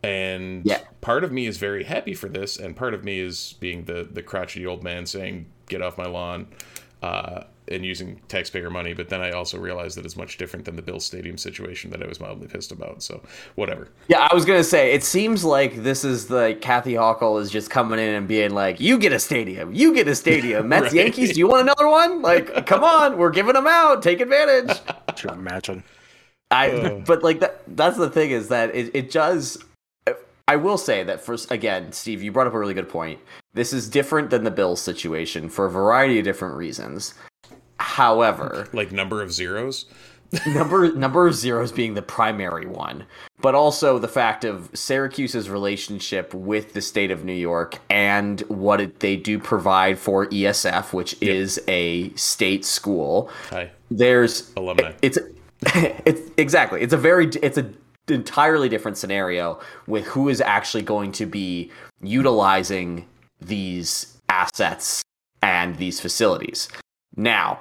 And 0.03 0.65
Yeah. 0.65 0.79
part 1.01 1.23
of 1.23 1.31
me 1.31 1.45
is 1.45 1.57
very 1.57 1.83
happy 1.83 2.13
for 2.15 2.27
this, 2.27 2.57
and 2.57 2.75
part 2.75 2.93
of 2.95 3.03
me 3.03 3.19
is 3.19 3.53
being 3.59 3.83
the 3.85 4.07
the 4.11 4.23
crotchety 4.23 4.65
old 4.65 4.83
man 4.83 5.05
saying, 5.05 5.45
"Get 5.67 5.81
off 5.83 5.97
my 5.99 6.07
lawn," 6.07 6.47
uh, 7.03 7.43
and 7.71 7.85
using 7.85 8.21
taxpayer 8.27 8.69
money. 8.69 8.93
But 8.93 9.09
then 9.09 9.21
I 9.21 9.31
also 9.31 9.57
realized 9.57 9.97
that 9.97 10.05
it's 10.05 10.15
much 10.15 10.37
different 10.37 10.65
than 10.65 10.75
the 10.75 10.81
Bills 10.81 11.05
Stadium 11.05 11.37
situation 11.37 11.89
that 11.91 12.03
I 12.03 12.07
was 12.07 12.19
mildly 12.19 12.47
pissed 12.47 12.71
about. 12.71 13.01
So 13.01 13.21
whatever. 13.55 13.87
Yeah, 14.07 14.27
I 14.29 14.35
was 14.35 14.45
gonna 14.45 14.63
say 14.63 14.93
it 14.93 15.03
seems 15.03 15.43
like 15.43 15.83
this 15.83 16.03
is 16.03 16.27
the 16.27 16.57
Kathy 16.61 16.93
Hochul 16.93 17.41
is 17.41 17.49
just 17.49 17.69
coming 17.69 17.99
in 17.99 18.13
and 18.15 18.27
being 18.27 18.51
like, 18.53 18.79
"You 18.79 18.97
get 18.97 19.13
a 19.13 19.19
stadium, 19.19 19.73
you 19.73 19.93
get 19.93 20.07
a 20.07 20.15
stadium, 20.15 20.67
Mets, 20.67 20.83
Right. 20.83 20.93
Yankees. 20.93 21.33
Do 21.33 21.39
you 21.39 21.47
want 21.47 21.61
another 21.61 21.87
one? 21.87 22.21
Like, 22.21 22.65
come 22.65 22.83
on, 22.83 23.17
we're 23.17 23.31
giving 23.31 23.53
them 23.53 23.67
out. 23.67 24.03
Take 24.03 24.21
advantage." 24.21 24.79
Could 25.07 25.23
you 25.23 25.29
imagine? 25.31 25.83
I 26.51 27.01
but 27.05 27.23
like 27.23 27.39
that 27.39 27.63
that's 27.67 27.97
the 27.97 28.09
thing 28.09 28.31
is 28.31 28.49
that 28.49 28.75
it, 28.75 28.93
it 28.93 29.11
does 29.11 29.57
I 30.51 30.57
will 30.57 30.77
say 30.77 31.03
that 31.03 31.21
first 31.21 31.49
again, 31.49 31.93
Steve, 31.93 32.21
you 32.21 32.31
brought 32.31 32.45
up 32.45 32.53
a 32.53 32.59
really 32.59 32.73
good 32.73 32.89
point. 32.89 33.21
This 33.53 33.71
is 33.71 33.87
different 33.87 34.29
than 34.29 34.43
the 34.43 34.51
Bills 34.51 34.81
situation 34.81 35.47
for 35.47 35.65
a 35.65 35.71
variety 35.71 36.19
of 36.19 36.25
different 36.25 36.55
reasons. 36.57 37.13
However, 37.91 38.69
Like 38.71 38.91
number 38.93 39.21
of 39.21 39.33
zeros. 39.33 39.85
number 40.47 40.93
number 40.93 41.27
of 41.27 41.35
zeros 41.35 41.73
being 41.73 41.93
the 41.93 42.01
primary 42.01 42.65
one, 42.65 43.05
but 43.41 43.53
also 43.53 43.99
the 43.99 44.07
fact 44.07 44.45
of 44.45 44.69
Syracuse's 44.73 45.49
relationship 45.49 46.33
with 46.33 46.71
the 46.71 46.81
state 46.81 47.11
of 47.11 47.25
New 47.25 47.33
York 47.33 47.79
and 47.89 48.39
what 48.47 48.79
it, 48.79 49.01
they 49.01 49.17
do 49.17 49.37
provide 49.37 49.99
for 49.99 50.27
ESF, 50.27 50.93
which 50.93 51.21
is 51.21 51.59
a 51.67 52.13
state 52.13 52.63
school. 52.63 53.29
Hi, 53.49 53.71
There's 53.89 54.53
alumni. 54.55 54.93
it's 55.01 55.17
it's 56.05 56.21
exactly 56.37 56.81
it's 56.81 56.93
a 56.93 56.97
very 56.97 57.27
it's 57.43 57.57
a 57.57 57.69
entirely 58.07 58.69
different 58.69 58.97
scenario 58.97 59.59
with 59.85 60.05
who 60.05 60.29
is 60.29 60.39
actually 60.39 60.81
going 60.83 61.11
to 61.11 61.25
be 61.25 61.69
utilizing 62.01 63.05
these 63.41 64.17
assets 64.29 65.03
and 65.41 65.75
these 65.77 65.99
facilities 65.99 66.69
now 67.17 67.59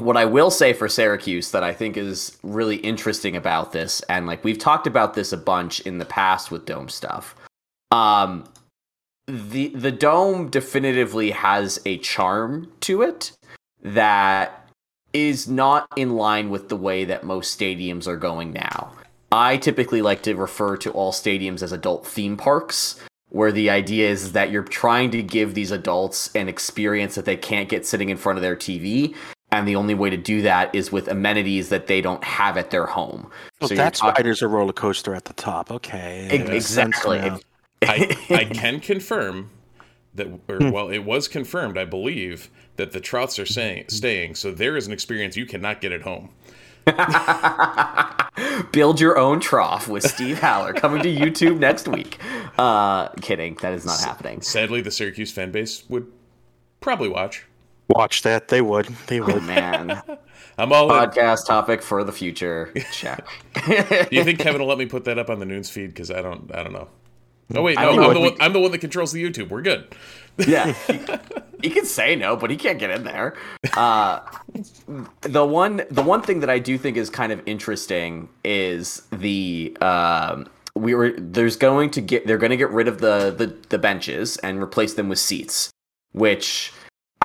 what 0.00 0.16
i 0.16 0.24
will 0.24 0.50
say 0.50 0.72
for 0.72 0.88
syracuse 0.88 1.50
that 1.50 1.64
i 1.64 1.72
think 1.72 1.96
is 1.96 2.38
really 2.42 2.76
interesting 2.76 3.36
about 3.36 3.72
this 3.72 4.00
and 4.02 4.26
like 4.26 4.42
we've 4.44 4.58
talked 4.58 4.86
about 4.86 5.14
this 5.14 5.32
a 5.32 5.36
bunch 5.36 5.80
in 5.80 5.98
the 5.98 6.04
past 6.04 6.50
with 6.50 6.64
dome 6.66 6.88
stuff 6.88 7.34
um 7.90 8.44
the 9.26 9.68
the 9.68 9.92
dome 9.92 10.48
definitively 10.48 11.30
has 11.32 11.80
a 11.84 11.98
charm 11.98 12.72
to 12.80 13.02
it 13.02 13.32
that 13.82 14.68
is 15.12 15.48
not 15.48 15.88
in 15.96 16.16
line 16.16 16.50
with 16.50 16.68
the 16.68 16.76
way 16.76 17.04
that 17.04 17.24
most 17.24 17.58
stadiums 17.58 18.06
are 18.06 18.16
going 18.16 18.52
now. 18.52 18.92
I 19.30 19.56
typically 19.58 20.02
like 20.02 20.22
to 20.22 20.34
refer 20.34 20.76
to 20.78 20.90
all 20.92 21.12
stadiums 21.12 21.62
as 21.62 21.72
adult 21.72 22.06
theme 22.06 22.36
parks, 22.36 22.98
where 23.28 23.52
the 23.52 23.68
idea 23.68 24.08
is 24.08 24.32
that 24.32 24.50
you're 24.50 24.62
trying 24.62 25.10
to 25.10 25.22
give 25.22 25.54
these 25.54 25.70
adults 25.70 26.34
an 26.34 26.48
experience 26.48 27.14
that 27.14 27.26
they 27.26 27.36
can't 27.36 27.68
get 27.68 27.86
sitting 27.86 28.08
in 28.08 28.16
front 28.16 28.38
of 28.38 28.42
their 28.42 28.56
TV. 28.56 29.14
And 29.50 29.66
the 29.66 29.76
only 29.76 29.94
way 29.94 30.10
to 30.10 30.16
do 30.18 30.42
that 30.42 30.74
is 30.74 30.92
with 30.92 31.08
amenities 31.08 31.70
that 31.70 31.86
they 31.86 32.00
don't 32.02 32.22
have 32.22 32.58
at 32.58 32.70
their 32.70 32.84
home. 32.86 33.30
Well, 33.60 33.68
So 33.68 33.74
that's 33.74 34.00
talk- 34.00 34.16
why 34.18 34.22
there's 34.22 34.42
a 34.42 34.48
roller 34.48 34.74
coaster 34.74 35.14
at 35.14 35.24
the 35.24 35.32
top. 35.32 35.70
Okay. 35.70 36.28
It 36.30 36.48
exactly. 36.50 37.18
now. 37.18 37.38
I, 37.82 38.16
I 38.30 38.44
can 38.44 38.80
confirm 38.80 39.50
that, 40.14 40.26
or 40.48 40.56
Hmm. 40.56 40.70
well, 40.70 40.90
it 40.90 40.98
was 40.98 41.28
confirmed, 41.28 41.78
I 41.78 41.84
believe, 41.86 42.50
that 42.76 42.92
the 42.92 43.00
Trouts 43.00 43.38
are 43.38 43.46
saying, 43.46 43.86
staying. 43.88 44.34
So 44.34 44.50
there 44.52 44.76
is 44.76 44.86
an 44.86 44.92
experience 44.92 45.36
you 45.36 45.46
cannot 45.46 45.80
get 45.80 45.92
at 45.92 46.02
home. 46.02 46.28
Build 48.72 49.00
your 49.00 49.18
own 49.18 49.40
trough 49.40 49.88
with 49.88 50.04
Steve 50.04 50.38
Haller 50.42 50.72
coming 50.72 51.02
to 51.02 51.08
YouTube 51.14 51.58
next 51.58 51.88
week. 51.88 52.18
Uh, 52.58 53.08
kidding, 53.20 53.54
that 53.62 53.72
is 53.72 53.84
not 53.84 53.98
happening. 54.00 54.40
Sadly, 54.42 54.80
the 54.80 54.90
Syracuse 54.90 55.32
fan 55.32 55.50
base 55.50 55.84
would 55.88 56.06
probably 56.80 57.08
watch. 57.08 57.44
Watch 57.88 58.22
that. 58.22 58.48
They 58.48 58.60
would. 58.60 58.86
They 59.06 59.20
Oh 59.20 59.26
would. 59.26 59.42
man, 59.44 60.02
I'm 60.58 60.72
all 60.72 60.92
in. 60.92 61.08
podcast 61.10 61.46
topic 61.46 61.82
for 61.82 62.04
the 62.04 62.12
future. 62.12 62.72
Check. 62.92 63.26
Do 63.66 64.06
you 64.10 64.24
think 64.24 64.38
Kevin 64.40 64.60
will 64.60 64.68
let 64.68 64.78
me 64.78 64.86
put 64.86 65.04
that 65.04 65.18
up 65.18 65.30
on 65.30 65.38
the 65.38 65.46
Nunes 65.46 65.70
feed? 65.70 65.88
Because 65.88 66.10
I 66.10 66.20
don't, 66.20 66.54
I 66.54 66.62
don't 66.62 66.72
know. 66.72 66.88
Oh 67.56 67.62
wait, 67.62 67.76
no. 67.78 67.88
I'm 67.90 67.96
the, 68.14 68.20
we- 68.20 68.28
one, 68.30 68.36
I'm 68.40 68.52
the 68.52 68.60
one 68.60 68.72
that 68.72 68.78
controls 68.78 69.12
the 69.12 69.22
YouTube. 69.24 69.48
We're 69.48 69.62
good. 69.62 69.94
yeah, 70.46 70.72
he, 70.86 71.00
he 71.62 71.70
can 71.70 71.86
say 71.86 72.14
no, 72.14 72.36
but 72.36 72.50
he 72.50 72.56
can't 72.56 72.78
get 72.78 72.90
in 72.90 73.04
there. 73.04 73.34
Uh, 73.74 74.20
the 75.22 75.44
one, 75.46 75.82
the 75.90 76.02
one 76.02 76.20
thing 76.22 76.40
that 76.40 76.50
I 76.50 76.58
do 76.58 76.76
think 76.78 76.96
is 76.98 77.08
kind 77.10 77.32
of 77.32 77.42
interesting 77.46 78.28
is 78.44 79.02
the 79.10 79.76
um, 79.80 80.46
we 80.74 80.94
were 80.94 81.12
there's 81.16 81.56
going 81.56 81.90
to 81.92 82.00
get 82.02 82.26
they're 82.26 82.38
going 82.38 82.50
to 82.50 82.56
get 82.58 82.70
rid 82.70 82.86
of 82.86 83.00
the, 83.00 83.30
the 83.36 83.46
the 83.70 83.78
benches 83.78 84.36
and 84.38 84.62
replace 84.62 84.92
them 84.94 85.08
with 85.08 85.18
seats, 85.18 85.70
which 86.12 86.70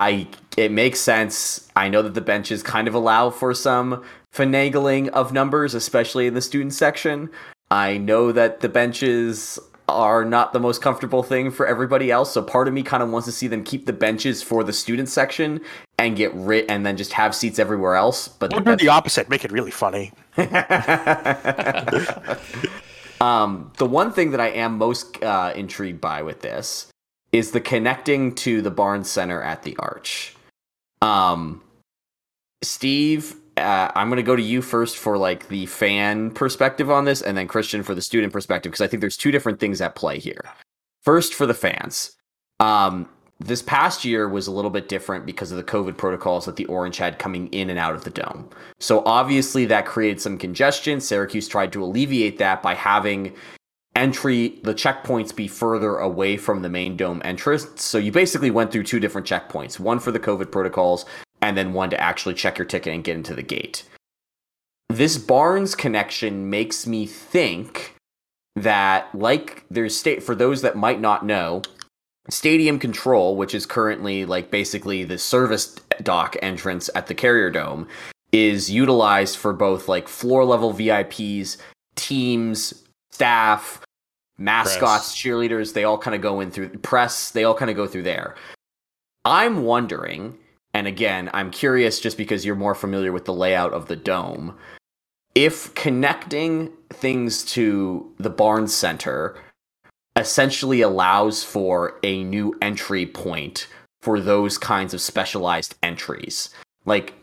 I 0.04 0.28
it 0.58 0.72
makes 0.72 1.00
sense. 1.00 1.70
I 1.78 1.88
know 1.88 2.02
that 2.02 2.14
the 2.14 2.22
benches 2.22 2.62
kind 2.62 2.90
of 2.90 2.94
allow 2.94 3.30
for 3.30 3.54
some 3.54 4.04
finagling 4.34 5.08
of 5.10 5.32
numbers, 5.32 5.74
especially 5.74 6.28
in 6.28 6.34
the 6.34 6.42
student 6.42 6.74
section. 6.74 7.30
I 7.72 7.98
know 7.98 8.34
that 8.34 8.60
the 8.60 8.68
benches 8.68 9.58
are 9.88 10.26
not 10.26 10.52
the 10.52 10.60
most 10.60 10.82
comfortable 10.82 11.24
thing 11.24 11.52
for 11.52 11.66
everybody 11.66 12.12
else, 12.12 12.34
so 12.34 12.42
part 12.42 12.68
of 12.68 12.74
me 12.74 12.84
kind 12.84 13.02
of 13.02 13.10
wants 13.10 13.28
to 13.28 13.32
see 13.32 13.48
them 13.48 13.64
keep 13.64 13.86
the 13.86 13.94
benches 13.94 14.44
for 14.44 14.64
the 14.64 14.74
student 14.74 15.08
section 15.08 15.62
and 15.98 16.18
get 16.18 16.34
rid 16.34 16.70
and 16.70 16.86
then 16.86 16.98
just 16.98 17.14
have 17.14 17.34
seats 17.34 17.58
everywhere 17.58 17.96
else. 17.96 18.28
But 18.28 18.50
the 18.50 18.58
Or 18.58 18.62
do 18.62 18.76
the 18.76 18.90
opposite. 18.90 19.30
Make 19.30 19.46
it 19.46 19.52
really 19.52 19.72
funny. 19.72 20.12
Um, 23.22 23.72
the 23.78 23.86
one 23.86 24.12
thing 24.12 24.32
that 24.32 24.42
I 24.42 24.50
am 24.50 24.78
most 24.78 25.24
uh, 25.24 25.54
intrigued 25.56 26.02
by 26.02 26.24
with 26.24 26.42
this 26.42 26.92
is 27.34 27.52
the 27.52 27.60
connecting 27.60 28.34
to 28.36 28.62
the 28.62 28.72
Barnes 28.72 29.10
Center 29.10 29.42
at 29.42 29.64
the 29.64 29.76
Arch. 29.78 30.36
Um, 31.02 31.62
Steve, 32.62 33.36
uh, 33.58 33.92
I'm 33.94 34.08
going 34.08 34.18
to 34.18 34.24
go 34.24 34.36
to 34.36 34.42
you 34.42 34.62
first 34.62 34.98
for 34.98 35.18
like 35.18 35.50
the 35.50 35.66
fan 35.66 36.32
perspective 36.32 36.90
on 36.90 37.06
this, 37.06 37.22
and 37.22 37.36
then 37.36 37.48
Christian 37.48 37.84
for 37.84 37.96
the 37.96 38.02
student 38.02 38.32
perspective 38.32 38.72
because 38.72 38.82
I 38.82 38.88
think 38.88 39.02
there's 39.02 39.18
two 39.18 39.32
different 39.32 39.60
things 39.60 39.82
at 39.82 39.96
play 39.96 40.20
here. 40.20 40.46
First, 41.02 41.34
for 41.34 41.46
the 41.46 41.54
fans, 41.54 42.16
um, 42.62 43.10
this 43.40 43.62
past 43.62 44.06
year 44.06 44.30
was 44.30 44.48
a 44.48 44.52
little 44.52 44.72
bit 44.72 44.88
different 44.88 45.26
because 45.26 45.52
of 45.52 45.58
the 45.58 45.64
COVID 45.64 45.98
protocols 45.98 46.46
that 46.46 46.56
the 46.56 46.66
Orange 46.66 46.98
had 46.98 47.20
coming 47.20 47.48
in 47.48 47.70
and 47.70 47.80
out 47.80 47.96
of 47.96 48.04
the 48.04 48.10
dome. 48.10 48.50
So 48.80 49.04
obviously 49.06 49.66
that 49.66 49.86
created 49.86 50.22
some 50.22 50.38
congestion. 50.38 51.02
Syracuse 51.02 51.48
tried 51.48 51.74
to 51.74 51.84
alleviate 51.84 52.38
that 52.38 52.62
by 52.62 52.76
having 52.76 53.34
entry 53.96 54.60
the 54.64 54.74
checkpoints 54.74 55.36
be 55.36 55.48
further 55.48 55.98
away 55.98 56.38
from 56.38 56.62
the 56.62 56.70
main 56.70 56.98
dome 56.98 57.22
entrance. 57.24 57.82
So 57.82 57.98
you 57.98 58.12
basically 58.12 58.52
went 58.52 58.72
through 58.72 58.84
two 58.84 59.00
different 59.00 59.28
checkpoints, 59.28 59.80
one 59.80 60.00
for 60.00 60.12
the 60.12 60.20
COVID 60.20 60.52
protocols 60.52 61.06
and 61.42 61.58
then 61.58 61.74
one 61.74 61.90
to 61.90 62.00
actually 62.00 62.36
check 62.36 62.58
your 62.58 62.66
ticket 62.66 62.94
and 62.94 63.04
get 63.04 63.18
into 63.18 63.36
the 63.36 63.44
gate. 63.44 63.84
This 64.90 65.18
Barnes 65.18 65.76
connection 65.76 66.50
makes 66.50 66.88
me 66.88 67.06
think 67.06 67.96
that 68.56 69.14
like 69.14 69.66
there's 69.70 69.98
state 69.98 70.24
for 70.24 70.36
those 70.36 70.62
that 70.62 70.76
might 70.76 71.02
not 71.02 71.26
know, 71.26 71.62
Stadium 72.30 72.80
Control, 72.80 73.36
which 73.36 73.54
is 73.54 73.66
currently 73.66 74.26
like 74.26 74.52
basically 74.52 75.04
the 75.04 75.18
service 75.18 75.76
dock 76.02 76.38
entrance 76.42 76.90
at 76.96 77.08
the 77.08 77.16
Carrier 77.16 77.50
Dome, 77.50 77.88
is 78.32 78.72
utilized 78.72 79.38
for 79.38 79.52
both 79.52 79.88
like 79.88 80.08
floor 80.08 80.46
level 80.46 80.74
VIPs, 80.74 81.58
teams, 81.96 82.83
staff, 83.14 83.82
mascots, 84.38 85.16
cheerleaders. 85.16 85.74
They 85.74 85.84
all 85.84 85.98
kind 85.98 86.16
of 86.16 86.22
go 86.22 86.40
in 86.40 86.52
through 86.52 86.70
press. 86.80 87.32
They 87.32 87.44
all 87.44 87.54
kind 87.54 87.70
of 87.70 87.78
go 87.78 87.88
through 87.88 88.04
there. 88.04 88.36
I'm 89.26 89.64
wondering, 89.64 90.38
and 90.74 90.88
again, 90.88 91.30
I'm 91.34 91.52
curious 91.52 92.00
just 92.00 92.18
because 92.18 92.44
you're 92.46 92.56
more 92.56 92.76
familiar 92.76 93.12
with 93.12 93.26
the 93.26 93.34
layout 93.34 93.74
of 93.74 93.88
the 93.88 93.96
dome. 93.96 94.58
if 95.36 95.74
connecting 95.76 96.72
things 96.90 97.44
to 97.44 98.12
the 98.20 98.30
Barnes 98.30 98.74
Center 98.74 99.36
essentially 100.16 100.82
allows 100.82 101.44
for 101.44 102.00
a 102.04 102.24
new 102.24 102.56
entry 102.62 103.06
point 103.06 103.68
for 104.02 104.20
those 104.20 104.58
kinds 104.58 104.94
of 104.94 105.02
specialized 105.02 105.76
entries, 105.82 106.50
like 106.86 107.14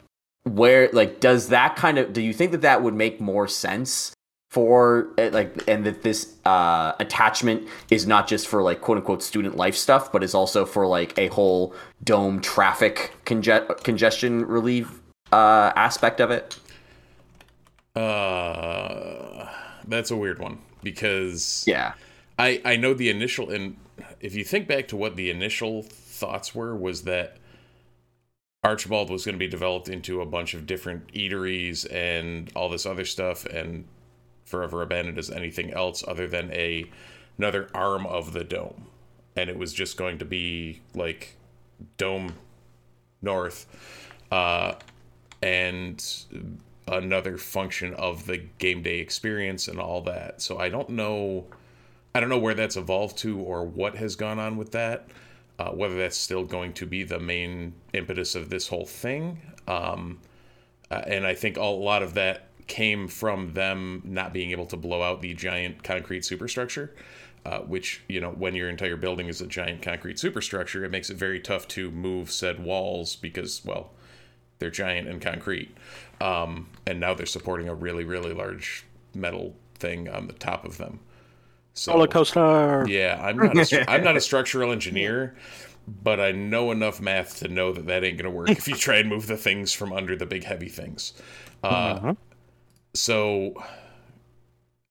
where 0.44 0.88
like 0.92 1.20
does 1.20 1.48
that 1.48 1.76
kind 1.76 1.98
of 1.98 2.12
do 2.12 2.22
you 2.22 2.33
think 2.33 2.50
that 2.50 2.62
that 2.62 2.83
would 2.83 2.94
make 2.94 3.20
more 3.20 3.46
sense 3.46 4.12
for 4.51 5.09
eh, 5.17 5.31
like 5.33 5.67
and 5.69 5.87
that 5.87 6.03
this 6.03 6.35
uh 6.45 6.93
attachment 6.99 7.67
is 7.89 8.07
not 8.07 8.27
just 8.27 8.49
for 8.49 8.63
like 8.63 8.81
quote 8.81 8.99
unquote 8.99 9.23
student 9.23 9.57
life 9.57 9.77
stuff 9.77 10.13
but 10.13 10.23
is 10.23 10.35
also 10.35 10.67
for 10.67 10.87
like 10.87 11.17
a 11.19 11.29
whole 11.29 11.73
dome 12.03 12.41
traffic 12.41 13.15
conge- 13.25 13.83
congestion 13.85 14.45
relief 14.45 15.01
uh 15.33 15.73
aspect 15.77 16.21
of 16.21 16.31
it? 16.31 16.59
Uh 17.95 19.49
that's 19.87 20.11
a 20.11 20.17
weird 20.17 20.39
one 20.39 20.59
because 20.83 21.65
yeah. 21.67 21.95
I 22.39 22.61
i 22.65 22.77
know 22.77 22.93
the 22.93 23.09
initial 23.09 23.51
and 23.51 23.77
if 24.21 24.35
you 24.35 24.45
think 24.45 24.67
back 24.67 24.89
to 24.89 24.97
what 24.97 25.15
the 25.17 25.31
initial 25.31 25.83
thoughts 25.83 26.55
were 26.55 26.75
was 26.75 27.03
that 27.03 27.37
Archbold 28.63 29.09
was 29.09 29.25
going 29.25 29.35
to 29.35 29.39
be 29.39 29.49
developed 29.49 29.89
into 29.89 30.21
a 30.21 30.27
bunch 30.27 30.53
of 30.53 30.67
different 30.67 31.11
eateries 31.15 31.91
and 31.91 32.53
all 32.55 32.69
this 32.69 32.85
other 32.85 33.07
stuff, 33.07 33.47
and 33.47 33.87
forever 34.51 34.83
abandoned 34.83 35.19
as 35.19 35.31
anything 35.31 35.73
else 35.73 36.05
other 36.07 36.27
than 36.27 36.53
a 36.53 36.91
another 37.39 37.69
arm 37.75 38.07
of 38.07 38.33
the 38.33 38.45
dome, 38.45 38.87
and 39.37 39.49
it 39.49 39.59
was 39.59 39.73
just 39.73 39.97
going 39.97 40.19
to 40.19 40.25
be 40.25 40.81
like 40.95 41.37
dome 41.97 42.35
north, 43.23 43.67
uh, 44.31 44.75
and 45.43 46.25
another 46.89 47.39
function 47.39 47.95
of 47.95 48.27
the 48.27 48.39
game 48.59 48.83
day 48.83 48.99
experience 48.99 49.69
and 49.69 49.79
all 49.79 50.03
that. 50.03 50.43
So 50.43 50.59
I 50.59 50.69
don't 50.69 50.91
know, 50.91 51.47
I 52.15 52.21
don't 52.21 52.29
know 52.29 52.39
where 52.39 52.55
that's 52.55 52.77
evolved 52.77 53.17
to 53.19 53.39
or 53.39 53.65
what 53.65 53.95
has 53.97 54.17
gone 54.17 54.39
on 54.39 54.57
with 54.57 54.73
that 54.73 55.09
uh, 55.61 55.71
whether 55.73 55.99
that's 55.99 56.17
still 56.17 56.43
going 56.43 56.73
to 56.73 56.87
be 56.87 57.03
the 57.03 57.21
main 57.21 57.75
impetus 57.93 58.35
of 58.35 58.49
this 58.49 58.67
whole 58.67 58.87
thing. 58.87 59.39
Um, 59.69 60.19
uh, 60.91 61.03
and 61.07 61.27
I 61.27 61.35
think 61.35 61.59
a 61.59 61.65
lot 61.65 62.03
of 62.03 62.15
that 62.15 62.49
came 62.66 63.09
from 63.09 63.55
them 63.55 64.03
not 64.05 64.33
being 64.33 64.51
able 64.51 64.66
to 64.66 64.77
blow 64.77 65.03
out 65.03 65.20
the 65.20 65.35
giant 65.35 65.83
concrete 65.83 66.25
superstructure. 66.25 66.94
Uh, 67.46 67.61
which 67.61 68.03
you 68.07 68.20
know 68.20 68.33
when 68.33 68.55
your 68.55 68.68
entire 68.68 68.96
building 68.96 69.27
is 69.27 69.40
a 69.40 69.46
giant 69.46 69.81
concrete 69.81 70.18
superstructure 70.18 70.85
it 70.85 70.90
makes 70.90 71.09
it 71.09 71.16
very 71.16 71.40
tough 71.40 71.66
to 71.66 71.90
move 71.90 72.31
said 72.31 72.62
walls 72.62 73.16
because 73.16 73.64
well 73.64 73.92
they're 74.59 74.70
giant 74.70 75.09
and 75.09 75.23
concrete 75.23 75.75
um, 76.20 76.68
and 76.87 77.01
now 77.01 77.14
they're 77.14 77.25
supporting 77.25 77.66
a 77.66 77.75
really 77.75 78.05
really 78.05 78.35
large 78.35 78.85
metal 79.14 79.57
thing 79.79 80.07
on 80.07 80.27
the 80.27 80.35
top 80.35 80.66
of 80.66 80.77
them 80.77 81.01
so, 81.75 81.92
Roller 81.92 82.09
coaster. 82.09 82.85
Yeah, 82.88 83.18
I'm 83.23 83.37
not. 83.37 83.73
A, 83.73 83.90
I'm 83.90 84.03
not 84.03 84.16
a 84.16 84.20
structural 84.20 84.73
engineer, 84.73 85.35
but 85.87 86.20
I 86.20 86.33
know 86.33 86.73
enough 86.73 87.01
math 87.01 87.38
to 87.38 87.49
know 87.49 87.73
that 87.73 87.87
that 87.87 88.05
ain't 88.05 88.18
gonna 88.18 88.31
work 88.31 88.51
if 88.51 88.68
you 88.68 88.75
try 88.75 88.96
and 88.96 89.09
move 89.09 89.27
the 89.27 89.37
things 89.37 89.73
from 89.73 89.92
under 89.92 90.16
the 90.16 90.27
big 90.27 90.44
heavy 90.44 90.68
things. 90.68 91.14
Uh, 91.62 91.66
uh-huh. 91.66 92.14
So, 92.94 93.55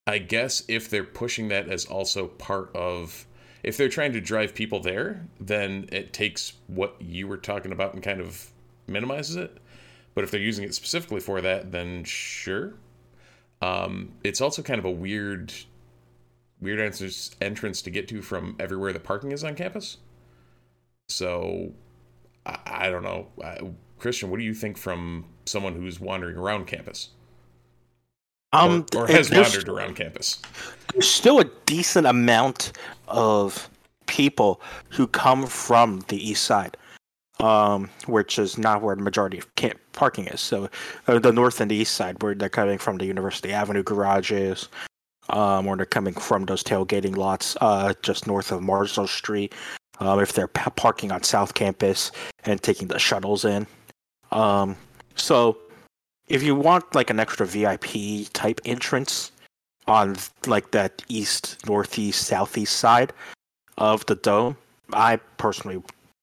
I 0.07 0.17
guess 0.17 0.63
if 0.67 0.89
they're 0.89 1.03
pushing 1.03 1.49
that 1.49 1.67
as 1.69 1.85
also 1.85 2.27
part 2.27 2.75
of, 2.75 3.27
if 3.63 3.77
they're 3.77 3.89
trying 3.89 4.13
to 4.13 4.21
drive 4.21 4.55
people 4.55 4.79
there, 4.79 5.25
then 5.39 5.87
it 5.91 6.13
takes 6.13 6.53
what 6.67 6.95
you 6.99 7.27
were 7.27 7.37
talking 7.37 7.71
about 7.71 7.93
and 7.93 8.01
kind 8.01 8.21
of 8.21 8.51
minimizes 8.87 9.35
it. 9.35 9.57
But 10.15 10.23
if 10.23 10.31
they're 10.31 10.39
using 10.39 10.65
it 10.65 10.73
specifically 10.73 11.19
for 11.19 11.41
that, 11.41 11.71
then 11.71 12.03
sure. 12.03 12.73
Um, 13.61 14.13
it's 14.23 14.41
also 14.41 14.61
kind 14.61 14.79
of 14.79 14.85
a 14.85 14.91
weird 14.91 15.53
weird 16.61 16.79
entrance 16.79 17.81
to 17.81 17.89
get 17.89 18.07
to 18.09 18.21
from 18.21 18.55
everywhere 18.59 18.91
the 18.91 18.99
parking 18.99 19.31
is 19.31 19.43
on 19.43 19.55
campus. 19.55 19.97
So 21.07 21.71
I, 22.45 22.57
I 22.65 22.89
don't 22.89 23.03
know, 23.03 23.27
I, 23.43 23.59
Christian. 23.97 24.29
What 24.29 24.39
do 24.39 24.43
you 24.43 24.53
think 24.53 24.77
from 24.77 25.25
someone 25.45 25.75
who's 25.75 25.99
wandering 25.99 26.37
around 26.37 26.67
campus? 26.67 27.09
Um, 28.51 28.85
or, 28.95 29.03
or 29.03 29.07
has 29.07 29.29
wandered 29.29 29.69
around 29.69 29.95
campus. 29.95 30.41
There's 30.93 31.09
still 31.09 31.39
a 31.39 31.45
decent 31.65 32.07
amount 32.07 32.71
of 33.07 33.69
people 34.07 34.59
who 34.89 35.05
come 35.05 35.45
from 35.45 36.03
the 36.07 36.17
east 36.17 36.45
side, 36.45 36.75
um, 37.39 37.89
which 38.07 38.39
is 38.39 38.57
not 38.57 38.81
where 38.81 38.95
the 38.95 39.03
majority 39.03 39.37
of 39.37 39.53
camp 39.55 39.79
parking 39.93 40.27
is. 40.27 40.41
So 40.41 40.69
uh, 41.07 41.19
the 41.19 41.31
north 41.31 41.61
and 41.61 41.69
the 41.69 41.75
east 41.75 41.93
side, 41.93 42.21
where 42.23 42.33
they're 42.33 42.49
coming 42.49 42.79
from 42.79 42.97
the 42.97 43.05
University 43.05 43.53
Avenue 43.53 43.83
garages, 43.83 44.67
um, 45.29 45.67
or 45.67 45.77
they're 45.77 45.85
coming 45.85 46.15
from 46.15 46.45
those 46.45 46.63
tailgating 46.63 47.15
lots 47.15 47.55
uh, 47.61 47.93
just 48.01 48.25
north 48.25 48.51
of 48.51 48.63
Marshall 48.63 49.07
Street. 49.07 49.53
Um, 49.99 50.19
if 50.21 50.33
they're 50.33 50.47
p- 50.47 50.71
parking 50.75 51.11
on 51.11 51.23
South 51.23 51.53
Campus 51.53 52.11
and 52.45 52.61
taking 52.61 52.87
the 52.87 52.97
shuttles 52.97 53.43
in. 53.45 53.67
Um, 54.31 54.77
so 55.15 55.57
if 56.29 56.43
you 56.43 56.55
want 56.55 56.95
like 56.95 57.09
an 57.09 57.19
extra 57.19 57.45
VIP 57.45 58.31
type 58.33 58.61
entrance 58.63 59.31
on 59.87 60.15
like 60.45 60.71
that 60.71 61.03
east, 61.09 61.57
northeast, 61.67 62.27
southeast 62.27 62.77
side 62.77 63.11
of 63.77 64.05
the 64.05 64.15
dome, 64.15 64.55
I 64.93 65.17
personally 65.37 65.81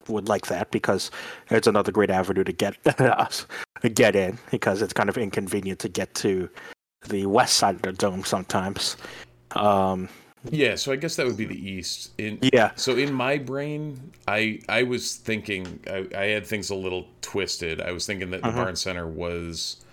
would 0.09 0.29
like 0.29 0.47
that 0.47 0.71
because 0.71 1.11
it's 1.51 1.67
another 1.67 1.91
great 1.91 2.11
avenue 2.11 2.45
to 2.45 2.53
get 2.53 2.77
us 2.87 3.47
get 3.95 4.15
in 4.15 4.39
because 4.53 4.81
it's 4.81 4.93
kind 4.93 5.09
of 5.09 5.19
inconvenient 5.19 5.81
to 5.81 5.89
get 5.89 6.15
to 6.15 6.49
the 7.09 7.27
west 7.27 7.57
side 7.57 7.75
of 7.75 7.83
the 7.83 7.93
dome 7.93 8.25
sometimes. 8.25 8.97
Um, 9.53 10.09
yeah, 10.51 10.77
so 10.77 10.93
I 10.93 10.97
guess 10.97 11.17
that 11.17 11.27
would 11.27 11.37
be 11.37 11.45
the 11.45 11.71
east. 11.71 12.13
In, 12.19 12.39
yeah. 12.53 12.71
So 12.77 12.97
in 12.97 13.13
my 13.13 13.39
brain, 13.39 14.13
I 14.29 14.61
I 14.69 14.85
was 14.85 15.17
thinking 15.17 15.81
I, 15.91 16.07
I 16.17 16.25
had 16.27 16.47
things 16.47 16.71
a 16.71 16.75
little 16.77 17.07
twisted. 17.21 17.81
I 17.81 17.91
was 17.91 18.07
thinking 18.07 18.31
that 18.31 18.45
uh-huh. 18.45 18.53
the 18.53 18.63
Barnes 18.63 18.81
Center 18.81 19.09
was 19.09 19.85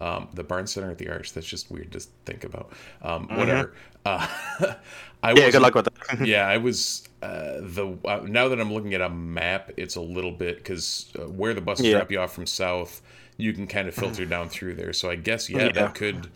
um, 0.00 0.28
the 0.34 0.44
Barnes 0.44 0.72
Center 0.72 0.90
at 0.90 0.98
the 0.98 1.08
Arch. 1.08 1.32
That's 1.32 1.46
just 1.46 1.70
weird 1.70 1.92
to 1.92 2.00
think 2.24 2.44
about. 2.44 2.72
Um, 3.02 3.26
uh-huh. 3.30 3.36
Whatever. 3.38 3.74
Uh, 4.04 4.26
I 5.22 5.32
yeah, 5.32 5.50
good 5.50 5.62
luck 5.62 5.74
with 5.74 5.86
that. 5.86 6.20
yeah, 6.26 6.48
I 6.48 6.56
was 6.56 7.06
uh, 7.22 7.60
the 7.60 7.96
uh, 8.04 8.20
now 8.26 8.48
that 8.48 8.60
I'm 8.60 8.72
looking 8.72 8.94
at 8.94 9.00
a 9.00 9.10
map, 9.10 9.70
it's 9.76 9.96
a 9.96 10.00
little 10.00 10.32
bit 10.32 10.56
because 10.56 11.12
uh, 11.18 11.28
where 11.28 11.52
the 11.52 11.60
buses 11.60 11.86
yeah. 11.86 11.92
drop 11.92 12.10
you 12.10 12.20
off 12.20 12.32
from 12.32 12.46
south, 12.46 13.02
you 13.36 13.52
can 13.52 13.66
kind 13.66 13.88
of 13.88 13.94
filter 13.94 14.24
down 14.24 14.48
through 14.48 14.74
there. 14.74 14.92
So 14.92 15.10
I 15.10 15.16
guess 15.16 15.50
yeah, 15.50 15.66
yeah. 15.66 15.72
that 15.72 15.94
could 15.94 16.30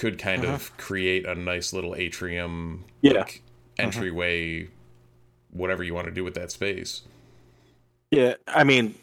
could 0.00 0.18
kind 0.18 0.44
uh-huh. 0.44 0.54
of 0.54 0.76
create 0.78 1.26
a 1.26 1.34
nice 1.34 1.74
little 1.74 1.94
atrium 1.94 2.84
yeah. 3.02 3.12
like, 3.12 3.42
uh-huh. 3.78 3.86
entryway 3.86 4.66
whatever 5.50 5.84
you 5.84 5.92
want 5.92 6.06
to 6.06 6.12
do 6.12 6.24
with 6.24 6.32
that 6.34 6.50
space 6.50 7.02
yeah 8.10 8.32
i 8.48 8.64
mean 8.64 8.94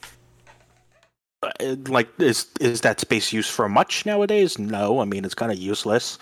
like 1.88 2.08
is 2.20 2.48
is 2.60 2.82
that 2.82 3.00
space 3.00 3.34
used 3.34 3.52
for 3.52 3.68
much 3.70 4.06
nowadays? 4.06 4.58
No 4.60 5.00
i 5.00 5.06
mean 5.06 5.26
it's 5.26 5.36
kind 5.36 5.52
of 5.52 5.58
useless. 5.58 6.18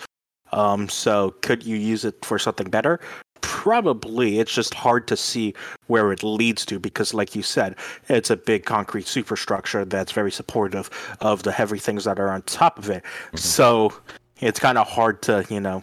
Um 0.52 0.88
so 0.88 1.32
could 1.42 1.64
you 1.64 1.76
use 1.76 2.04
it 2.04 2.24
for 2.24 2.38
something 2.38 2.70
better? 2.70 3.00
Probably. 3.42 4.38
It's 4.38 4.52
just 4.52 4.74
hard 4.74 5.06
to 5.08 5.16
see 5.16 5.54
where 5.88 6.12
it 6.12 6.22
leads 6.22 6.64
to 6.66 6.78
because 6.78 7.14
like 7.14 7.36
you 7.36 7.42
said 7.42 7.76
it's 8.08 8.30
a 8.30 8.36
big 8.36 8.64
concrete 8.64 9.06
superstructure 9.06 9.84
that's 9.84 10.12
very 10.12 10.32
supportive 10.32 10.90
of 11.20 11.42
the 11.42 11.52
heavy 11.52 11.78
things 11.78 12.04
that 12.04 12.18
are 12.18 12.30
on 12.30 12.42
top 12.42 12.78
of 12.78 12.90
it. 12.90 13.02
Mm-hmm. 13.02 13.36
so 13.36 13.92
it's 14.40 14.60
kind 14.60 14.78
of 14.78 14.86
hard 14.86 15.22
to, 15.22 15.46
you 15.48 15.60
know, 15.60 15.82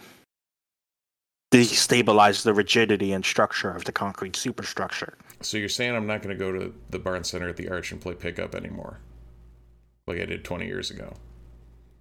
destabilize 1.50 2.42
the 2.42 2.54
rigidity 2.54 3.12
and 3.12 3.24
structure 3.24 3.70
of 3.70 3.84
the 3.84 3.92
concrete 3.92 4.36
superstructure. 4.36 5.14
So 5.40 5.56
you're 5.56 5.68
saying 5.68 5.94
I'm 5.94 6.06
not 6.06 6.22
going 6.22 6.36
to 6.36 6.38
go 6.38 6.52
to 6.52 6.74
the 6.90 6.98
Barnes 6.98 7.30
Center 7.30 7.48
at 7.48 7.56
the 7.56 7.68
Arch 7.68 7.92
and 7.92 8.00
play 8.00 8.14
pickup 8.14 8.54
anymore, 8.54 9.00
like 10.06 10.20
I 10.20 10.24
did 10.24 10.44
20 10.44 10.66
years 10.66 10.90
ago? 10.90 11.12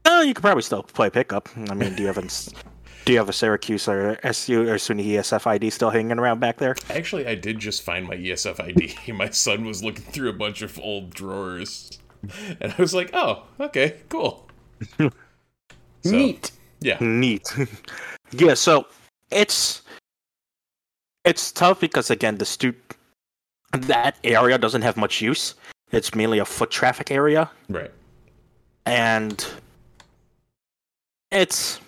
Oh, 0.06 0.22
you 0.22 0.34
could 0.34 0.42
probably 0.42 0.63
still 0.63 0.84
play 0.84 1.10
pickup. 1.10 1.50
I 1.70 1.74
mean, 1.74 1.96
do 1.96 2.04
you 2.04 2.08
have 2.08 2.18
a, 2.18 2.28
do 3.06 3.13
you 3.13 3.18
have 3.18 3.30
a 3.30 3.34
Syracuse 3.34 3.88
or 3.88 4.20
SU 4.24 4.68
or 4.68 4.76
SUNY 4.76 5.06
ESF 5.06 5.48
ID 5.48 5.70
still 5.70 5.89
hanging 5.89 6.20
around 6.20 6.39
back 6.39 6.58
there? 6.58 6.76
Actually, 6.89 7.26
I 7.26 7.36
did 7.36 7.60
just 7.60 7.84
find 7.84 8.06
my 8.06 8.16
ESF 8.16 8.60
ID. 8.60 9.12
my 9.13 9.30
son 9.30 9.66
was 9.66 9.84
looking 9.84 10.04
through 10.06 10.30
a 10.30 10.34
bunch 10.34 10.62
of 10.62 10.78
old 10.80 11.13
drawers, 11.13 11.98
and 12.60 12.74
I 12.74 12.76
was 12.78 12.94
like, 12.94 13.12
"Oh, 13.13 13.44
okay, 13.60 13.98
cool." 14.10 14.50
So, 16.06 16.12
Neat. 16.12 16.52
Yeah. 16.82 16.98
Neat. 17.00 17.48
yeah, 18.34 18.56
so 18.56 18.88
it's 19.32 19.84
it's 21.24 21.52
tough 21.54 21.80
because 21.80 22.12
again 22.12 22.38
the 22.38 22.46
stu 22.46 22.74
that 23.72 24.18
area 24.26 24.58
doesn't 24.58 24.82
have 24.82 24.98
much 24.98 25.22
use. 25.22 25.56
It's 25.94 26.16
mainly 26.16 26.40
a 26.40 26.46
foot 26.46 26.72
traffic 26.72 27.12
area. 27.12 27.50
Right. 27.70 27.92
And 28.86 29.46
it's 31.32 31.80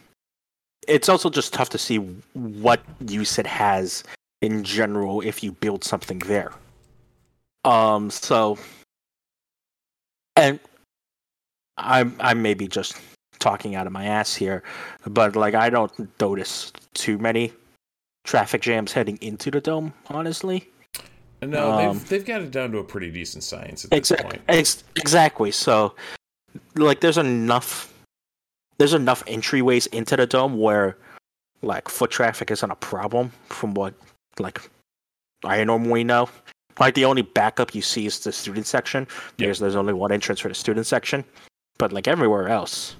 it's 0.88 1.10
also 1.10 1.30
just 1.32 1.52
tough 1.52 1.70
to 1.70 1.80
see 1.80 1.98
what 2.34 2.82
use 3.08 3.40
it 3.40 3.48
has 3.48 4.04
in 4.42 4.64
general 4.64 5.22
if 5.22 5.44
you 5.44 5.52
build 5.52 5.84
something 5.84 6.20
there. 6.20 6.52
Um 7.64 8.12
so 8.12 8.60
and 10.36 10.60
I'm 11.78 12.16
I 12.20 12.36
maybe 12.36 12.68
just 12.68 12.96
talking 13.40 13.74
out 13.76 13.88
of 13.88 13.94
my 13.94 14.06
ass 14.06 14.36
here, 14.36 14.62
but 15.08 15.36
like 15.36 15.56
I 15.56 15.72
don't 15.72 15.92
notice 16.22 16.72
too 16.94 17.18
many 17.18 17.52
traffic 18.24 18.62
jams 18.62 18.94
heading 18.94 19.18
into 19.22 19.50
the 19.50 19.62
dome. 19.62 19.94
Honestly, 20.10 20.70
no, 21.42 21.72
um, 21.72 21.98
they've 21.98 22.10
they've 22.10 22.26
got 22.26 22.42
it 22.42 22.52
down 22.52 22.72
to 22.72 22.80
a 22.80 22.84
pretty 22.84 23.12
decent 23.12 23.44
science 23.44 23.86
at 23.86 23.92
this 23.92 24.12
point. 24.12 24.42
Ex- 24.48 24.84
exactly. 24.96 25.52
So, 25.52 25.96
like, 26.76 27.02
there's 27.02 27.18
enough 27.18 27.94
there's 28.78 28.94
enough 28.94 29.24
entryways 29.26 29.88
into 29.94 30.16
the 30.16 30.28
dome 30.28 30.58
where 30.58 30.98
like 31.62 31.88
foot 31.90 32.12
traffic 32.12 32.52
isn't 32.52 32.72
a 32.72 32.76
problem 32.76 33.32
from 33.48 33.74
what 33.74 33.94
like 34.40 34.62
I 35.44 35.64
normally 35.64 36.04
know. 36.04 36.30
Like 36.80 36.94
the 36.94 37.06
only 37.06 37.22
backup 37.22 37.74
you 37.74 37.82
see 37.82 38.06
is 38.06 38.20
the 38.20 38.32
student 38.32 38.68
section 38.68 39.08
because 39.38 39.60
there's 39.60 39.76
only 39.76 39.94
one 39.94 40.12
entrance 40.12 40.40
for 40.40 40.50
the 40.50 40.56
student 40.56 40.86
section. 40.86 41.24
But 41.78 41.94
like 41.94 42.08
everywhere 42.08 42.50
else, 42.50 42.96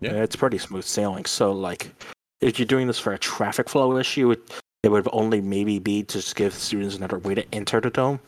yeah. 0.00 0.12
it's 0.12 0.36
pretty 0.36 0.58
smooth 0.58 0.84
sailing. 0.84 1.26
So 1.26 1.52
like 1.52 1.94
if 2.40 2.58
you're 2.58 2.66
doing 2.66 2.86
this 2.86 2.98
for 2.98 3.12
a 3.12 3.18
traffic 3.18 3.68
flow 3.68 3.96
issue, 3.98 4.30
it, 4.32 4.60
it 4.84 4.90
would 4.90 5.08
only 5.12 5.40
maybe 5.40 5.78
be 5.78 6.02
to 6.02 6.18
just 6.18 6.36
give 6.36 6.52
students 6.52 6.96
another 6.96 7.18
way 7.18 7.34
to 7.34 7.54
enter 7.54 7.80
the 7.80 7.88
dome. 7.88 8.20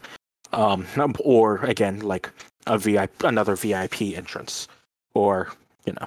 Um, 0.53 0.87
or 1.21 1.59
again, 1.59 2.01
like 2.01 2.31
a 2.66 2.79
VIP, 2.79 3.25
another 3.25 3.57
VIP 3.57 4.03
entrance, 4.16 4.66
or 5.14 5.53
you 5.85 5.92
know, 5.92 6.07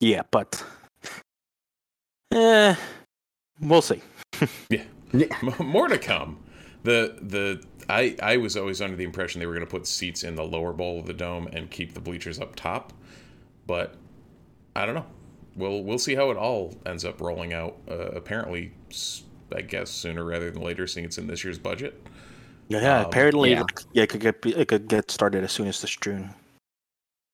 yeah, 0.00 0.22
but 0.30 0.62
eh, 2.32 2.74
we'll 3.60 3.82
see. 3.82 4.02
yeah. 4.68 4.82
more 5.60 5.88
to 5.88 5.98
come. 5.98 6.38
The 6.82 7.16
the 7.20 7.62
I 7.88 8.16
I 8.22 8.36
was 8.38 8.56
always 8.56 8.80
under 8.80 8.96
the 8.96 9.04
impression 9.04 9.38
they 9.38 9.46
were 9.46 9.54
going 9.54 9.66
to 9.66 9.70
put 9.70 9.86
seats 9.86 10.24
in 10.24 10.34
the 10.34 10.44
lower 10.44 10.72
bowl 10.72 10.98
of 10.98 11.06
the 11.06 11.12
dome 11.12 11.48
and 11.52 11.70
keep 11.70 11.94
the 11.94 12.00
bleachers 12.00 12.40
up 12.40 12.56
top, 12.56 12.92
but 13.66 13.94
I 14.74 14.86
don't 14.86 14.94
know. 14.96 15.06
We'll 15.54 15.84
we'll 15.84 15.98
see 15.98 16.16
how 16.16 16.30
it 16.30 16.36
all 16.36 16.74
ends 16.84 17.04
up 17.04 17.20
rolling 17.20 17.52
out. 17.52 17.76
Uh, 17.88 18.10
apparently, 18.12 18.72
I 19.54 19.62
guess 19.62 19.90
sooner 19.90 20.24
rather 20.24 20.50
than 20.50 20.62
later, 20.62 20.86
seeing 20.86 21.06
it's 21.06 21.18
in 21.18 21.26
this 21.26 21.44
year's 21.44 21.58
budget. 21.58 22.00
Yeah, 22.68 23.00
um, 23.00 23.06
apparently, 23.06 23.50
yeah. 23.50 23.64
yeah, 23.92 24.04
it 24.04 24.10
could 24.10 24.20
get 24.20 24.46
it 24.46 24.68
could 24.68 24.88
get 24.88 25.10
started 25.10 25.42
as 25.42 25.52
soon 25.52 25.66
as 25.66 25.80
this 25.80 25.96
June. 25.96 26.30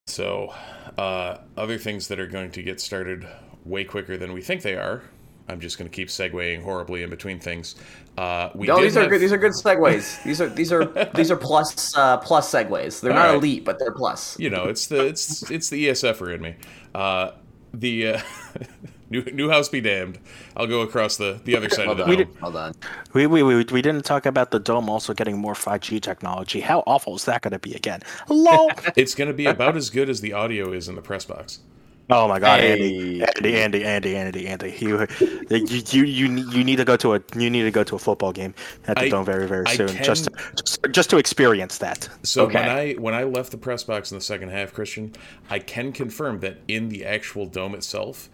So, 0.07 0.55
uh, 0.97 1.39
other 1.57 1.79
things 1.79 2.09
that 2.09 2.21
are 2.21 2.27
going 2.27 2.51
to 2.53 2.63
get 2.63 2.81
started 2.81 3.27
way 3.65 3.85
quicker 3.85 4.17
than 4.17 4.33
we 4.33 4.41
think 4.41 4.63
they 4.63 4.77
are. 4.77 5.03
I'm 5.49 5.61
just 5.61 5.79
going 5.79 5.89
to 5.89 5.95
keep 5.95 6.09
segueing 6.09 6.63
horribly 6.63 7.03
in 7.03 7.11
between 7.11 7.39
things. 7.39 7.77
Uh, 8.17 8.51
we 8.55 8.67
no, 8.67 8.81
these 8.81 8.95
have... 8.95 9.07
are 9.07 9.11
good. 9.11 9.21
These 9.21 9.33
are 9.33 9.39
good 9.39 9.53
segues. 9.53 10.23
these 10.25 10.41
are 10.41 10.49
these 10.49 10.73
are 10.73 10.85
these 11.15 11.31
are 11.31 11.37
plus 11.37 11.97
uh, 11.97 12.17
plus 12.19 12.51
segues. 12.51 13.01
They're 13.01 13.13
All 13.13 13.19
not 13.19 13.27
right. 13.27 13.35
elite, 13.35 13.65
but 13.65 13.79
they're 13.79 13.93
plus. 13.93 14.39
You 14.39 14.51
know, 14.51 14.65
it's 14.65 14.87
the 14.87 15.07
it's 15.07 15.49
it's 15.51 15.69
the 15.69 15.89
ESFer 15.89 16.35
in 16.35 16.41
me. 16.41 16.55
Uh, 16.95 17.33
the 17.75 18.15
uh, 18.15 18.21
New, 19.09 19.23
new 19.25 19.49
house 19.49 19.69
be 19.69 19.81
damned. 19.81 20.19
I'll 20.57 20.67
go 20.67 20.81
across 20.81 21.17
the, 21.17 21.41
the 21.45 21.57
other 21.57 21.69
side 21.69 21.87
of 21.87 21.97
the 21.97 22.03
dome. 22.03 22.11
We 22.11 22.17
did, 22.17 22.29
Hold 22.41 22.57
on. 22.57 22.75
We, 23.13 23.27
we, 23.27 23.43
we, 23.43 23.57
we 23.57 23.83
didn't 23.83 24.05
talk 24.05 24.27
about 24.27 24.51
the 24.51 24.59
dome 24.59 24.91
also 24.91 25.15
getting 25.15 25.39
more 25.39 25.55
5G 25.55 26.01
technology. 26.01 26.61
How 26.61 26.83
awful 26.87 27.15
is 27.15 27.25
that 27.27 27.43
going 27.43 27.53
to 27.53 27.59
be 27.59 27.75
again? 27.75 28.01
Hello. 28.27 28.69
it's 28.97 29.15
going 29.15 29.29
to 29.29 29.35
be 29.35 29.47
about 29.47 29.77
as 29.77 29.91
good 29.91 30.11
as 30.11 30.21
the 30.21 30.33
audio 30.33 30.73
is 30.73 30.89
in 30.89 30.97
the 30.97 31.03
press 31.03 31.25
box. 31.25 31.61
Oh 32.09 32.29
my 32.29 32.39
God, 32.39 32.61
hey. 32.61 33.21
Andy, 33.21 33.57
Andy, 33.57 33.85
Andy, 33.85 34.17
Andy, 34.17 34.47
Andy, 34.47 34.77
You, 34.79 35.07
you, 35.51 35.67
you, 35.67 36.05
you, 36.05 36.51
you 36.51 36.65
need 36.65 36.77
to 36.77 36.85
go 36.85 36.97
to 36.97 37.15
a 37.15 37.23
you 37.35 37.51
need 37.51 37.65
to 37.65 37.73
go 37.73 37.83
to 37.83 37.97
a 37.97 37.99
football 37.99 38.33
game 38.33 38.55
at 38.87 38.97
the 38.97 39.07
I, 39.07 39.09
dome 39.09 39.25
very, 39.25 39.49
very 39.49 39.67
soon, 39.67 39.89
can, 39.89 40.05
just, 40.05 40.25
to, 40.25 40.31
just, 40.55 40.87
just 40.93 41.11
to 41.11 41.17
experience 41.17 41.79
that. 41.79 42.09
So 42.23 42.45
okay. 42.45 42.61
when 42.61 42.69
I 42.69 42.93
when 42.93 43.15
I 43.15 43.25
left 43.25 43.51
the 43.51 43.59
press 43.59 43.83
box 43.83 44.13
in 44.13 44.19
the 44.19 44.23
second 44.23 44.51
half, 44.51 44.73
Christian, 44.73 45.15
I 45.51 45.59
can 45.59 45.91
confirm 45.91 46.39
that 46.41 46.59
in 46.69 46.91
the 46.91 47.05
actual 47.05 47.45
dome 47.45 47.75
itself, 47.75 48.29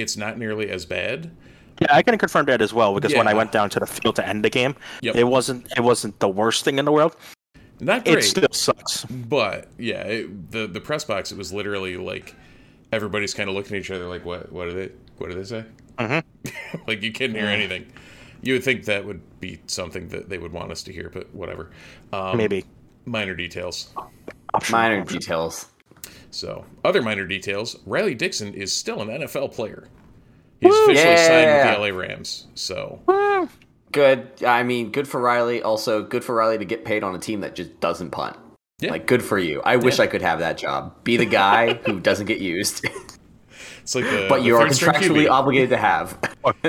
it's 0.00 0.16
not 0.16 0.38
nearly 0.38 0.70
as 0.70 0.86
bad. 0.86 1.30
Yeah, 1.80 1.94
I 1.94 2.02
can 2.02 2.18
confirm 2.18 2.46
that 2.46 2.60
as 2.60 2.72
well 2.72 2.94
because 2.94 3.12
yeah. 3.12 3.18
when 3.18 3.28
I 3.28 3.34
went 3.34 3.52
down 3.52 3.70
to 3.70 3.80
the 3.80 3.86
field 3.86 4.16
to 4.16 4.26
end 4.26 4.44
the 4.44 4.50
game, 4.50 4.74
yep. 5.00 5.14
it 5.14 5.24
wasn't 5.24 5.66
it 5.76 5.80
wasn't 5.80 6.18
the 6.18 6.28
worst 6.28 6.64
thing 6.64 6.78
in 6.78 6.84
the 6.84 6.92
world. 6.92 7.16
Not 7.80 8.04
great. 8.04 8.18
It 8.18 8.22
still 8.22 8.52
sucks. 8.52 9.04
But 9.04 9.68
yeah, 9.78 10.02
it, 10.02 10.50
the 10.50 10.66
the 10.66 10.80
press 10.80 11.04
box 11.04 11.30
it 11.30 11.38
was 11.38 11.52
literally 11.52 11.96
like 11.96 12.34
everybody's 12.90 13.34
kind 13.34 13.48
of 13.48 13.54
looking 13.54 13.76
at 13.76 13.80
each 13.80 13.90
other 13.90 14.08
like 14.08 14.24
what 14.24 14.50
what 14.50 14.64
do 14.64 14.72
they 14.72 14.92
what 15.18 15.30
do 15.30 15.36
they 15.36 15.44
say? 15.44 15.64
Mm-hmm. 15.98 16.80
like 16.88 17.02
you 17.02 17.12
couldn't 17.12 17.36
hear 17.36 17.46
anything. 17.46 17.86
You 18.40 18.54
would 18.54 18.64
think 18.64 18.84
that 18.84 19.04
would 19.04 19.40
be 19.40 19.60
something 19.66 20.08
that 20.08 20.28
they 20.28 20.38
would 20.38 20.52
want 20.52 20.70
us 20.70 20.82
to 20.84 20.92
hear, 20.92 21.10
but 21.12 21.32
whatever. 21.34 21.70
Um, 22.12 22.36
Maybe 22.36 22.64
minor 23.04 23.34
details. 23.34 23.92
Minor 24.70 25.04
details. 25.04 25.66
So, 26.30 26.64
other 26.84 27.02
minor 27.02 27.26
details 27.26 27.76
Riley 27.86 28.14
Dixon 28.14 28.54
is 28.54 28.72
still 28.72 29.00
an 29.00 29.08
NFL 29.08 29.52
player. 29.52 29.88
He's 30.60 30.70
Woo! 30.70 30.84
officially 30.84 31.10
yeah. 31.10 31.26
signed 31.26 31.68
with 31.68 31.76
the 31.76 31.92
LA 31.92 31.98
Rams. 31.98 32.46
So, 32.54 33.48
good. 33.92 34.28
I 34.44 34.62
mean, 34.62 34.90
good 34.90 35.08
for 35.08 35.20
Riley. 35.20 35.62
Also, 35.62 36.02
good 36.02 36.24
for 36.24 36.34
Riley 36.34 36.58
to 36.58 36.64
get 36.64 36.84
paid 36.84 37.04
on 37.04 37.14
a 37.14 37.18
team 37.18 37.40
that 37.40 37.54
just 37.54 37.78
doesn't 37.80 38.10
punt. 38.10 38.36
Yeah. 38.80 38.92
Like, 38.92 39.06
good 39.06 39.22
for 39.22 39.38
you. 39.38 39.60
I 39.62 39.74
yeah. 39.74 39.80
wish 39.80 39.98
I 39.98 40.06
could 40.06 40.22
have 40.22 40.38
that 40.40 40.58
job. 40.58 41.02
Be 41.04 41.16
the 41.16 41.26
guy 41.26 41.74
who 41.86 42.00
doesn't 42.00 42.26
get 42.26 42.38
used. 42.38 42.86
It's 43.82 43.94
like 43.94 44.04
the, 44.04 44.26
but 44.28 44.42
you 44.42 44.56
are 44.56 44.66
contractually 44.66 45.30
obligated 45.30 45.70
to 45.70 45.78
have. 45.78 46.18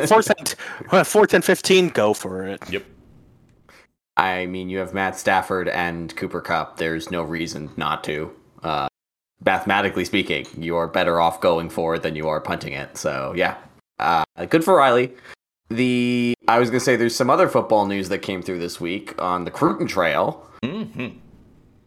fourth, 0.08 0.32
and, 0.38 1.06
fourth 1.06 1.34
and 1.34 1.44
15, 1.44 1.90
go 1.90 2.14
for 2.14 2.48
it. 2.48 2.62
Yep. 2.70 2.86
I 4.16 4.48
mean, 4.48 4.70
you 4.70 4.80
have 4.80 4.94
Matt 4.94 5.18
Stafford 5.18 5.70
and 5.70 6.16
Cooper 6.16 6.42
Kupp. 6.42 6.78
There's 6.78 7.10
no 7.10 7.24
reason 7.24 7.72
not 7.78 8.04
to. 8.06 8.32
Uh, 8.62 8.89
mathematically 9.46 10.06
speaking, 10.06 10.46
you 10.58 10.76
are 10.76 10.88
better 10.88 11.20
off 11.20 11.42
going 11.42 11.70
for 11.70 11.96
it 11.96 12.04
than 12.04 12.16
you 12.16 12.28
are 12.28 12.42
punting 12.42 12.74
it. 12.74 12.98
So 12.98 13.34
yeah, 13.36 13.58
uh, 14.00 14.24
good 14.50 14.64
for 14.64 14.76
Riley. 14.76 15.14
The 15.70 16.34
I 16.48 16.60
was 16.60 16.70
gonna 16.70 16.80
say 16.80 16.96
there's 16.96 17.16
some 17.16 17.30
other 17.30 17.48
football 17.48 17.86
news 17.86 18.10
that 18.10 18.20
came 18.20 18.42
through 18.42 18.60
this 18.60 18.82
week 18.82 19.20
on 19.22 19.46
the 19.46 19.52
Cruton 19.52 19.88
Trail. 19.88 20.46
Mm-hmm. 20.64 21.18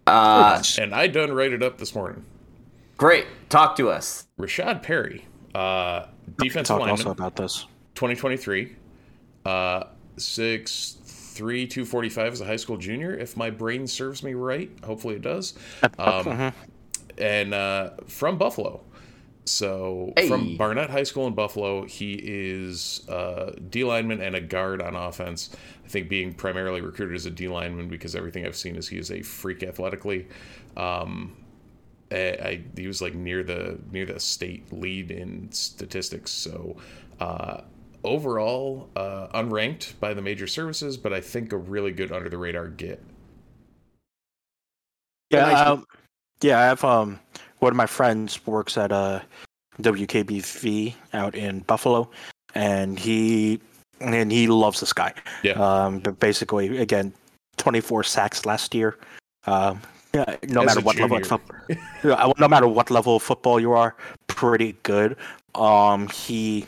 Uh, 0.06 0.62
and 0.78 0.94
I 0.94 1.06
done 1.06 1.32
write 1.32 1.52
it 1.52 1.62
up 1.62 1.78
this 1.78 1.94
morning. 1.94 2.24
Great, 2.96 3.26
talk 3.48 3.76
to 3.76 3.90
us. 3.90 4.26
Rashad 4.38 4.82
Perry, 4.82 5.26
uh, 5.54 6.06
defensive 6.38 6.76
talk 6.76 6.80
lineman, 6.80 6.98
also 6.98 7.10
about 7.10 7.36
this. 7.36 7.66
2023, 7.94 8.76
uh, 9.44 9.84
six 10.16 10.96
three 11.04 11.66
two 11.66 11.84
forty 11.84 12.08
five 12.08 12.32
as 12.32 12.40
a 12.40 12.44
high 12.44 12.56
school 12.56 12.76
junior, 12.76 13.14
if 13.14 13.36
my 13.36 13.50
brain 13.50 13.86
serves 13.86 14.22
me 14.22 14.34
right. 14.34 14.70
Hopefully 14.84 15.16
it 15.16 15.22
does. 15.22 15.54
Um, 15.98 16.28
uh-huh 16.28 16.50
and 17.18 17.54
uh, 17.54 17.90
from 18.06 18.38
Buffalo. 18.38 18.82
So 19.44 20.12
hey. 20.16 20.28
from 20.28 20.56
Bennett 20.56 20.90
High 20.90 21.02
School 21.02 21.26
in 21.26 21.34
Buffalo, 21.34 21.84
he 21.84 22.14
is 22.22 23.04
a 23.08 23.54
D 23.70 23.82
lineman 23.82 24.20
and 24.20 24.36
a 24.36 24.40
guard 24.40 24.80
on 24.80 24.94
offense. 24.94 25.54
I 25.84 25.88
think 25.88 26.08
being 26.08 26.32
primarily 26.32 26.80
recruited 26.80 27.16
as 27.16 27.26
a 27.26 27.30
D 27.30 27.48
lineman 27.48 27.88
because 27.88 28.14
everything 28.14 28.46
I've 28.46 28.56
seen 28.56 28.76
is 28.76 28.88
he 28.88 28.98
is 28.98 29.10
a 29.10 29.22
freak 29.22 29.62
athletically. 29.64 30.28
Um, 30.76 31.36
I, 32.12 32.16
I, 32.16 32.64
he 32.76 32.86
was 32.86 33.02
like 33.02 33.14
near 33.14 33.42
the 33.42 33.80
near 33.90 34.06
the 34.06 34.20
state 34.20 34.72
lead 34.72 35.10
in 35.10 35.50
statistics. 35.50 36.30
So 36.30 36.76
uh, 37.18 37.62
overall, 38.04 38.90
uh, 38.94 39.28
unranked 39.28 39.98
by 39.98 40.14
the 40.14 40.22
major 40.22 40.46
services, 40.46 40.96
but 40.96 41.12
I 41.12 41.20
think 41.20 41.52
a 41.52 41.56
really 41.56 41.92
good 41.92 42.12
under 42.12 42.28
the 42.28 42.38
radar 42.38 42.68
get. 42.68 43.02
Yeah. 45.30 45.78
Yeah, 46.42 46.58
I 46.58 46.64
have 46.64 46.84
um 46.84 47.18
one 47.60 47.72
of 47.72 47.76
my 47.76 47.86
friends 47.86 48.44
works 48.46 48.76
at 48.76 48.92
a 48.92 48.94
uh, 48.94 49.22
WKBW 49.80 50.94
out 51.12 51.34
in 51.34 51.60
Buffalo, 51.60 52.10
and 52.54 52.98
he 52.98 53.60
and 54.00 54.32
he 54.32 54.48
loves 54.48 54.80
this 54.80 54.92
guy. 54.92 55.14
Yeah. 55.42 55.52
Um, 55.52 56.00
but 56.00 56.18
basically, 56.18 56.78
again, 56.78 57.12
24 57.58 58.02
sacks 58.04 58.44
last 58.44 58.74
year. 58.74 58.98
Um, 59.46 59.80
yeah, 60.12 60.36
no 60.48 60.62
As 60.62 60.66
matter 60.66 60.80
what 60.80 60.96
junior. 60.96 61.20
level, 61.20 61.38
of, 62.02 62.38
no 62.38 62.48
matter 62.48 62.68
what 62.68 62.90
level 62.90 63.16
of 63.16 63.22
football 63.22 63.58
you 63.58 63.72
are, 63.72 63.96
pretty 64.26 64.76
good. 64.82 65.16
Um, 65.54 66.08
he 66.08 66.66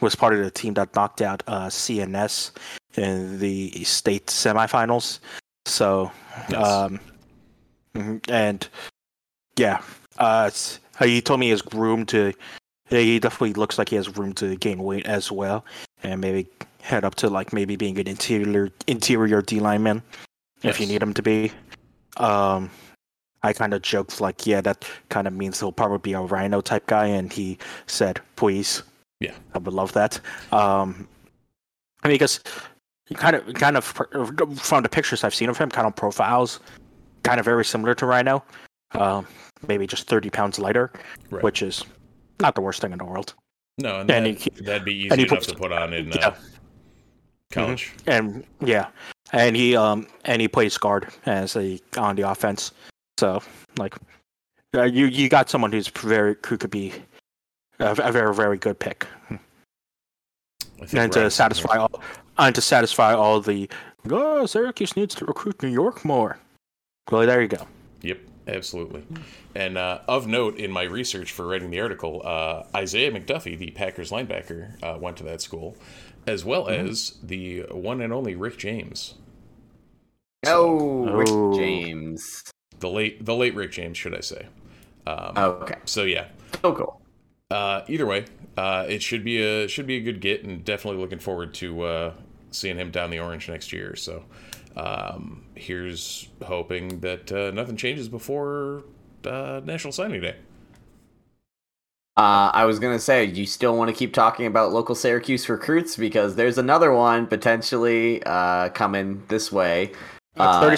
was 0.00 0.14
part 0.14 0.34
of 0.34 0.40
the 0.40 0.50
team 0.50 0.74
that 0.74 0.94
knocked 0.94 1.22
out 1.22 1.42
uh, 1.46 1.68
CNS 1.68 2.50
in 2.96 3.38
the 3.38 3.84
state 3.84 4.26
semifinals. 4.26 5.20
So, 5.66 6.12
yes. 6.50 6.66
um, 6.66 7.00
mm-hmm, 7.94 8.16
and 8.30 8.68
yeah, 9.56 9.82
uh, 10.18 10.50
he 11.02 11.20
told 11.20 11.40
me 11.40 11.46
he 11.46 11.50
has 11.50 11.62
room 11.72 12.06
to. 12.06 12.32
He 12.90 13.18
definitely 13.18 13.54
looks 13.54 13.78
like 13.78 13.88
he 13.88 13.96
has 13.96 14.16
room 14.16 14.34
to 14.34 14.56
gain 14.56 14.82
weight 14.82 15.06
as 15.06 15.32
well, 15.32 15.64
and 16.02 16.20
maybe 16.20 16.46
head 16.82 17.04
up 17.04 17.14
to 17.16 17.28
like 17.28 17.52
maybe 17.52 17.76
being 17.76 17.98
an 17.98 18.06
interior 18.06 18.70
interior 18.86 19.40
D 19.40 19.58
lineman 19.58 20.02
yes. 20.62 20.74
if 20.74 20.80
you 20.80 20.86
need 20.86 21.02
him 21.02 21.14
to 21.14 21.22
be. 21.22 21.52
Um, 22.18 22.70
I 23.42 23.52
kind 23.52 23.74
of 23.74 23.82
joked 23.82 24.20
like, 24.20 24.46
yeah, 24.46 24.62
that 24.62 24.86
kind 25.10 25.26
of 25.26 25.34
means 25.34 25.60
he'll 25.60 25.72
probably 25.72 25.98
be 25.98 26.14
a 26.14 26.20
rhino 26.20 26.60
type 26.60 26.86
guy, 26.86 27.06
and 27.06 27.32
he 27.32 27.58
said, 27.86 28.20
please. 28.36 28.82
Yeah, 29.20 29.34
I 29.54 29.58
would 29.58 29.74
love 29.74 29.92
that. 29.92 30.18
Um, 30.50 31.06
I 32.02 32.08
mean, 32.08 32.14
because 32.14 32.40
kind 33.14 33.36
of, 33.36 33.52
kind 33.54 33.76
of 33.76 33.84
from 33.84 34.82
the 34.82 34.88
pictures 34.88 35.24
I've 35.24 35.34
seen 35.34 35.50
of 35.50 35.58
him, 35.58 35.70
kind 35.70 35.86
of 35.86 35.94
profiles, 35.94 36.60
kind 37.22 37.38
of 37.38 37.44
very 37.44 37.64
similar 37.66 37.94
to 37.96 38.06
Rhino. 38.06 38.42
Um, 38.94 39.26
maybe 39.66 39.86
just 39.86 40.08
30 40.08 40.30
pounds 40.30 40.58
lighter, 40.58 40.92
right. 41.30 41.42
which 41.42 41.62
is 41.62 41.84
not 42.40 42.54
the 42.54 42.60
worst 42.60 42.80
thing 42.80 42.92
in 42.92 42.98
the 42.98 43.04
world. 43.04 43.34
No, 43.78 44.00
and, 44.00 44.10
and 44.10 44.26
that, 44.26 44.38
he, 44.38 44.50
that'd 44.62 44.84
be 44.84 44.94
easy 44.94 45.14
enough 45.14 45.28
puts, 45.28 45.46
to 45.46 45.54
put 45.54 45.72
on 45.72 45.92
in 45.92 46.12
uh, 46.12 46.16
yeah. 46.18 46.28
uh, 46.28 46.34
college. 47.50 47.92
Mm-hmm. 47.98 48.10
And 48.10 48.44
yeah, 48.60 48.88
and 49.32 49.56
he 49.56 49.76
um 49.76 50.06
and 50.24 50.40
he 50.40 50.48
plays 50.48 50.78
guard 50.78 51.08
as 51.26 51.56
a 51.56 51.80
on 51.96 52.16
the 52.16 52.28
offense. 52.28 52.72
So 53.18 53.42
like, 53.78 53.96
uh, 54.74 54.84
you 54.84 55.06
you 55.06 55.28
got 55.28 55.50
someone 55.50 55.72
who's 55.72 55.88
very 55.88 56.36
who 56.46 56.56
could 56.56 56.70
be 56.70 56.92
a, 57.80 57.90
a 57.90 58.12
very 58.12 58.34
very 58.34 58.58
good 58.58 58.78
pick. 58.78 59.06
And 60.92 61.12
to 61.12 61.30
satisfy 61.30 61.78
all, 61.78 62.02
and 62.36 62.54
to 62.54 62.60
satisfy 62.60 63.14
all 63.14 63.40
the 63.40 63.68
oh 64.10 64.44
Syracuse 64.46 64.96
needs 64.96 65.14
to 65.16 65.24
recruit 65.24 65.62
New 65.62 65.68
York 65.68 66.04
more. 66.04 66.38
Well, 67.10 67.26
there 67.26 67.40
you 67.40 67.48
go. 67.48 67.66
Yep, 68.02 68.18
absolutely. 68.46 69.04
And 69.54 69.78
uh, 69.78 70.00
of 70.08 70.26
note, 70.26 70.56
in 70.56 70.70
my 70.70 70.82
research 70.82 71.32
for 71.32 71.46
writing 71.46 71.70
the 71.70 71.80
article, 71.80 72.22
uh, 72.24 72.64
Isaiah 72.74 73.12
McDuffie, 73.12 73.58
the 73.58 73.70
Packers 73.70 74.10
linebacker, 74.10 74.82
uh, 74.82 74.98
went 74.98 75.16
to 75.18 75.24
that 75.24 75.40
school, 75.40 75.76
as 76.26 76.44
well 76.44 76.66
mm-hmm. 76.66 76.88
as 76.88 77.18
the 77.22 77.62
one 77.70 78.00
and 78.00 78.12
only 78.12 78.34
Rick 78.34 78.58
James. 78.58 79.14
So, 80.44 81.06
oh, 81.08 81.12
Rick. 81.12 81.58
James. 81.58 82.42
The 82.80 82.90
late, 82.90 83.24
the 83.24 83.34
late 83.34 83.54
Rick 83.54 83.72
James, 83.72 83.96
should 83.96 84.14
I 84.14 84.20
say? 84.20 84.46
Um, 85.06 85.32
oh, 85.36 85.50
okay. 85.62 85.76
So 85.84 86.04
yeah. 86.04 86.28
Oh, 86.62 86.72
cool. 86.72 87.00
Uh, 87.50 87.82
either 87.88 88.06
way, 88.06 88.24
uh, 88.56 88.86
it 88.88 89.02
should 89.02 89.24
be 89.24 89.42
a 89.42 89.68
should 89.68 89.86
be 89.86 89.96
a 89.96 90.00
good 90.00 90.20
get, 90.20 90.44
and 90.44 90.64
definitely 90.64 91.00
looking 91.00 91.18
forward 91.18 91.54
to 91.54 91.82
uh, 91.82 92.12
seeing 92.50 92.76
him 92.76 92.90
down 92.90 93.10
the 93.10 93.18
orange 93.18 93.48
next 93.48 93.72
year. 93.72 93.96
So 93.96 94.24
um, 94.76 95.44
here's 95.54 96.28
hoping 96.42 97.00
that 97.00 97.30
uh, 97.32 97.50
nothing 97.52 97.76
changes 97.76 98.08
before 98.08 98.84
uh, 99.24 99.60
National 99.64 99.92
Signing 99.92 100.20
Day. 100.20 100.36
Uh, 102.16 102.50
I 102.54 102.64
was 102.64 102.78
gonna 102.78 103.00
say, 103.00 103.24
you 103.24 103.44
still 103.44 103.76
want 103.76 103.90
to 103.90 103.96
keep 103.96 104.12
talking 104.14 104.46
about 104.46 104.72
local 104.72 104.94
Syracuse 104.94 105.48
recruits 105.48 105.96
because 105.96 106.36
there's 106.36 106.58
another 106.58 106.92
one 106.92 107.26
potentially 107.26 108.22
uh, 108.24 108.68
coming 108.68 109.22
this 109.28 109.50
way. 109.50 109.92
Uh, 110.36 110.60
30, 110.60 110.76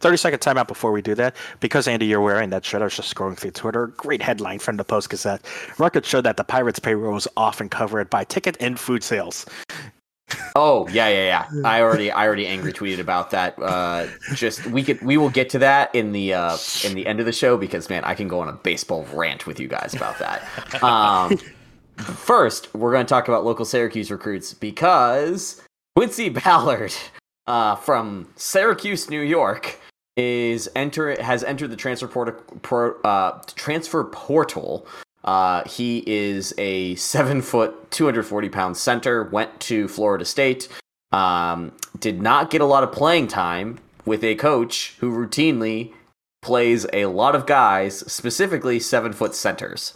30 0.00 0.16
second 0.16 0.40
timeout 0.40 0.68
before 0.68 0.92
we 0.92 1.02
do 1.02 1.14
that. 1.16 1.34
Because, 1.60 1.88
Andy, 1.88 2.06
you're 2.06 2.20
wearing 2.20 2.50
that 2.50 2.64
shirt, 2.64 2.82
I 2.82 2.84
was 2.84 2.96
just 2.96 3.12
scrolling 3.12 3.36
through 3.36 3.50
Twitter. 3.50 3.88
Great 3.88 4.22
headline 4.22 4.60
from 4.60 4.76
the 4.76 4.84
Post 4.84 5.10
Gazette. 5.10 5.44
Records 5.78 6.08
show 6.08 6.20
that 6.20 6.36
the 6.36 6.44
Pirates' 6.44 6.78
payroll 6.78 7.14
was 7.14 7.26
often 7.36 7.68
covered 7.68 8.08
by 8.10 8.24
ticket 8.24 8.56
and 8.60 8.78
food 8.78 9.02
sales. 9.02 9.46
Oh 10.54 10.86
yeah, 10.88 11.08
yeah, 11.08 11.46
yeah. 11.52 11.62
I 11.64 11.80
already, 11.80 12.10
I 12.10 12.26
already 12.26 12.46
angry 12.46 12.72
tweeted 12.72 12.98
about 12.98 13.30
that. 13.30 13.58
Uh, 13.58 14.06
just 14.34 14.66
we 14.66 14.82
could, 14.82 15.00
we 15.02 15.16
will 15.16 15.30
get 15.30 15.48
to 15.50 15.58
that 15.60 15.94
in 15.94 16.12
the 16.12 16.34
uh, 16.34 16.56
in 16.84 16.94
the 16.94 17.06
end 17.06 17.20
of 17.20 17.26
the 17.26 17.32
show 17.32 17.56
because 17.56 17.88
man, 17.88 18.04
I 18.04 18.14
can 18.14 18.28
go 18.28 18.40
on 18.40 18.48
a 18.48 18.52
baseball 18.52 19.06
rant 19.12 19.46
with 19.46 19.58
you 19.58 19.68
guys 19.68 19.94
about 19.94 20.18
that. 20.18 20.42
Um, 20.82 21.38
first, 21.96 22.74
we're 22.74 22.92
going 22.92 23.06
to 23.06 23.08
talk 23.08 23.28
about 23.28 23.44
local 23.44 23.64
Syracuse 23.64 24.10
recruits 24.10 24.52
because 24.52 25.62
Quincy 25.96 26.28
Ballard 26.28 26.94
uh, 27.46 27.76
from 27.76 28.28
Syracuse, 28.36 29.08
New 29.08 29.20
York, 29.20 29.78
is 30.16 30.68
enter 30.74 31.20
has 31.22 31.42
entered 31.44 31.68
the 31.68 31.76
transfer 31.76 32.08
port- 32.08 32.62
pro, 32.62 33.00
uh, 33.02 33.40
transfer 33.54 34.04
portal 34.04 34.86
uh, 35.24 35.62
he 35.68 36.02
is 36.06 36.52
a 36.58 36.94
seven 36.96 37.42
foot, 37.42 37.90
240 37.90 38.48
pound 38.48 38.76
center, 38.76 39.24
went 39.24 39.60
to 39.60 39.88
Florida 39.88 40.24
State, 40.24 40.68
um, 41.12 41.72
did 41.98 42.20
not 42.20 42.50
get 42.50 42.60
a 42.60 42.66
lot 42.66 42.82
of 42.82 42.92
playing 42.92 43.28
time 43.28 43.78
with 44.04 44.24
a 44.24 44.34
coach 44.34 44.96
who 44.98 45.12
routinely 45.12 45.92
plays 46.40 46.86
a 46.92 47.06
lot 47.06 47.34
of 47.34 47.46
guys, 47.46 48.00
specifically 48.12 48.80
seven 48.80 49.12
foot 49.12 49.34
centers. 49.34 49.94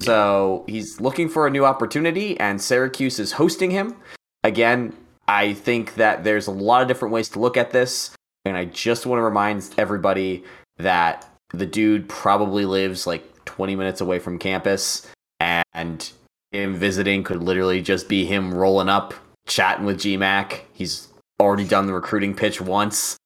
So 0.00 0.64
he's 0.66 1.00
looking 1.00 1.28
for 1.28 1.46
a 1.46 1.50
new 1.50 1.64
opportunity, 1.64 2.38
and 2.38 2.60
Syracuse 2.60 3.18
is 3.18 3.32
hosting 3.32 3.70
him. 3.70 3.96
Again, 4.42 4.94
I 5.28 5.54
think 5.54 5.94
that 5.94 6.24
there's 6.24 6.46
a 6.46 6.52
lot 6.52 6.82
of 6.82 6.88
different 6.88 7.12
ways 7.12 7.28
to 7.30 7.40
look 7.40 7.56
at 7.56 7.70
this, 7.70 8.10
and 8.44 8.56
I 8.56 8.66
just 8.66 9.06
want 9.06 9.18
to 9.18 9.24
remind 9.24 9.68
everybody 9.76 10.44
that 10.78 11.28
the 11.52 11.66
dude 11.66 12.08
probably 12.08 12.64
lives 12.64 13.06
like 13.06 13.24
20 13.46 13.76
minutes 13.76 14.00
away 14.00 14.18
from 14.18 14.38
campus, 14.38 15.06
and 15.40 16.12
him 16.52 16.74
visiting 16.74 17.24
could 17.24 17.42
literally 17.42 17.82
just 17.82 18.08
be 18.08 18.26
him 18.26 18.52
rolling 18.52 18.88
up, 18.88 19.14
chatting 19.46 19.86
with 19.86 19.98
GMAC. 19.98 20.60
He's 20.72 21.08
already 21.40 21.66
done 21.66 21.86
the 21.86 21.94
recruiting 21.94 22.34
pitch 22.34 22.60
once. 22.60 23.16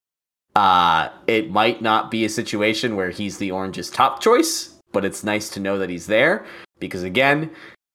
Uh, 0.56 1.10
it 1.26 1.50
might 1.50 1.80
not 1.80 2.10
be 2.10 2.24
a 2.24 2.28
situation 2.28 2.96
where 2.96 3.10
he's 3.10 3.38
the 3.38 3.50
Orange's 3.50 3.90
top 3.90 4.20
choice, 4.20 4.74
but 4.92 5.04
it's 5.04 5.22
nice 5.22 5.48
to 5.50 5.60
know 5.60 5.78
that 5.78 5.90
he's 5.90 6.06
there 6.06 6.44
because, 6.78 7.02
again, 7.02 7.50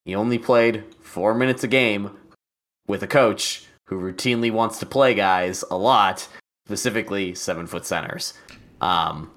he 0.05 0.15
only 0.15 0.38
played 0.38 0.84
four 1.01 1.34
minutes 1.34 1.63
a 1.63 1.67
game 1.67 2.11
with 2.88 3.03
a 3.03 3.07
coach 3.07 3.65
who 3.88 3.99
routinely 3.99 4.51
wants 4.51 4.80
to 4.80 4.86
play 4.86 5.13
guys 5.13 5.63
a 5.69 5.78
lot, 5.78 6.28
specifically 6.65 7.36
seven 7.36 7.67
foot 7.67 7.86
centers. 7.86 8.34
Um, 8.82 9.32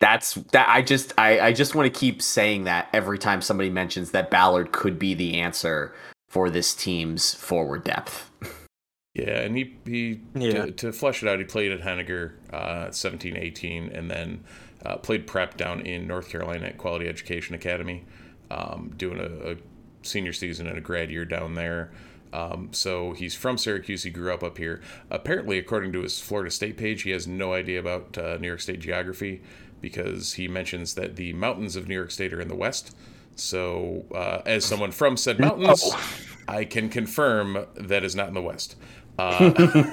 that's 0.00 0.34
that 0.52 0.68
I 0.68 0.82
just 0.82 1.12
I, 1.18 1.40
I 1.40 1.52
just 1.52 1.74
want 1.74 1.92
to 1.92 1.98
keep 1.98 2.22
saying 2.22 2.64
that 2.64 2.88
every 2.92 3.18
time 3.18 3.42
somebody 3.42 3.70
mentions 3.70 4.12
that 4.12 4.30
Ballard 4.30 4.72
could 4.72 4.98
be 4.98 5.14
the 5.14 5.40
answer 5.40 5.94
for 6.28 6.50
this 6.50 6.74
team's 6.74 7.34
forward 7.34 7.84
depth. 7.84 8.30
Yeah, 9.14 9.40
and 9.40 9.56
he 9.56 9.76
he 9.84 10.20
yeah. 10.34 10.66
to, 10.66 10.70
to 10.70 10.92
flesh 10.92 11.22
it 11.22 11.28
out, 11.28 11.38
he 11.38 11.44
played 11.44 11.72
at 11.72 11.80
Henninger 11.80 12.34
uh, 12.52 12.90
17, 12.90 13.36
18, 13.36 13.88
and 13.88 14.08
then 14.08 14.44
uh, 14.84 14.96
played 14.96 15.26
prep 15.26 15.56
down 15.56 15.80
in 15.80 16.06
North 16.06 16.28
Carolina 16.28 16.66
at 16.66 16.78
Quality 16.78 17.08
Education 17.08 17.54
Academy, 17.56 18.04
um, 18.50 18.94
doing 18.96 19.18
a, 19.18 19.52
a, 19.52 19.56
senior 20.02 20.32
season 20.32 20.68
and 20.68 20.78
a 20.78 20.80
grad 20.80 21.10
year 21.10 21.24
down 21.24 21.54
there. 21.54 21.90
Um, 22.32 22.68
so 22.70 23.12
he's 23.12 23.34
from 23.34 23.58
Syracuse. 23.58 24.04
He 24.04 24.10
grew 24.10 24.32
up 24.32 24.44
up 24.44 24.58
here. 24.58 24.80
Apparently, 25.10 25.58
according 25.58 25.92
to 25.94 26.02
his 26.02 26.20
Florida 26.20 26.50
State 26.50 26.76
page, 26.76 27.02
he 27.02 27.10
has 27.10 27.26
no 27.26 27.52
idea 27.52 27.80
about 27.80 28.16
uh, 28.16 28.36
New 28.38 28.46
York 28.46 28.60
State 28.60 28.78
geography 28.78 29.42
because 29.80 30.34
he 30.34 30.48
mentions 30.48 30.94
that 30.94 31.16
the 31.16 31.32
mountains 31.32 31.76
of 31.76 31.88
New 31.88 31.94
York 31.94 32.10
State 32.10 32.32
are 32.32 32.40
in 32.40 32.48
the 32.48 32.56
west. 32.56 32.94
So, 33.36 34.04
uh, 34.14 34.42
as 34.46 34.64
someone 34.64 34.90
from 34.90 35.16
said 35.16 35.38
mountains. 35.38 35.90
I 36.48 36.64
can 36.64 36.88
confirm 36.88 37.66
that 37.76 38.02
is 38.02 38.16
not 38.16 38.28
in 38.28 38.34
the 38.34 38.42
west. 38.42 38.74
Uh, 39.18 39.52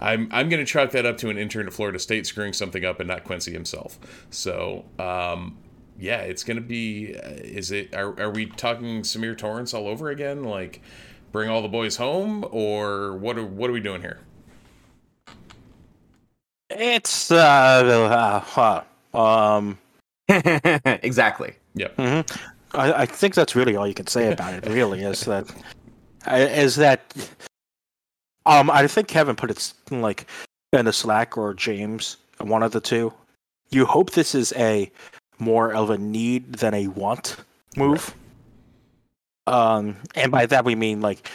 I'm 0.00 0.28
I'm 0.30 0.48
going 0.48 0.64
to 0.64 0.64
chalk 0.64 0.90
that 0.92 1.04
up 1.04 1.18
to 1.18 1.30
an 1.30 1.38
intern 1.38 1.66
at 1.66 1.72
Florida 1.72 1.98
State 1.98 2.26
screwing 2.26 2.52
something 2.52 2.84
up 2.84 3.00
and 3.00 3.08
not 3.08 3.24
Quincy 3.24 3.52
himself. 3.52 3.98
So, 4.30 4.84
um, 4.98 5.58
yeah, 5.98 6.18
it's 6.18 6.44
going 6.44 6.58
to 6.58 6.62
be. 6.62 7.16
Uh, 7.16 7.30
is 7.30 7.72
it? 7.72 7.94
Are, 7.94 8.18
are 8.20 8.30
we 8.30 8.46
talking 8.46 9.02
Symir 9.02 9.36
Torrence 9.36 9.74
all 9.74 9.88
over 9.88 10.10
again? 10.10 10.44
Like, 10.44 10.82
bring 11.32 11.50
all 11.50 11.62
the 11.62 11.68
boys 11.68 11.96
home, 11.96 12.46
or 12.50 13.16
what? 13.16 13.38
Are, 13.38 13.44
what 13.44 13.70
are 13.70 13.72
we 13.72 13.80
doing 13.80 14.02
here? 14.02 14.20
It's 16.70 17.30
uh, 17.30 18.42
uh 19.14 19.16
um 19.16 19.78
exactly. 20.28 21.54
Yep. 21.74 21.96
Mm-hmm. 21.96 22.76
I, 22.76 22.92
I 23.02 23.06
think 23.06 23.34
that's 23.34 23.54
really 23.54 23.76
all 23.76 23.86
you 23.86 23.94
can 23.94 24.06
say 24.06 24.32
about 24.32 24.54
it. 24.54 24.66
Really, 24.66 25.02
is 25.02 25.20
that 25.22 25.46
is 26.30 26.76
that 26.76 27.14
um 28.44 28.70
I 28.70 28.86
think 28.86 29.08
Kevin 29.08 29.36
put 29.36 29.50
it 29.50 29.72
like 29.90 30.26
in 30.72 30.86
the 30.86 30.92
Slack 30.92 31.38
or 31.38 31.54
James, 31.54 32.16
one 32.38 32.62
of 32.62 32.72
the 32.72 32.80
two. 32.80 33.12
You 33.70 33.86
hope 33.86 34.12
this 34.12 34.34
is 34.34 34.52
a 34.56 34.90
more 35.38 35.72
of 35.72 35.90
a 35.90 35.98
need 35.98 36.54
than 36.54 36.74
a 36.74 36.88
want 36.88 37.36
move. 37.76 38.14
Right. 39.46 39.54
Um, 39.54 39.96
and 40.16 40.32
by 40.32 40.46
that 40.46 40.64
we 40.64 40.74
mean 40.74 41.00
like 41.00 41.30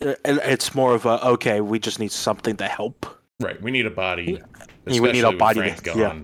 it's 0.00 0.74
more 0.74 0.94
of 0.94 1.06
a 1.06 1.24
okay, 1.26 1.60
we 1.60 1.78
just 1.78 1.98
need 1.98 2.12
something 2.12 2.56
to 2.58 2.66
help 2.66 3.19
Right. 3.40 3.60
We 3.60 3.70
need 3.70 3.86
a 3.86 3.90
body. 3.90 4.40
We 4.86 5.00
need 5.00 5.24
a 5.24 5.32
body. 5.32 5.74
yeah. 5.94 6.18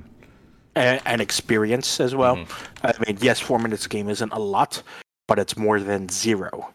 And, 0.74 1.00
and, 1.06 1.20
experience 1.22 2.00
as 2.00 2.14
well. 2.14 2.36
Mm-hmm. 2.36 2.86
I 2.86 2.92
mean, 3.06 3.18
yes, 3.22 3.40
four 3.40 3.58
minutes 3.58 3.86
a 3.86 3.88
game 3.88 4.10
isn't 4.10 4.30
a 4.30 4.38
lot, 4.38 4.82
but 5.26 5.38
it's 5.38 5.56
more 5.56 5.80
than 5.80 6.08
zero. 6.10 6.74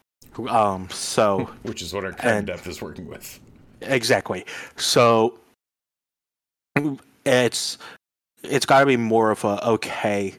Um. 0.49 0.89
So. 0.89 1.51
Which 1.61 1.83
is 1.83 1.93
what 1.93 2.05
our 2.05 2.13
current 2.13 2.47
depth 2.47 2.65
is 2.65 2.81
working 2.81 3.07
with. 3.07 3.39
Exactly. 3.81 4.45
So. 4.75 5.37
It's 7.25 7.77
it's 8.43 8.65
got 8.65 8.79
to 8.79 8.85
be 8.85 8.97
more 8.97 9.29
of 9.29 9.43
a 9.43 9.67
okay. 9.67 10.33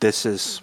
This 0.00 0.26
is 0.26 0.60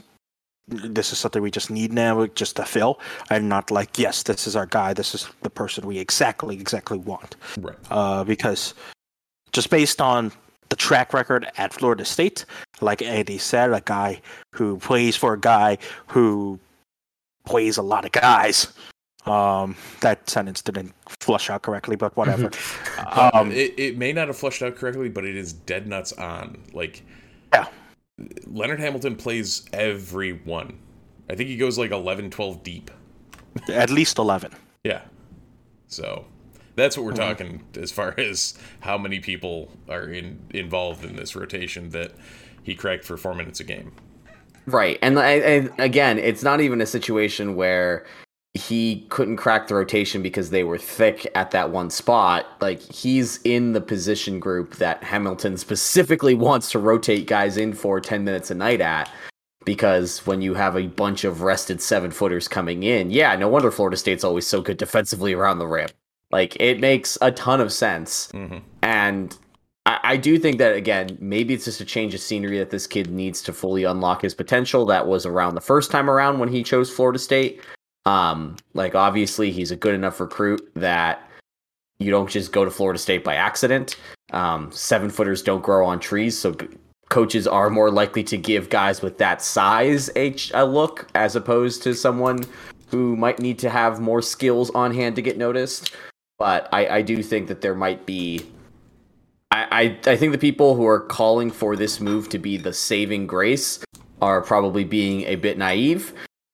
this 0.67 1.11
is 1.11 1.19
something 1.19 1.41
we 1.41 1.51
just 1.51 1.69
need 1.69 1.93
now 1.93 2.25
just 2.27 2.55
to 2.55 2.65
fill. 2.65 2.99
And 3.29 3.49
not 3.49 3.71
like 3.71 3.97
yes 3.97 4.23
this 4.23 4.47
is 4.47 4.55
our 4.55 4.65
guy 4.65 4.93
this 4.93 5.13
is 5.15 5.29
the 5.41 5.49
person 5.49 5.85
we 5.85 5.99
exactly 5.99 6.55
exactly 6.55 6.97
want. 6.97 7.35
Right. 7.57 7.77
Uh, 7.89 8.23
because 8.23 8.73
just 9.51 9.69
based 9.69 10.01
on 10.01 10.31
the 10.69 10.75
track 10.75 11.13
record 11.13 11.47
at 11.57 11.73
florida 11.73 12.03
state 12.03 12.43
like 12.81 13.01
andy 13.01 13.37
said 13.37 13.71
a 13.71 13.81
guy 13.81 14.19
who 14.51 14.77
plays 14.77 15.15
for 15.15 15.33
a 15.33 15.39
guy 15.39 15.77
who 16.07 16.59
plays 17.45 17.77
a 17.77 17.81
lot 17.81 18.03
of 18.03 18.11
guys 18.11 18.73
um, 19.25 19.75
that 20.01 20.29
sentence 20.29 20.61
didn't 20.61 20.93
flush 21.19 21.49
out 21.49 21.63
correctly 21.63 21.95
but 21.95 22.15
whatever. 22.15 22.51
Um, 23.07 23.51
it, 23.51 23.73
it 23.77 23.97
may 23.97 24.11
not 24.11 24.27
have 24.27 24.37
flushed 24.37 24.61
out 24.61 24.75
correctly 24.75 25.09
but 25.09 25.25
it 25.25 25.35
is 25.35 25.53
dead 25.53 25.87
nuts 25.87 26.11
on 26.13 26.57
like 26.73 27.03
yeah 27.53 27.67
Leonard 28.45 28.79
Hamilton 28.79 29.15
plays 29.15 29.65
everyone. 29.73 30.79
I 31.29 31.35
think 31.35 31.49
he 31.49 31.57
goes 31.57 31.77
like 31.77 31.91
11, 31.91 32.29
12 32.29 32.63
deep. 32.63 32.91
At 33.69 33.89
least 33.89 34.17
11. 34.17 34.51
Yeah. 34.83 35.01
So 35.87 36.25
that's 36.75 36.97
what 36.97 37.05
we're 37.05 37.13
mm-hmm. 37.13 37.21
talking 37.21 37.63
as 37.79 37.91
far 37.91 38.13
as 38.19 38.57
how 38.79 38.97
many 38.97 39.19
people 39.19 39.71
are 39.89 40.07
in, 40.07 40.39
involved 40.51 41.03
in 41.03 41.15
this 41.15 41.35
rotation 41.35 41.89
that 41.89 42.13
he 42.63 42.75
cracked 42.75 43.03
for 43.03 43.17
four 43.17 43.35
minutes 43.35 43.59
a 43.59 43.63
game. 43.63 43.91
Right. 44.65 44.97
And, 45.01 45.19
and 45.19 45.71
again, 45.77 46.17
it's 46.17 46.43
not 46.43 46.59
even 46.61 46.81
a 46.81 46.87
situation 46.87 47.55
where 47.55 48.05
he 48.55 49.05
couldn't 49.09 49.35
crack 49.35 49.67
the 49.67 49.75
rotation 49.75 50.21
because 50.21 50.49
they 50.49 50.63
were 50.63 50.77
thick 50.77 51.29
at 51.35 51.51
that 51.51 51.69
one 51.71 51.89
spot. 51.89 52.45
Like 52.61 52.81
he's 52.81 53.41
in 53.43 53.73
the 53.73 53.81
position 53.81 54.39
group 54.39 54.77
that 54.77 55.03
Hamilton 55.03 55.57
specifically 55.57 56.33
wants 56.33 56.71
to 56.71 56.79
rotate 56.79 57.27
guys 57.27 57.57
in 57.57 57.73
for 57.73 57.99
10 57.99 58.23
minutes 58.23 58.49
a 58.51 58.55
night 58.55 58.79
at. 58.79 59.11
Because 59.65 60.25
when 60.25 60.41
you 60.41 60.53
have 60.53 60.77
a 60.77 60.87
bunch 60.87 61.23
of 61.23 61.41
rested 61.41 61.81
seven 61.81 62.11
footers 62.11 62.47
coming 62.47 62.83
in, 62.83 63.11
yeah, 63.11 63.35
no 63.35 63.49
wonder 63.49 63.71
Florida 63.71 63.97
State's 63.97 64.23
always 64.23 64.47
so 64.47 64.61
good 64.61 64.77
defensively 64.77 65.33
around 65.33 65.59
the 65.59 65.67
rim. 65.67 65.89
Like 66.31 66.55
it 66.59 66.79
makes 66.79 67.17
a 67.21 67.31
ton 67.31 67.59
of 67.59 67.73
sense. 67.73 68.29
Mm-hmm. 68.31 68.59
And 68.83 69.37
I, 69.85 69.99
I 70.03 70.17
do 70.17 70.39
think 70.39 70.59
that 70.59 70.75
again, 70.75 71.17
maybe 71.19 71.53
it's 71.53 71.65
just 71.65 71.81
a 71.81 71.85
change 71.85 72.13
of 72.13 72.21
scenery 72.21 72.59
that 72.59 72.69
this 72.69 72.87
kid 72.87 73.09
needs 73.09 73.41
to 73.41 73.53
fully 73.53 73.83
unlock 73.83 74.21
his 74.21 74.33
potential. 74.33 74.85
That 74.85 75.07
was 75.07 75.25
around 75.25 75.55
the 75.55 75.61
first 75.61 75.91
time 75.91 76.09
around 76.09 76.39
when 76.39 76.49
he 76.49 76.63
chose 76.63 76.89
Florida 76.89 77.19
State. 77.19 77.59
Um, 78.05 78.57
like 78.73 78.95
obviously 78.95 79.51
he's 79.51 79.71
a 79.71 79.75
good 79.75 79.95
enough 79.95 80.19
recruit 80.19 80.69
that 80.75 81.27
you 81.99 82.11
don't 82.11 82.29
just 82.29 82.51
go 82.51 82.65
to 82.65 82.71
Florida 82.71 82.99
State 82.99 83.23
by 83.23 83.35
accident. 83.35 83.95
Um, 84.31 84.71
seven 84.71 85.09
footers 85.09 85.41
don't 85.41 85.63
grow 85.63 85.85
on 85.85 85.99
trees, 85.99 86.37
so 86.37 86.55
coaches 87.09 87.47
are 87.47 87.69
more 87.69 87.89
likely 87.91 88.23
to 88.23 88.37
give 88.37 88.69
guys 88.69 89.01
with 89.01 89.17
that 89.19 89.41
size 89.41 90.09
a, 90.15 90.35
a 90.53 90.65
look 90.65 91.07
as 91.15 91.35
opposed 91.35 91.83
to 91.83 91.93
someone 91.93 92.39
who 92.89 93.15
might 93.15 93.39
need 93.39 93.59
to 93.59 93.69
have 93.69 93.99
more 93.99 94.21
skills 94.21 94.69
on 94.71 94.93
hand 94.93 95.15
to 95.15 95.21
get 95.21 95.37
noticed. 95.37 95.95
But 96.37 96.67
I, 96.71 96.87
I 96.87 97.01
do 97.01 97.23
think 97.23 97.47
that 97.47 97.61
there 97.61 97.75
might 97.75 98.05
be 98.05 98.45
I, 99.51 99.97
I, 100.05 100.11
I 100.11 100.17
think 100.17 100.31
the 100.31 100.37
people 100.37 100.75
who 100.75 100.85
are 100.85 100.99
calling 100.99 101.49
for 101.49 101.75
this 101.75 102.01
move 102.01 102.29
to 102.29 102.39
be 102.39 102.57
the 102.57 102.73
saving 102.73 103.25
grace 103.27 103.79
are 104.21 104.41
probably 104.41 104.83
being 104.83 105.21
a 105.23 105.35
bit 105.35 105.57
naive. 105.57 106.13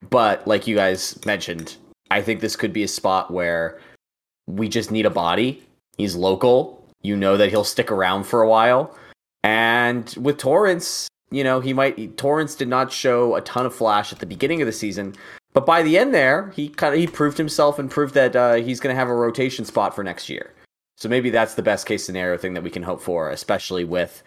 But 0.09 0.47
like 0.47 0.67
you 0.67 0.75
guys 0.75 1.23
mentioned, 1.25 1.77
I 2.09 2.21
think 2.21 2.41
this 2.41 2.55
could 2.55 2.73
be 2.73 2.83
a 2.83 2.87
spot 2.87 3.31
where 3.31 3.79
we 4.47 4.67
just 4.67 4.91
need 4.91 5.05
a 5.05 5.11
body. 5.11 5.63
He's 5.97 6.15
local. 6.15 6.85
You 7.01 7.15
know 7.15 7.37
that 7.37 7.49
he'll 7.49 7.63
stick 7.63 7.91
around 7.91 8.25
for 8.25 8.41
a 8.41 8.49
while. 8.49 8.95
And 9.43 10.13
with 10.19 10.37
Torrence, 10.37 11.07
you 11.31 11.43
know, 11.43 11.59
he 11.59 11.73
might 11.73 12.17
Torrence 12.17 12.55
did 12.55 12.67
not 12.67 12.91
show 12.91 13.35
a 13.35 13.41
ton 13.41 13.65
of 13.65 13.73
flash 13.73 14.11
at 14.11 14.19
the 14.19 14.25
beginning 14.25 14.61
of 14.61 14.65
the 14.65 14.73
season, 14.73 15.15
but 15.53 15.65
by 15.65 15.81
the 15.81 15.97
end 15.97 16.13
there, 16.13 16.51
he 16.55 16.69
kind 16.69 16.93
of 16.93 16.99
he 16.99 17.07
proved 17.07 17.37
himself 17.37 17.79
and 17.79 17.89
proved 17.89 18.13
that 18.13 18.35
uh, 18.35 18.53
he's 18.55 18.79
going 18.79 18.93
to 18.93 18.99
have 18.99 19.09
a 19.09 19.15
rotation 19.15 19.65
spot 19.65 19.95
for 19.95 20.03
next 20.03 20.29
year. 20.29 20.53
So 20.97 21.09
maybe 21.09 21.29
that's 21.29 21.55
the 21.55 21.63
best 21.63 21.87
case 21.87 22.05
scenario 22.05 22.37
thing 22.37 22.53
that 22.53 22.63
we 22.63 22.69
can 22.69 22.83
hope 22.83 23.01
for, 23.01 23.29
especially 23.31 23.83
with 23.83 24.21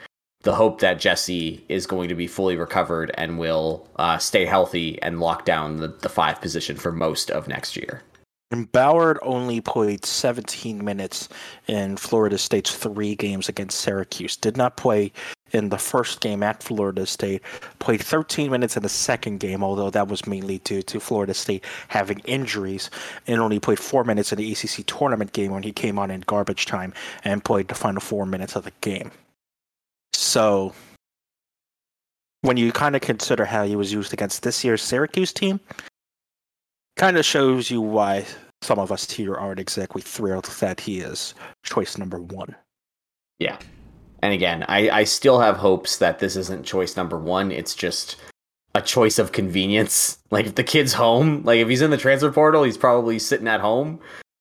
the 0.45 0.55
hope 0.55 0.81
that 0.81 1.01
Jesse 1.01 1.65
is 1.69 1.87
going 1.87 2.09
to 2.09 2.15
be 2.15 2.27
fully 2.27 2.57
recovered 2.57 3.11
and 3.15 3.39
will 3.39 3.89
uh, 3.97 4.19
stay 4.19 4.45
healthy 4.45 5.01
and 5.03 5.19
lock 5.19 5.45
down 5.45 5.79
the, 5.79 5.89
the 5.89 6.09
five 6.09 6.41
position 6.41 6.77
for 6.77 6.93
most 6.93 7.31
of 7.31 7.49
next 7.49 7.77
year. 7.77 8.03
And 8.51 8.71
Ballard 8.71 9.19
only 9.23 9.61
played 9.61 10.05
17 10.05 10.85
minutes 10.85 11.29
in 11.67 11.97
Florida 11.97 12.39
State's 12.39 12.77
three 12.77 13.17
games 13.17 13.49
against 13.49 13.81
Syracuse. 13.81 14.37
Did 14.37 14.57
not 14.57 14.77
play 14.77 15.13
in 15.53 15.71
the 15.71 15.79
first 15.79 16.21
game 16.21 16.43
at 16.43 16.63
Florida 16.63 17.07
State. 17.07 17.43
Played 17.79 18.03
13 18.03 18.51
minutes 18.51 18.77
in 18.77 18.83
the 18.83 18.89
second 18.89 19.41
game, 19.41 19.65
although 19.65 19.91
that 19.91 20.09
was 20.09 20.27
mainly 20.27 20.59
due 20.59 20.83
to 20.83 21.01
Florida 21.01 21.33
State 21.33 21.65
having 21.89 22.19
injuries. 22.27 22.91
And 23.27 23.41
only 23.41 23.59
played 23.59 23.81
four 23.81 24.05
minutes 24.05 24.31
in 24.31 24.39
the 24.39 24.53
ACC 24.53 24.87
tournament 24.87 25.33
game 25.33 25.51
when 25.51 25.63
he 25.63 25.73
came 25.73 25.99
on 25.99 26.11
in 26.11 26.21
garbage 26.21 26.67
time 26.67 26.93
and 27.25 27.43
played 27.43 27.69
the 27.69 27.75
final 27.75 28.01
four 28.01 28.27
minutes 28.27 28.57
of 28.57 28.65
the 28.65 28.73
game. 28.83 29.11
So 30.17 30.73
when 32.43 32.57
you 32.57 32.73
kind 32.73 32.95
of 32.95 33.03
consider 33.03 33.45
how 33.45 33.65
he 33.65 33.77
was 33.77 33.93
used 33.93 34.13
against 34.13 34.43
this 34.43 34.65
year's 34.65 34.83
Syracuse 34.83 35.33
team, 35.33 35.61
kind 36.97 37.17
of 37.17 37.25
shows 37.25 37.71
you 37.71 37.81
why 37.81 38.27
some 38.63 38.79
of 38.79 38.93
us 38.93 39.11
here 39.11 39.35
aren't 39.35 39.61
exactly 39.61 40.03
thrilled 40.03 40.47
that 40.61 40.81
he 40.81 41.01
is 41.01 41.35
choice 41.65 41.99
number 41.99 42.21
one. 42.21 42.55
Yeah. 43.39 43.59
And 44.23 44.33
again, 44.33 44.65
I, 44.69 44.89
I 44.91 45.05
still 45.05 45.41
have 45.41 45.57
hopes 45.57 45.99
that 45.99 46.19
this 46.19 46.37
isn't 46.37 46.65
choice 46.65 46.97
number 46.97 47.19
one. 47.19 47.51
It's 47.51 47.75
just 47.75 48.17
a 48.75 48.81
choice 48.81 49.19
of 49.19 49.33
convenience. 49.33 50.19
Like 50.35 50.47
if 50.47 50.57
the 50.57 50.65
kid's 50.65 50.95
home, 50.95 51.45
like 51.45 51.61
if 51.61 51.69
he's 51.69 51.81
in 51.81 51.93
the 51.93 51.97
transfer 51.97 52.33
portal, 52.33 52.65
he's 52.65 52.77
probably 52.77 53.21
sitting 53.21 53.47
at 53.47 53.61
home. 53.61 54.01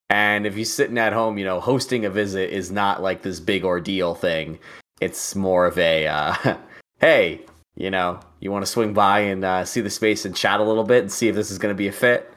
And 0.09 0.47
if 0.47 0.55
he's 0.55 0.73
sitting 0.73 0.97
at 0.97 1.13
home, 1.13 1.37
you 1.37 1.45
know, 1.45 1.59
hosting 1.59 2.03
a 2.03 2.09
visit 2.09 2.49
is 2.49 2.71
not 2.71 3.03
like 3.03 3.21
this 3.21 3.39
big 3.39 3.63
ordeal 3.63 4.15
thing. 4.15 4.57
It's 5.03 5.35
more 5.35 5.65
of 5.65 5.77
a, 5.77 6.07
uh, 6.07 6.57
hey, 6.99 7.41
you 7.75 7.91
know, 7.91 8.19
you 8.39 8.51
want 8.51 8.65
to 8.65 8.71
swing 8.71 8.93
by 8.93 9.19
and 9.19 9.43
uh, 9.43 9.65
see 9.65 9.81
the 9.81 9.89
space 9.89 10.25
and 10.25 10.35
chat 10.35 10.59
a 10.59 10.63
little 10.63 10.83
bit 10.83 11.01
and 11.01 11.11
see 11.11 11.27
if 11.27 11.35
this 11.35 11.51
is 11.51 11.57
going 11.57 11.73
to 11.73 11.77
be 11.77 11.87
a 11.87 11.91
fit. 11.91 12.31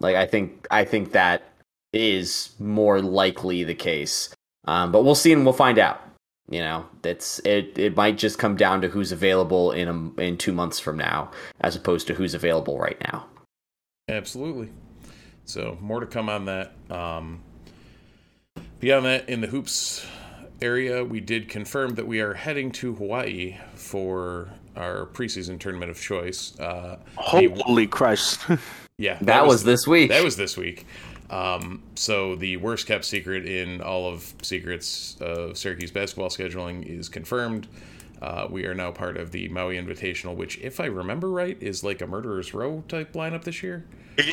Like 0.00 0.16
I 0.16 0.26
think 0.26 0.66
I 0.70 0.84
think 0.84 1.12
that 1.12 1.42
is 1.92 2.50
more 2.58 3.00
likely 3.00 3.64
the 3.64 3.74
case. 3.74 4.30
Um, 4.66 4.92
but 4.92 5.04
we'll 5.04 5.14
see 5.14 5.32
and 5.32 5.44
we'll 5.44 5.52
find 5.52 5.78
out. 5.78 6.00
You 6.48 6.60
know, 6.60 6.86
that's 7.02 7.38
it. 7.40 7.78
It 7.78 7.96
might 7.96 8.18
just 8.18 8.38
come 8.38 8.56
down 8.56 8.80
to 8.80 8.88
who's 8.88 9.12
available 9.12 9.70
in 9.70 9.88
a, 9.88 10.20
in 10.20 10.36
two 10.36 10.52
months 10.52 10.80
from 10.80 10.96
now, 10.96 11.30
as 11.60 11.76
opposed 11.76 12.08
to 12.08 12.14
who's 12.14 12.34
available 12.34 12.76
right 12.78 13.00
now. 13.12 13.26
Absolutely. 14.08 14.70
So 15.44 15.78
more 15.80 16.00
to 16.00 16.06
come 16.06 16.28
on 16.28 16.46
that. 16.46 16.72
Um, 16.90 17.42
beyond 18.80 19.06
that, 19.06 19.28
in 19.28 19.40
the 19.40 19.46
hoops 19.46 20.04
area, 20.62 21.04
we 21.04 21.20
did 21.20 21.48
confirm 21.48 21.94
that 21.94 22.06
we 22.06 22.20
are 22.20 22.34
heading 22.34 22.70
to 22.72 22.94
Hawaii 22.94 23.58
for 23.74 24.48
our 24.76 25.06
preseason 25.06 25.58
tournament 25.58 25.90
of 25.90 26.00
choice. 26.00 26.58
Uh, 26.58 26.98
Holy 27.16 27.86
Christ! 27.86 28.40
Yeah, 29.00 29.14
that, 29.14 29.24
that 29.24 29.42
was, 29.46 29.52
was, 29.52 29.64
this 29.64 29.86
week. 29.86 30.10
That 30.10 30.22
was 30.22 30.36
this 30.36 30.58
week. 30.58 30.86
Um, 31.30 31.82
so 31.94 32.36
the 32.36 32.58
worst 32.58 32.86
kept 32.86 33.06
secret 33.06 33.46
in 33.46 33.80
all 33.80 34.06
of 34.06 34.34
secrets 34.42 35.16
of 35.22 35.56
Syracuse 35.56 35.90
basketball 35.90 36.28
scheduling 36.28 36.84
is 36.84 37.08
confirmed. 37.08 37.66
Uh, 38.20 38.46
we 38.50 38.66
are 38.66 38.74
now 38.74 38.90
part 38.90 39.16
of 39.16 39.30
the 39.30 39.48
Maui 39.48 39.78
Invitational, 39.78 40.36
which, 40.36 40.58
if 40.58 40.80
I 40.80 40.84
remember 40.84 41.30
right, 41.30 41.56
is 41.62 41.82
like 41.82 42.02
a 42.02 42.06
murderer's 42.06 42.52
row 42.52 42.84
type 42.88 43.14
lineup 43.14 43.42
this 43.42 43.62
year. 43.62 43.86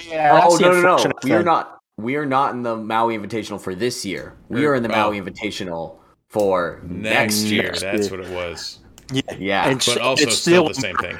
Yeah. 0.05 0.41
Oh 0.43 0.57
no 0.57 0.73
no 0.73 0.97
no! 0.97 1.11
We 1.23 1.31
are 1.31 1.43
not. 1.43 1.79
We 1.97 2.17
are 2.17 2.25
not 2.25 2.53
in 2.53 2.63
the 2.63 2.75
Maui 2.75 3.17
Invitational 3.17 3.61
for 3.61 3.73
this 3.73 4.05
year. 4.05 4.35
We 4.49 4.65
are 4.65 4.75
in 4.75 4.83
the 4.83 4.89
Maui 4.89 5.17
oh. 5.17 5.23
Invitational 5.23 5.99
for 6.39 6.81
next, 6.83 7.41
next 7.41 7.43
year. 7.43 7.63
Next 7.63 7.81
That's 7.81 8.11
what 8.11 8.19
it 8.19 8.29
was. 8.29 8.79
Yeah, 9.11 9.21
yeah. 9.37 9.69
And 9.69 9.83
but 9.85 9.99
also 9.99 10.23
it's 10.23 10.37
still, 10.37 10.67
still 10.67 10.67
the 10.67 10.73
same 10.73 10.97
thing. 10.97 11.17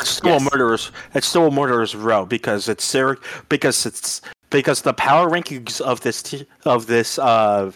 It's 0.00 0.08
still 0.08 0.32
yes. 0.32 0.40
a 0.40 0.44
murderer's. 0.44 0.90
It's 1.14 1.26
still 1.26 1.48
a 1.48 1.50
murderer's 1.50 1.94
row 1.94 2.24
because 2.24 2.68
it's 2.68 2.90
Syrac- 2.90 3.22
because 3.48 3.84
it's 3.84 4.22
because 4.50 4.82
the 4.82 4.94
power 4.94 5.28
rankings 5.28 5.80
of 5.80 6.00
this 6.00 6.22
t- 6.22 6.46
of 6.64 6.86
this 6.86 7.18
uh 7.18 7.72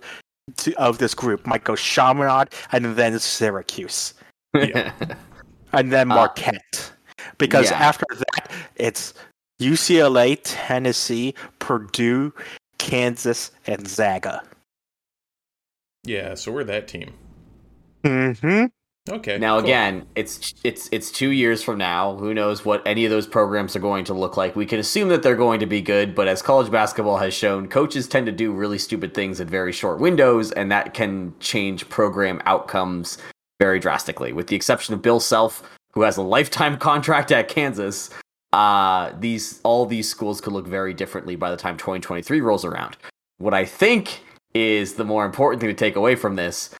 of 0.78 0.98
this 0.98 1.14
group 1.14 1.46
might 1.46 1.64
go 1.64 1.76
Chaminade 1.76 2.48
and 2.72 2.96
then 2.96 3.18
Syracuse, 3.18 4.14
yeah. 4.54 4.92
and 5.72 5.92
then 5.92 6.10
uh, 6.10 6.14
Marquette. 6.14 6.92
Because 7.38 7.70
yeah. 7.70 7.78
after 7.78 8.06
that, 8.10 8.50
it's 8.76 9.14
UCLA, 9.60 10.38
Tennessee, 10.42 11.34
Purdue, 11.58 12.32
Kansas, 12.78 13.50
and 13.66 13.86
Zaga. 13.86 14.42
Yeah, 16.04 16.34
so 16.34 16.52
we're 16.52 16.64
that 16.64 16.88
team. 16.88 17.12
Mm-hmm. 18.04 18.66
Okay. 19.08 19.38
Now 19.38 19.56
cool. 19.56 19.64
again, 19.64 20.06
it's 20.14 20.54
it's 20.62 20.88
it's 20.92 21.10
2 21.10 21.30
years 21.30 21.62
from 21.62 21.78
now. 21.78 22.16
Who 22.16 22.34
knows 22.34 22.64
what 22.64 22.82
any 22.86 23.04
of 23.04 23.10
those 23.10 23.26
programs 23.26 23.74
are 23.74 23.80
going 23.80 24.04
to 24.04 24.14
look 24.14 24.36
like. 24.36 24.54
We 24.56 24.66
can 24.66 24.78
assume 24.78 25.08
that 25.08 25.22
they're 25.22 25.36
going 25.36 25.60
to 25.60 25.66
be 25.66 25.80
good, 25.80 26.14
but 26.14 26.28
as 26.28 26.42
college 26.42 26.70
basketball 26.70 27.16
has 27.18 27.34
shown, 27.34 27.68
coaches 27.68 28.06
tend 28.06 28.26
to 28.26 28.32
do 28.32 28.52
really 28.52 28.78
stupid 28.78 29.14
things 29.14 29.40
in 29.40 29.48
very 29.48 29.72
short 29.72 30.00
windows 30.00 30.52
and 30.52 30.70
that 30.70 30.94
can 30.94 31.34
change 31.40 31.88
program 31.88 32.40
outcomes 32.44 33.18
very 33.58 33.78
drastically. 33.78 34.32
With 34.32 34.46
the 34.48 34.56
exception 34.56 34.94
of 34.94 35.02
Bill 35.02 35.20
Self, 35.20 35.62
who 35.92 36.02
has 36.02 36.16
a 36.16 36.22
lifetime 36.22 36.78
contract 36.88 37.32
at 37.32 37.48
Kansas, 37.48 38.10
uh 38.52 39.12
these 39.18 39.60
all 39.62 39.86
these 39.86 40.08
schools 40.08 40.40
could 40.40 40.52
look 40.52 40.66
very 40.66 40.92
differently 40.92 41.36
by 41.36 41.50
the 41.50 41.56
time 41.56 41.76
2023 41.76 42.40
rolls 42.40 42.64
around. 42.64 42.96
What 43.38 43.54
I 43.54 43.64
think 43.64 44.22
is 44.54 44.94
the 44.94 45.04
more 45.04 45.24
important 45.24 45.60
thing 45.60 45.70
to 45.70 45.74
take 45.74 45.96
away 45.96 46.14
from 46.14 46.36
this 46.36 46.74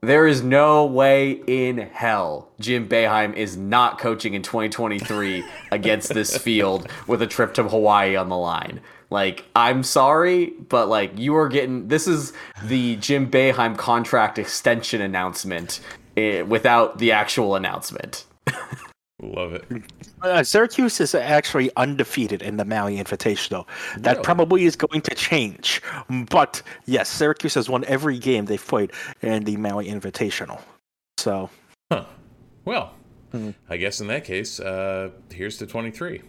there 0.00 0.28
is 0.28 0.42
no 0.42 0.86
way 0.86 1.42
in 1.46 1.78
hell 1.78 2.50
Jim 2.60 2.88
Boeheim 2.88 3.34
is 3.34 3.56
not 3.56 3.98
coaching 3.98 4.34
in 4.34 4.42
2023 4.42 5.44
against 5.72 6.14
this 6.14 6.36
field 6.38 6.88
with 7.06 7.20
a 7.20 7.26
trip 7.26 7.54
to 7.54 7.64
Hawaii 7.64 8.14
on 8.14 8.28
the 8.28 8.36
line. 8.36 8.80
Like, 9.10 9.44
I'm 9.56 9.82
sorry, 9.82 10.52
but 10.68 10.88
like 10.88 11.18
you 11.18 11.34
are 11.36 11.48
getting 11.48 11.88
this 11.88 12.06
is 12.06 12.32
the 12.62 12.96
Jim 12.96 13.30
Boeheim 13.30 13.76
contract 13.76 14.38
extension 14.38 15.00
announcement 15.00 15.80
eh, 16.16 16.42
without 16.42 16.98
the 16.98 17.12
actual 17.12 17.56
announcement. 17.56 18.24
Love 19.20 19.52
it. 19.54 19.64
Uh, 20.22 20.44
Syracuse 20.44 21.00
is 21.00 21.12
actually 21.14 21.70
undefeated 21.76 22.40
in 22.40 22.56
the 22.56 22.64
Maui 22.64 22.98
Invitational. 22.98 23.66
That 23.96 24.12
Really? 24.12 24.22
probably 24.24 24.64
is 24.64 24.76
going 24.76 25.00
to 25.02 25.14
change. 25.16 25.82
But 26.30 26.62
yes, 26.86 27.08
Syracuse 27.08 27.54
has 27.54 27.68
won 27.68 27.84
every 27.86 28.18
game 28.18 28.44
they've 28.44 28.64
played 28.64 28.92
in 29.22 29.42
the 29.44 29.56
Maui 29.56 29.88
Invitational. 29.88 30.60
So 31.18 31.50
Huh. 31.90 32.04
Well, 32.64 32.92
Hmm. 33.32 33.50
I 33.68 33.76
guess 33.76 34.00
in 34.00 34.06
that 34.06 34.24
case, 34.24 34.58
uh, 34.60 35.10
here's 35.30 35.58
to 35.58 35.66
23. 35.66 36.22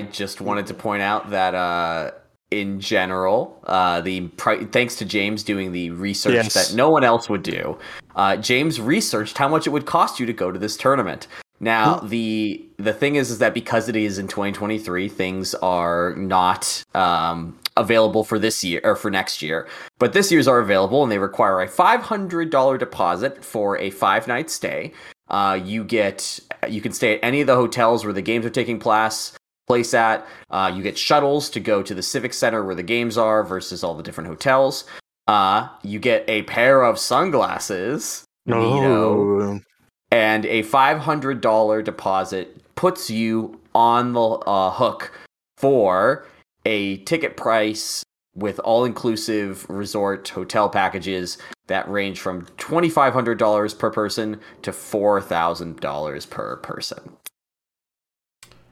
I 0.00 0.04
just 0.04 0.40
wanted 0.40 0.66
to 0.68 0.74
point 0.74 1.02
out 1.02 1.30
that 1.30 1.54
uh, 1.54 2.12
in 2.60 2.80
general, 2.80 3.58
uh, 3.66 4.00
the 4.00 4.28
thanks 4.72 4.96
to 4.96 5.04
James 5.04 5.42
doing 5.42 5.72
the 5.72 5.90
research 5.90 6.34
Yes. 6.34 6.54
that 6.54 6.76
no 6.76 6.90
one 6.90 7.04
else 7.04 7.28
would 7.28 7.42
do, 7.42 7.78
uh, 8.16 8.36
James 8.36 8.80
researched 8.80 9.38
how 9.38 9.48
much 9.48 9.66
it 9.66 9.70
would 9.70 9.86
cost 9.86 10.20
you 10.20 10.26
to 10.26 10.32
go 10.32 10.50
to 10.52 10.58
this 10.58 10.76
tournament. 10.76 11.26
Now 11.60 11.96
the 12.00 12.64
the 12.78 12.92
thing 12.92 13.14
is 13.16 13.30
is 13.30 13.38
that 13.38 13.54
because 13.54 13.88
it 13.88 13.96
is 13.96 14.18
in 14.18 14.26
2023, 14.28 15.08
things 15.08 15.54
are 15.56 16.14
not 16.16 16.82
um, 16.94 17.56
available 17.76 18.24
for 18.24 18.38
this 18.38 18.62
year 18.64 18.80
or 18.84 18.96
for 18.96 19.10
next 19.10 19.40
year. 19.40 19.66
But 19.98 20.12
this 20.12 20.30
year's 20.32 20.48
are 20.48 20.58
available, 20.58 21.02
and 21.02 21.10
they 21.10 21.18
require 21.18 21.60
a 21.60 21.68
$500 21.68 22.78
deposit 22.78 23.44
for 23.44 23.78
a 23.78 23.90
five 23.90 24.26
night 24.28 24.50
stay. 24.50 24.92
Uh, 25.28 25.58
you 25.62 25.84
get 25.84 26.40
you 26.68 26.80
can 26.80 26.92
stay 26.92 27.14
at 27.14 27.20
any 27.22 27.40
of 27.40 27.46
the 27.46 27.54
hotels 27.54 28.04
where 28.04 28.12
the 28.12 28.22
games 28.22 28.44
are 28.44 28.50
taking 28.50 28.78
place 28.78 29.32
place 29.66 29.94
at. 29.94 30.26
Uh, 30.50 30.72
you 30.74 30.82
get 30.82 30.98
shuttles 30.98 31.48
to 31.50 31.60
go 31.60 31.82
to 31.82 31.94
the 31.94 32.02
Civic 32.02 32.32
Center 32.32 32.64
where 32.64 32.74
the 32.74 32.82
games 32.82 33.16
are 33.16 33.42
versus 33.44 33.82
all 33.82 33.94
the 33.94 34.02
different 34.02 34.28
hotels. 34.28 34.84
Uh, 35.26 35.68
you 35.82 35.98
get 35.98 36.24
a 36.28 36.42
pair 36.42 36.82
of 36.82 36.98
sunglasses. 36.98 38.24
Neato, 38.46 39.62
and 40.10 40.44
a 40.46 40.62
$500 40.62 41.84
deposit 41.84 42.74
puts 42.74 43.10
you 43.10 43.60
on 43.74 44.12
the 44.12 44.20
uh, 44.20 44.70
hook 44.70 45.18
for 45.56 46.26
a 46.66 46.98
ticket 46.98 47.36
price 47.36 48.04
with 48.34 48.58
all 48.60 48.84
inclusive 48.84 49.68
resort 49.68 50.28
hotel 50.28 50.68
packages 50.68 51.38
that 51.66 51.88
range 51.88 52.20
from 52.20 52.46
$2,500 52.58 53.78
per 53.78 53.90
person 53.90 54.40
to 54.62 54.70
$4,000 54.70 56.30
per 56.30 56.56
person. 56.56 57.16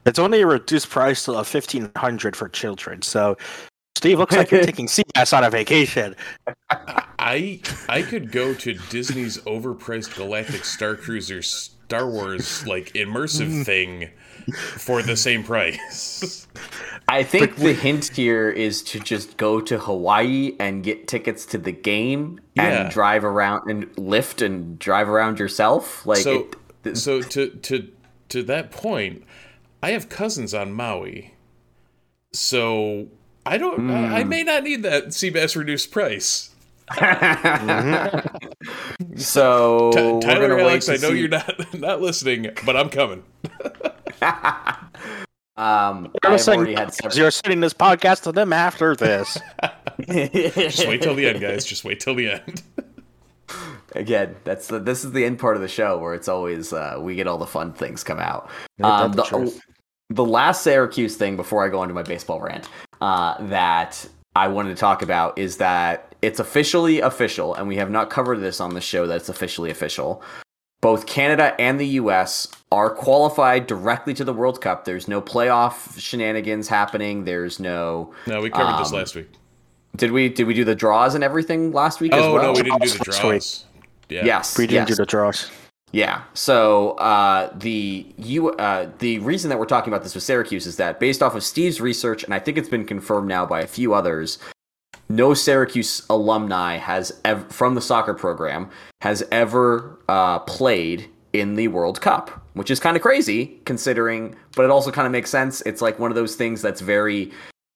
It's 0.04 0.18
only 0.18 0.40
a 0.40 0.46
reduced 0.46 0.90
price 0.90 1.28
of 1.28 1.46
fifteen 1.46 1.90
hundred 1.96 2.36
for 2.36 2.48
children. 2.48 3.02
So 3.02 3.36
Steve 3.96 4.18
looks 4.18 4.36
like 4.36 4.50
you're 4.50 4.62
taking 4.64 4.86
Seabass 4.86 5.36
on 5.36 5.44
a 5.44 5.50
vacation. 5.50 6.16
I 7.18 7.60
I 7.88 8.02
could 8.02 8.32
go 8.32 8.54
to 8.54 8.74
Disney's 8.90 9.38
overpriced 9.38 10.16
Galactic 10.16 10.64
Star 10.64 10.96
Cruiser 10.96 11.42
Star 11.42 12.08
Wars 12.10 12.66
like 12.66 12.92
immersive 12.94 13.48
mm. 13.48 13.64
thing 13.64 14.10
for 14.78 15.02
the 15.02 15.16
same 15.16 15.44
price. 15.44 16.46
I 17.08 17.22
think 17.22 17.56
the 17.56 17.74
hint 17.74 18.08
here 18.16 18.50
is 18.50 18.82
to 18.84 18.98
just 18.98 19.36
go 19.36 19.60
to 19.60 19.78
Hawaii 19.78 20.56
and 20.58 20.82
get 20.82 21.06
tickets 21.06 21.44
to 21.46 21.58
the 21.58 21.72
game 21.72 22.40
Yeah. 22.54 22.84
and 22.84 22.90
drive 22.90 23.24
around 23.24 23.70
and 23.70 23.86
lift 23.98 24.42
and 24.42 24.78
drive 24.78 25.08
around 25.08 25.38
yourself. 25.38 26.06
Like, 26.06 26.18
so 26.18 26.48
it, 26.84 26.96
so 26.96 27.22
to 27.22 27.50
to 27.50 27.88
to 28.30 28.42
that 28.44 28.70
point, 28.70 29.24
I 29.82 29.90
have 29.90 30.08
cousins 30.08 30.54
on 30.54 30.72
Maui, 30.72 31.34
so 32.32 33.08
I 33.44 33.58
don't. 33.58 33.90
I, 33.90 34.06
Hmm. 34.08 34.14
I 34.14 34.24
may 34.24 34.42
not 34.44 34.62
need 34.62 34.82
that 34.84 35.08
Seabass 35.08 35.56
reduced 35.56 35.90
price. 35.90 36.50
so 39.16 39.90
T- 39.92 40.00
we're 40.02 40.20
Tyler 40.20 40.58
Alex, 40.60 40.86
to 40.86 40.92
I 40.92 40.96
know 40.96 41.10
see- 41.10 41.18
you're 41.20 41.28
not 41.28 41.74
not 41.78 42.00
listening, 42.00 42.50
but 42.64 42.76
I'm 42.76 42.88
coming. 42.88 43.24
Um, 45.54 46.04
You're 46.04 46.12
I've 46.24 46.32
listening- 46.32 46.56
already 46.60 46.74
had 46.74 46.94
several. 46.94 47.14
You're 47.14 47.30
sending 47.30 47.60
this 47.60 47.74
podcast 47.74 48.22
to 48.22 48.32
them 48.32 48.54
after 48.54 48.96
this. 48.96 49.36
Just 50.08 50.88
wait 50.88 51.02
till 51.02 51.14
the 51.14 51.26
end, 51.28 51.42
guys. 51.42 51.66
Just 51.66 51.84
wait 51.84 52.00
till 52.00 52.14
the 52.14 52.30
end. 52.30 52.62
Again, 53.94 54.34
that's 54.44 54.68
the, 54.68 54.78
this 54.78 55.04
is 55.04 55.12
the 55.12 55.26
end 55.26 55.38
part 55.38 55.56
of 55.56 55.62
the 55.62 55.68
show 55.68 55.98
where 55.98 56.14
it's 56.14 56.26
always 56.26 56.72
uh, 56.72 56.96
we 56.98 57.14
get 57.16 57.26
all 57.26 57.36
the 57.36 57.46
fun 57.46 57.74
things 57.74 58.02
come 58.02 58.18
out. 58.18 58.48
Ain't 58.80 58.86
Um, 58.88 59.12
the 59.12 59.16
the, 59.16 59.22
truth? 59.24 59.60
The 60.10 60.24
last 60.24 60.62
Syracuse 60.62 61.16
thing 61.16 61.36
before 61.36 61.64
I 61.64 61.68
go 61.68 61.82
into 61.82 61.94
my 61.94 62.02
baseball 62.02 62.40
rant 62.40 62.68
uh, 63.00 63.34
that 63.48 64.06
I 64.36 64.48
wanted 64.48 64.70
to 64.70 64.80
talk 64.80 65.02
about 65.02 65.38
is 65.38 65.56
that 65.58 66.14
it's 66.22 66.38
officially 66.38 67.00
official, 67.00 67.54
and 67.54 67.66
we 67.66 67.76
have 67.76 67.90
not 67.90 68.10
covered 68.10 68.38
this 68.38 68.60
on 68.60 68.74
the 68.74 68.80
show. 68.80 69.06
That 69.06 69.16
it's 69.16 69.28
officially 69.28 69.70
official. 69.70 70.22
Both 70.80 71.06
Canada 71.06 71.54
and 71.60 71.78
the 71.78 71.86
U.S. 71.88 72.48
are 72.72 72.90
qualified 72.90 73.66
directly 73.68 74.14
to 74.14 74.24
the 74.24 74.32
World 74.32 74.60
Cup. 74.60 74.84
There's 74.84 75.06
no 75.06 75.22
playoff 75.22 75.98
shenanigans 75.98 76.66
happening. 76.68 77.24
There's 77.24 77.60
no. 77.60 78.12
No, 78.26 78.40
we 78.40 78.50
covered 78.50 78.80
this 78.80 78.92
Um, 78.92 78.98
last 78.98 79.14
week. 79.14 79.30
Did 79.96 80.10
we 80.10 80.28
did 80.28 80.46
we 80.46 80.54
do 80.54 80.64
the 80.64 80.74
draws 80.74 81.14
and 81.14 81.22
everything 81.22 81.72
last 81.72 82.00
week 82.00 82.12
as 82.14 82.22
Oh 82.22 82.34
well? 82.34 82.42
no, 82.44 82.52
we 82.52 82.62
didn't 82.62 82.82
do 82.82 82.88
the 82.90 83.04
draws. 83.04 83.64
Yeah. 84.08 84.24
Yes. 84.24 84.56
We 84.58 84.66
didn't 84.66 84.88
yes. 84.88 84.96
do 84.96 85.02
the 85.02 85.06
draws. 85.06 85.50
Yeah. 85.92 86.22
So 86.32 86.92
uh, 86.92 87.52
the 87.54 88.06
you 88.16 88.50
uh, 88.50 88.90
the 88.98 89.18
reason 89.20 89.50
that 89.50 89.58
we're 89.58 89.66
talking 89.66 89.92
about 89.92 90.02
this 90.02 90.14
with 90.14 90.24
Syracuse 90.24 90.66
is 90.66 90.76
that 90.76 90.98
based 90.98 91.22
off 91.22 91.34
of 91.34 91.44
Steve's 91.44 91.80
research, 91.80 92.24
and 92.24 92.34
I 92.34 92.38
think 92.38 92.58
it's 92.58 92.68
been 92.68 92.86
confirmed 92.86 93.28
now 93.28 93.44
by 93.44 93.60
a 93.60 93.66
few 93.66 93.92
others, 93.92 94.38
no 95.08 95.34
Syracuse 95.34 96.04
alumni 96.08 96.78
has 96.78 97.20
ever 97.24 97.44
from 97.50 97.74
the 97.74 97.82
soccer 97.82 98.14
program 98.14 98.70
has 99.02 99.22
ever 99.30 99.98
uh, 100.08 100.38
played 100.40 101.10
in 101.34 101.56
the 101.56 101.68
World 101.68 102.00
Cup, 102.00 102.42
which 102.54 102.70
is 102.70 102.80
kind 102.80 102.96
of 102.96 103.02
crazy 103.02 103.58
considering, 103.64 104.34
but 104.56 104.64
it 104.64 104.70
also 104.70 104.90
kind 104.90 105.06
of 105.06 105.12
makes 105.12 105.30
sense. 105.30 105.60
It's 105.62 105.82
like 105.82 105.98
one 105.98 106.10
of 106.10 106.14
those 106.14 106.36
things 106.36 106.62
that's 106.62 106.80
very 106.80 107.30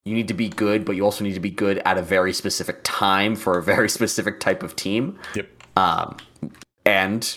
you 0.07 0.15
need 0.15 0.29
to 0.29 0.35
be 0.35 0.49
good, 0.49 0.85
but 0.85 0.95
you 0.95 1.05
also 1.05 1.25
need 1.25 1.35
to 1.35 1.41
be 1.41 1.51
good 1.51 1.83
at 1.85 1.99
a 1.99 2.03
very 2.03 2.33
specific 2.33 2.79
time 2.85 3.35
for 3.35 3.59
a 3.59 3.63
very 3.63 3.89
specific 3.99 4.41
type 4.41 4.63
of 4.63 4.75
team. 4.77 5.19
Yep. 5.35 5.49
Um, 5.77 6.17
and 6.87 7.37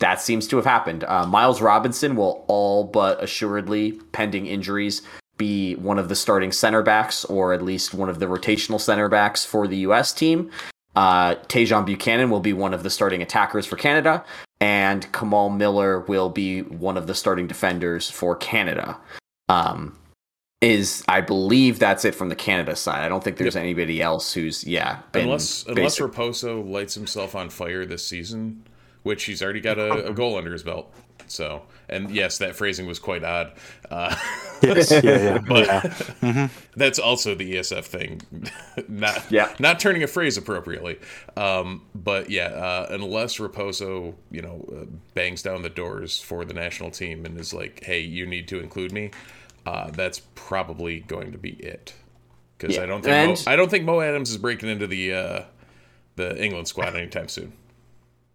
that 0.00 0.20
seems 0.20 0.46
to 0.48 0.56
have 0.56 0.64
happened. 0.64 1.04
Uh, 1.04 1.26
Miles 1.26 1.60
Robinson 1.60 2.14
will 2.16 2.44
all 2.48 2.84
but 2.84 3.22
assuredly, 3.22 3.92
pending 4.12 4.46
injuries, 4.46 5.02
be 5.36 5.74
one 5.76 5.98
of 5.98 6.08
the 6.08 6.16
starting 6.16 6.52
center 6.52 6.82
backs, 6.82 7.24
or 7.24 7.52
at 7.52 7.62
least 7.62 7.94
one 7.94 8.08
of 8.08 8.18
the 8.18 8.26
rotational 8.26 8.80
center 8.80 9.08
backs 9.08 9.44
for 9.44 9.66
the 9.68 9.78
U.S. 9.78 10.12
team. 10.12 10.50
Uh, 10.96 11.36
Tajon 11.46 11.86
Buchanan 11.86 12.30
will 12.30 12.40
be 12.40 12.52
one 12.52 12.74
of 12.74 12.82
the 12.82 12.90
starting 12.90 13.22
attackers 13.22 13.66
for 13.66 13.76
Canada, 13.76 14.24
and 14.60 15.10
Kamal 15.12 15.50
Miller 15.50 16.00
will 16.00 16.28
be 16.28 16.62
one 16.62 16.96
of 16.96 17.06
the 17.06 17.14
starting 17.14 17.46
defenders 17.46 18.10
for 18.10 18.34
Canada. 18.34 18.96
Um, 19.48 19.96
is 20.60 21.04
I 21.06 21.20
believe 21.20 21.78
that's 21.78 22.04
it 22.04 22.14
from 22.16 22.30
the 22.30 22.34
Canada 22.34 22.74
side. 22.74 23.04
I 23.04 23.08
don't 23.08 23.22
think 23.22 23.36
there's 23.36 23.54
Yep. 23.54 23.62
anybody 23.62 24.02
else 24.02 24.32
who's 24.32 24.64
yeah. 24.64 24.98
Unless 25.14 25.66
unless 25.68 26.00
Raposo 26.00 26.68
lights 26.68 26.94
himself 26.94 27.36
on 27.36 27.48
fire 27.48 27.86
this 27.86 28.04
season, 28.04 28.64
which 29.08 29.24
he's 29.24 29.42
already 29.42 29.60
got 29.60 29.78
a, 29.78 30.08
a 30.08 30.12
goal 30.12 30.36
under 30.36 30.52
his 30.52 30.62
belt. 30.62 30.94
So, 31.26 31.62
and 31.88 32.10
yes, 32.10 32.38
that 32.38 32.56
phrasing 32.56 32.86
was 32.86 32.98
quite 32.98 33.24
odd. 33.24 33.52
Uh, 33.90 34.14
Yes, 34.60 34.90
yeah, 34.90 35.00
yeah. 35.04 35.38
but 35.48 35.66
yeah. 36.20 36.48
that's 36.74 36.98
also 36.98 37.36
the 37.36 37.54
ESF 37.54 37.84
thing, 37.84 38.20
not 38.88 39.30
Yeah. 39.30 39.54
not 39.60 39.78
turning 39.78 40.02
a 40.02 40.08
phrase 40.08 40.36
appropriately. 40.36 40.98
Um, 41.36 41.82
but 41.94 42.28
yeah, 42.28 42.46
uh, 42.48 42.88
unless 42.90 43.38
Raposo, 43.38 44.14
you 44.32 44.42
know, 44.42 44.64
uh, 44.76 44.84
bangs 45.14 45.42
down 45.42 45.62
the 45.62 45.68
doors 45.68 46.20
for 46.20 46.44
the 46.44 46.54
national 46.54 46.90
team 46.90 47.24
and 47.24 47.38
is 47.38 47.54
like, 47.54 47.84
"Hey, 47.84 48.00
you 48.00 48.26
need 48.26 48.48
to 48.48 48.58
include 48.58 48.90
me," 48.90 49.12
uh, 49.64 49.90
that's 49.92 50.22
probably 50.34 51.00
going 51.00 51.30
to 51.30 51.38
be 51.38 51.50
it. 51.50 51.94
Because 52.58 52.74
Yeah. 52.74 52.82
I 52.82 52.86
don't 52.86 53.04
think 53.04 53.46
Mo, 53.46 53.52
I 53.52 53.54
don't 53.54 53.70
think 53.70 53.84
Mo 53.84 54.00
Adams 54.00 54.30
is 54.30 54.38
breaking 54.38 54.70
into 54.70 54.88
the 54.88 55.12
uh, 55.14 55.42
the 56.16 56.36
England 56.44 56.66
squad 56.66 56.96
anytime 56.96 57.28
soon. 57.28 57.52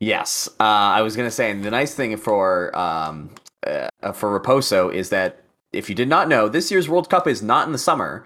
Yes, 0.03 0.49
uh, 0.59 0.63
I 0.63 1.01
was 1.01 1.15
gonna 1.15 1.31
say, 1.31 1.49
and 1.49 1.63
the 1.63 1.71
nice 1.71 1.95
thing 1.95 2.17
for 2.17 2.77
um, 2.77 3.29
uh, 3.65 4.11
for 4.11 4.37
Raposo 4.37 4.93
is 4.93 5.09
that 5.09 5.43
if 5.71 5.87
you 5.87 5.95
did 5.95 6.09
not 6.09 6.27
know, 6.27 6.49
this 6.49 6.69
year's 6.69 6.89
World 6.89 7.09
Cup 7.09 7.25
is 7.25 7.41
not 7.41 7.65
in 7.65 7.71
the 7.71 7.77
summer. 7.77 8.25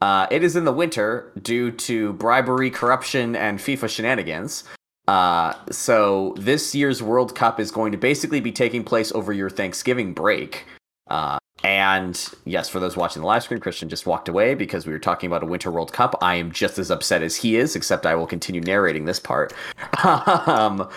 Uh, 0.00 0.26
it 0.32 0.42
is 0.42 0.56
in 0.56 0.64
the 0.64 0.72
winter 0.72 1.32
due 1.40 1.70
to 1.70 2.12
bribery, 2.14 2.70
corruption, 2.70 3.36
and 3.36 3.60
FIFA 3.60 3.88
shenanigans. 3.88 4.64
Uh, 5.06 5.54
so 5.70 6.34
this 6.38 6.74
year's 6.74 7.00
World 7.00 7.36
Cup 7.36 7.60
is 7.60 7.70
going 7.70 7.92
to 7.92 7.98
basically 7.98 8.40
be 8.40 8.50
taking 8.50 8.82
place 8.82 9.12
over 9.12 9.32
your 9.32 9.48
Thanksgiving 9.48 10.12
break. 10.12 10.66
Uh, 11.08 11.38
and 11.62 12.28
yes, 12.44 12.68
for 12.68 12.80
those 12.80 12.96
watching 12.96 13.22
the 13.22 13.28
live 13.28 13.44
stream, 13.44 13.60
Christian 13.60 13.88
just 13.88 14.06
walked 14.06 14.28
away 14.28 14.54
because 14.54 14.86
we 14.86 14.92
were 14.92 14.98
talking 14.98 15.28
about 15.28 15.44
a 15.44 15.46
Winter 15.46 15.70
World 15.70 15.92
Cup. 15.92 16.16
I 16.20 16.34
am 16.34 16.50
just 16.50 16.78
as 16.80 16.90
upset 16.90 17.22
as 17.22 17.36
he 17.36 17.56
is, 17.56 17.76
except 17.76 18.04
I 18.04 18.16
will 18.16 18.26
continue 18.26 18.60
narrating 18.60 19.04
this 19.04 19.20
part. 19.20 19.52
um, 20.04 20.88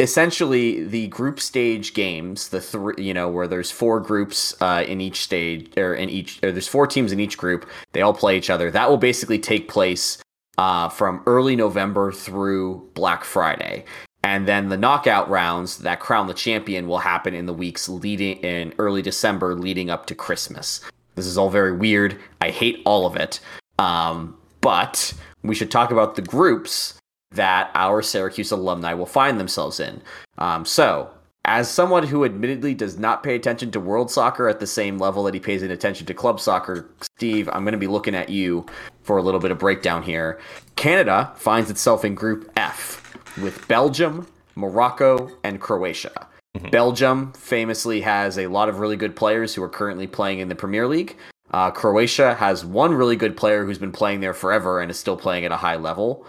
essentially, 0.00 0.82
the 0.84 1.08
group 1.08 1.38
stage 1.38 1.94
games, 1.94 2.48
the 2.48 2.60
three, 2.60 2.94
you 2.98 3.14
know, 3.14 3.28
where 3.28 3.46
there's 3.46 3.70
four 3.70 4.00
groups 4.00 4.54
uh, 4.60 4.84
in 4.86 5.00
each 5.00 5.22
stage, 5.22 5.70
or 5.76 5.94
in 5.94 6.08
each, 6.08 6.42
or 6.42 6.50
there's 6.50 6.66
four 6.66 6.86
teams 6.86 7.12
in 7.12 7.20
each 7.20 7.36
group. 7.36 7.68
They 7.92 8.00
all 8.00 8.14
play 8.14 8.36
each 8.36 8.50
other. 8.50 8.70
That 8.70 8.88
will 8.88 8.96
basically 8.96 9.38
take 9.38 9.68
place 9.68 10.18
uh, 10.58 10.88
from 10.88 11.22
early 11.26 11.54
November 11.54 12.10
through 12.12 12.88
Black 12.94 13.24
Friday. 13.24 13.84
And 14.22 14.46
then 14.46 14.68
the 14.68 14.76
knockout 14.76 15.30
rounds 15.30 15.78
that 15.78 16.00
crown 16.00 16.26
the 16.26 16.34
champion 16.34 16.86
will 16.86 16.98
happen 16.98 17.34
in 17.34 17.46
the 17.46 17.54
weeks 17.54 17.88
leading 17.88 18.38
in 18.38 18.74
early 18.78 19.02
December 19.02 19.54
leading 19.54 19.90
up 19.90 20.06
to 20.06 20.14
Christmas. 20.14 20.80
This 21.14 21.26
is 21.26 21.38
all 21.38 21.50
very 21.50 21.72
weird. 21.72 22.18
I 22.40 22.50
hate 22.50 22.82
all 22.84 23.06
of 23.06 23.16
it. 23.16 23.40
Um, 23.78 24.36
but 24.60 25.14
we 25.42 25.54
should 25.54 25.70
talk 25.70 25.90
about 25.90 26.16
the 26.16 26.22
groups 26.22 26.99
that 27.32 27.70
our 27.74 28.02
Syracuse 28.02 28.50
alumni 28.50 28.94
will 28.94 29.06
find 29.06 29.38
themselves 29.38 29.80
in. 29.80 30.02
Um, 30.38 30.64
so, 30.64 31.10
as 31.44 31.70
someone 31.70 32.06
who 32.06 32.24
admittedly 32.24 32.74
does 32.74 32.98
not 32.98 33.22
pay 33.22 33.34
attention 33.34 33.70
to 33.70 33.80
world 33.80 34.10
soccer 34.10 34.48
at 34.48 34.60
the 34.60 34.66
same 34.66 34.98
level 34.98 35.24
that 35.24 35.34
he 35.34 35.40
pays 35.40 35.62
attention 35.62 36.06
to 36.06 36.14
club 36.14 36.38
soccer, 36.38 36.90
Steve, 37.00 37.48
I'm 37.52 37.62
going 37.62 37.72
to 37.72 37.78
be 37.78 37.86
looking 37.86 38.14
at 38.14 38.28
you 38.28 38.66
for 39.02 39.16
a 39.16 39.22
little 39.22 39.40
bit 39.40 39.50
of 39.50 39.58
breakdown 39.58 40.02
here. 40.02 40.38
Canada 40.76 41.32
finds 41.36 41.70
itself 41.70 42.04
in 42.04 42.14
Group 42.14 42.50
F 42.56 43.14
with 43.38 43.66
Belgium, 43.68 44.26
Morocco, 44.54 45.30
and 45.42 45.60
Croatia. 45.60 46.28
Mm-hmm. 46.56 46.70
Belgium 46.70 47.32
famously 47.32 48.00
has 48.00 48.38
a 48.38 48.48
lot 48.48 48.68
of 48.68 48.80
really 48.80 48.96
good 48.96 49.16
players 49.16 49.54
who 49.54 49.62
are 49.62 49.68
currently 49.68 50.06
playing 50.06 50.40
in 50.40 50.48
the 50.48 50.54
Premier 50.54 50.86
League. 50.86 51.16
Uh, 51.52 51.70
Croatia 51.70 52.34
has 52.34 52.64
one 52.64 52.92
really 52.92 53.16
good 53.16 53.36
player 53.36 53.64
who's 53.64 53.78
been 53.78 53.92
playing 53.92 54.20
there 54.20 54.34
forever 54.34 54.80
and 54.80 54.90
is 54.90 54.98
still 54.98 55.16
playing 55.16 55.44
at 55.44 55.52
a 55.52 55.56
high 55.56 55.76
level. 55.76 56.26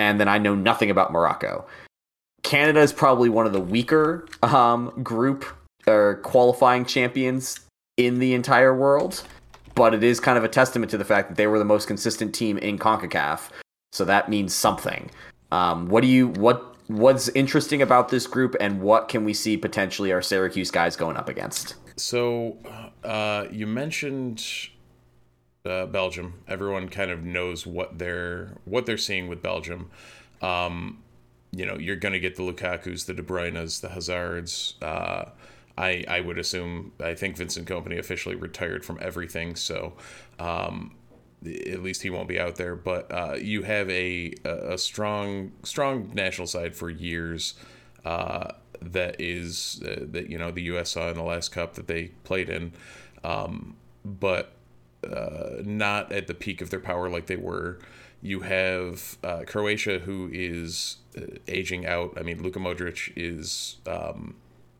And 0.00 0.18
then 0.18 0.28
I 0.28 0.38
know 0.38 0.54
nothing 0.54 0.90
about 0.90 1.12
Morocco. 1.12 1.66
Canada 2.42 2.80
is 2.80 2.90
probably 2.90 3.28
one 3.28 3.44
of 3.44 3.52
the 3.52 3.60
weaker 3.60 4.26
um, 4.42 4.88
group 5.02 5.44
or 5.86 6.16
qualifying 6.22 6.86
champions 6.86 7.60
in 7.98 8.18
the 8.18 8.32
entire 8.32 8.74
world, 8.74 9.22
but 9.74 9.92
it 9.92 10.02
is 10.02 10.18
kind 10.18 10.38
of 10.38 10.44
a 10.44 10.48
testament 10.48 10.90
to 10.92 10.96
the 10.96 11.04
fact 11.04 11.28
that 11.28 11.34
they 11.36 11.46
were 11.46 11.58
the 11.58 11.66
most 11.66 11.86
consistent 11.86 12.34
team 12.34 12.56
in 12.56 12.78
CONCACAF. 12.78 13.50
So 13.92 14.06
that 14.06 14.30
means 14.30 14.54
something. 14.54 15.10
Um, 15.52 15.86
what 15.88 16.00
do 16.00 16.06
you 16.06 16.28
what 16.28 16.76
what's 16.86 17.28
interesting 17.30 17.82
about 17.82 18.08
this 18.08 18.26
group, 18.26 18.56
and 18.58 18.80
what 18.80 19.08
can 19.08 19.26
we 19.26 19.34
see 19.34 19.58
potentially 19.58 20.12
our 20.12 20.22
Syracuse 20.22 20.70
guys 20.70 20.96
going 20.96 21.18
up 21.18 21.28
against? 21.28 21.74
So, 21.96 22.56
uh, 23.04 23.48
you 23.50 23.66
mentioned 23.66 24.42
uh, 25.64 25.86
Belgium. 25.86 26.34
Everyone 26.48 26.88
kind 26.88 27.10
of 27.10 27.24
knows 27.24 27.66
what 27.66 27.98
they're 27.98 28.56
what 28.64 28.86
they're 28.86 28.98
seeing 28.98 29.28
with 29.28 29.42
Belgium. 29.42 29.90
Um, 30.42 31.02
you 31.52 31.66
know, 31.66 31.76
you're 31.76 31.96
going 31.96 32.12
to 32.12 32.20
get 32.20 32.36
the 32.36 32.42
Lukaku's, 32.42 33.04
the 33.04 33.14
De 33.14 33.22
Bruyne's, 33.22 33.80
the 33.80 33.88
Hazards. 33.90 34.74
Uh, 34.80 35.26
I 35.76 36.04
I 36.08 36.20
would 36.20 36.38
assume. 36.38 36.92
I 37.00 37.14
think 37.14 37.36
Vincent 37.36 37.68
Kompany 37.68 37.98
officially 37.98 38.36
retired 38.36 38.84
from 38.84 38.98
everything, 39.00 39.56
so 39.56 39.94
um, 40.38 40.94
at 41.44 41.82
least 41.82 42.02
he 42.02 42.10
won't 42.10 42.28
be 42.28 42.38
out 42.38 42.56
there. 42.56 42.76
But 42.76 43.10
uh, 43.12 43.36
you 43.40 43.62
have 43.62 43.88
a 43.90 44.34
a 44.44 44.78
strong 44.78 45.52
strong 45.62 46.10
national 46.14 46.46
side 46.46 46.74
for 46.74 46.90
years. 46.90 47.54
Uh, 48.04 48.52
that 48.82 49.16
is 49.18 49.82
uh, 49.84 50.04
that 50.10 50.30
you 50.30 50.38
know 50.38 50.50
the 50.50 50.62
U.S. 50.62 50.90
saw 50.90 51.08
in 51.10 51.16
the 51.16 51.22
last 51.22 51.50
Cup 51.50 51.74
that 51.74 51.86
they 51.86 52.08
played 52.24 52.48
in, 52.48 52.72
um, 53.24 53.76
but 54.04 54.52
uh, 55.08 55.62
not 55.64 56.12
at 56.12 56.26
the 56.26 56.34
peak 56.34 56.60
of 56.60 56.70
their 56.70 56.80
power 56.80 57.08
like 57.08 57.26
they 57.26 57.36
were. 57.36 57.78
You 58.22 58.40
have 58.40 59.16
uh, 59.24 59.44
Croatia, 59.46 60.00
who 60.00 60.28
is 60.32 60.98
uh, 61.16 61.22
aging 61.48 61.86
out. 61.86 62.18
I 62.18 62.22
mean, 62.22 62.42
Luka 62.42 62.58
Modric 62.58 63.12
is 63.16 63.76
um, 63.86 64.36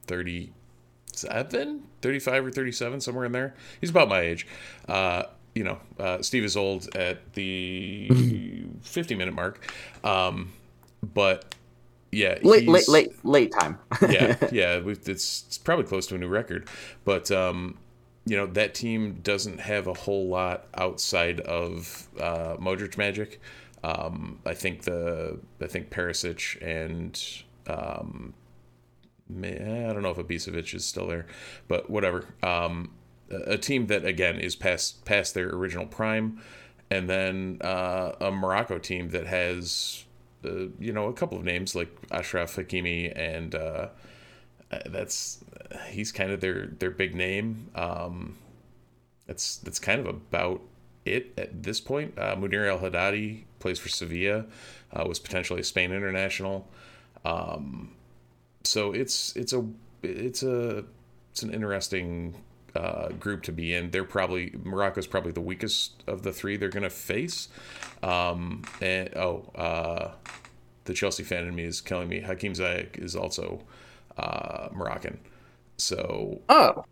37, 0.07 1.83
35 2.03 2.47
or 2.47 2.51
37, 2.51 3.01
somewhere 3.01 3.25
in 3.25 3.33
there. 3.33 3.55
He's 3.81 3.91
about 3.91 4.09
my 4.09 4.21
age. 4.21 4.47
Uh, 4.87 5.25
you 5.55 5.64
know, 5.64 5.79
uh, 5.99 6.23
Steve 6.23 6.45
is 6.45 6.57
old 6.57 6.95
at 6.95 7.33
the 7.33 8.09
50 8.83 9.14
minute 9.14 9.35
mark. 9.35 9.73
Um, 10.05 10.53
but 11.14 11.55
yeah, 12.12 12.39
late, 12.43 12.68
late, 12.68 12.89
late, 12.89 13.25
late 13.25 13.53
time. 13.53 13.79
yeah, 14.09 14.37
yeah, 14.53 14.81
it's, 14.85 15.09
it's 15.09 15.59
probably 15.59 15.85
close 15.85 16.07
to 16.09 16.14
a 16.14 16.18
new 16.18 16.29
record. 16.29 16.68
But, 17.05 17.31
um, 17.31 17.79
you 18.27 18.37
know 18.37 18.47
that 18.47 18.75
team 18.75 19.21
doesn't 19.23 19.61
have 19.61 19.87
a 19.87 19.95
whole 19.95 20.29
lot 20.29 20.66
outside 20.75 21.41
of 21.41 22.09
uh, 22.21 22.57
Modric 22.57 22.97
magic. 22.99 23.41
Um, 23.83 24.41
I 24.45 24.55
think 24.55 24.83
the 24.83 25.39
I 25.61 25.66
think 25.66 25.91
Perisic 25.91 26.61
and 26.61 27.21
um, 27.66 28.35
I 29.43 29.93
don't 29.93 30.03
know 30.03 30.11
if 30.11 30.16
Ibisevic 30.16 30.75
is 30.75 30.85
still 30.85 31.07
there, 31.07 31.27
but 31.68 31.89
whatever. 31.89 32.27
Um, 32.43 32.93
a 33.31 33.57
team 33.57 33.87
that 33.87 34.05
again 34.05 34.39
is 34.39 34.57
past 34.57 35.05
past 35.05 35.35
their 35.35 35.49
original 35.49 35.87
prime, 35.87 36.41
and 36.91 37.09
then 37.09 37.59
uh, 37.62 38.12
a 38.21 38.31
Morocco 38.31 38.79
team 38.79 39.11
that 39.11 39.27
has 39.27 40.05
uh, 40.45 40.66
you 40.79 40.93
know 40.93 41.07
a 41.07 41.12
couple 41.12 41.39
of 41.39 41.45
names 41.45 41.75
like 41.75 41.89
Achraf 42.09 42.57
Hakimi 42.57 43.12
and 43.16 43.55
uh, 43.55 43.89
uh 44.73 44.79
that's 44.87 45.45
he's 45.88 46.12
kind 46.12 46.30
of 46.30 46.40
their 46.40 46.66
their 46.66 46.90
big 46.90 47.14
name. 47.14 47.70
Um, 47.74 48.38
that's 49.26 49.56
that's 49.58 49.78
kind 49.78 50.00
of 50.00 50.06
about 50.06 50.61
it 51.04 51.32
at 51.38 51.62
this 51.62 51.80
point. 51.80 52.18
Uh, 52.18 52.36
Munir 52.36 52.68
El 52.68 52.78
Haddadi 52.78 53.44
plays 53.58 53.78
for 53.78 53.88
Sevilla, 53.88 54.46
uh, 54.92 55.04
was 55.06 55.18
potentially 55.18 55.61
a 55.61 55.64
Spain 55.64 55.92
international. 55.92 56.68
Um, 57.24 57.92
so 58.64 58.92
it's 58.92 59.34
it's 59.36 59.52
a 59.52 59.64
it's 60.02 60.42
a 60.42 60.84
it's 61.32 61.42
an 61.42 61.52
interesting 61.52 62.34
uh, 62.74 63.08
group 63.11 63.42
to 63.44 63.52
be 63.52 63.74
in. 63.74 63.90
They're 63.90 64.04
probably 64.04 64.54
Morocco's 64.62 65.06
probably 65.06 65.32
the 65.32 65.40
weakest 65.40 66.02
of 66.06 66.22
the 66.22 66.32
three 66.32 66.56
they're 66.56 66.68
going 66.68 66.82
to 66.82 66.90
face. 66.90 67.48
Um, 68.02 68.62
and 68.80 69.14
oh, 69.16 69.50
uh, 69.54 70.12
the 70.84 70.94
Chelsea 70.94 71.22
fan 71.22 71.46
in 71.46 71.54
me 71.54 71.64
is 71.64 71.80
killing 71.80 72.08
me. 72.08 72.20
Hakim 72.20 72.54
Ziyech 72.54 72.98
is 72.98 73.14
also 73.16 73.62
uh, 74.16 74.68
Moroccan. 74.72 75.18
So 75.81 76.41
oh, 76.49 76.85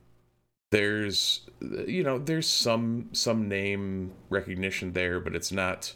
there's 0.70 1.43
you 1.61 2.03
know 2.03 2.18
there's 2.18 2.49
some 2.49 3.09
some 3.12 3.49
name 3.49 4.12
recognition 4.30 4.93
there, 4.93 5.20
but 5.20 5.34
it's 5.34 5.53
not 5.53 5.95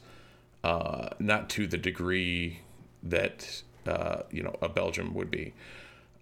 uh, 0.64 1.10
not 1.18 1.50
to 1.50 1.66
the 1.66 1.78
degree 1.78 2.60
that 3.02 3.62
uh, 3.86 4.22
you 4.30 4.42
know 4.42 4.56
a 4.62 4.68
Belgium 4.68 5.14
would 5.14 5.30
be. 5.30 5.54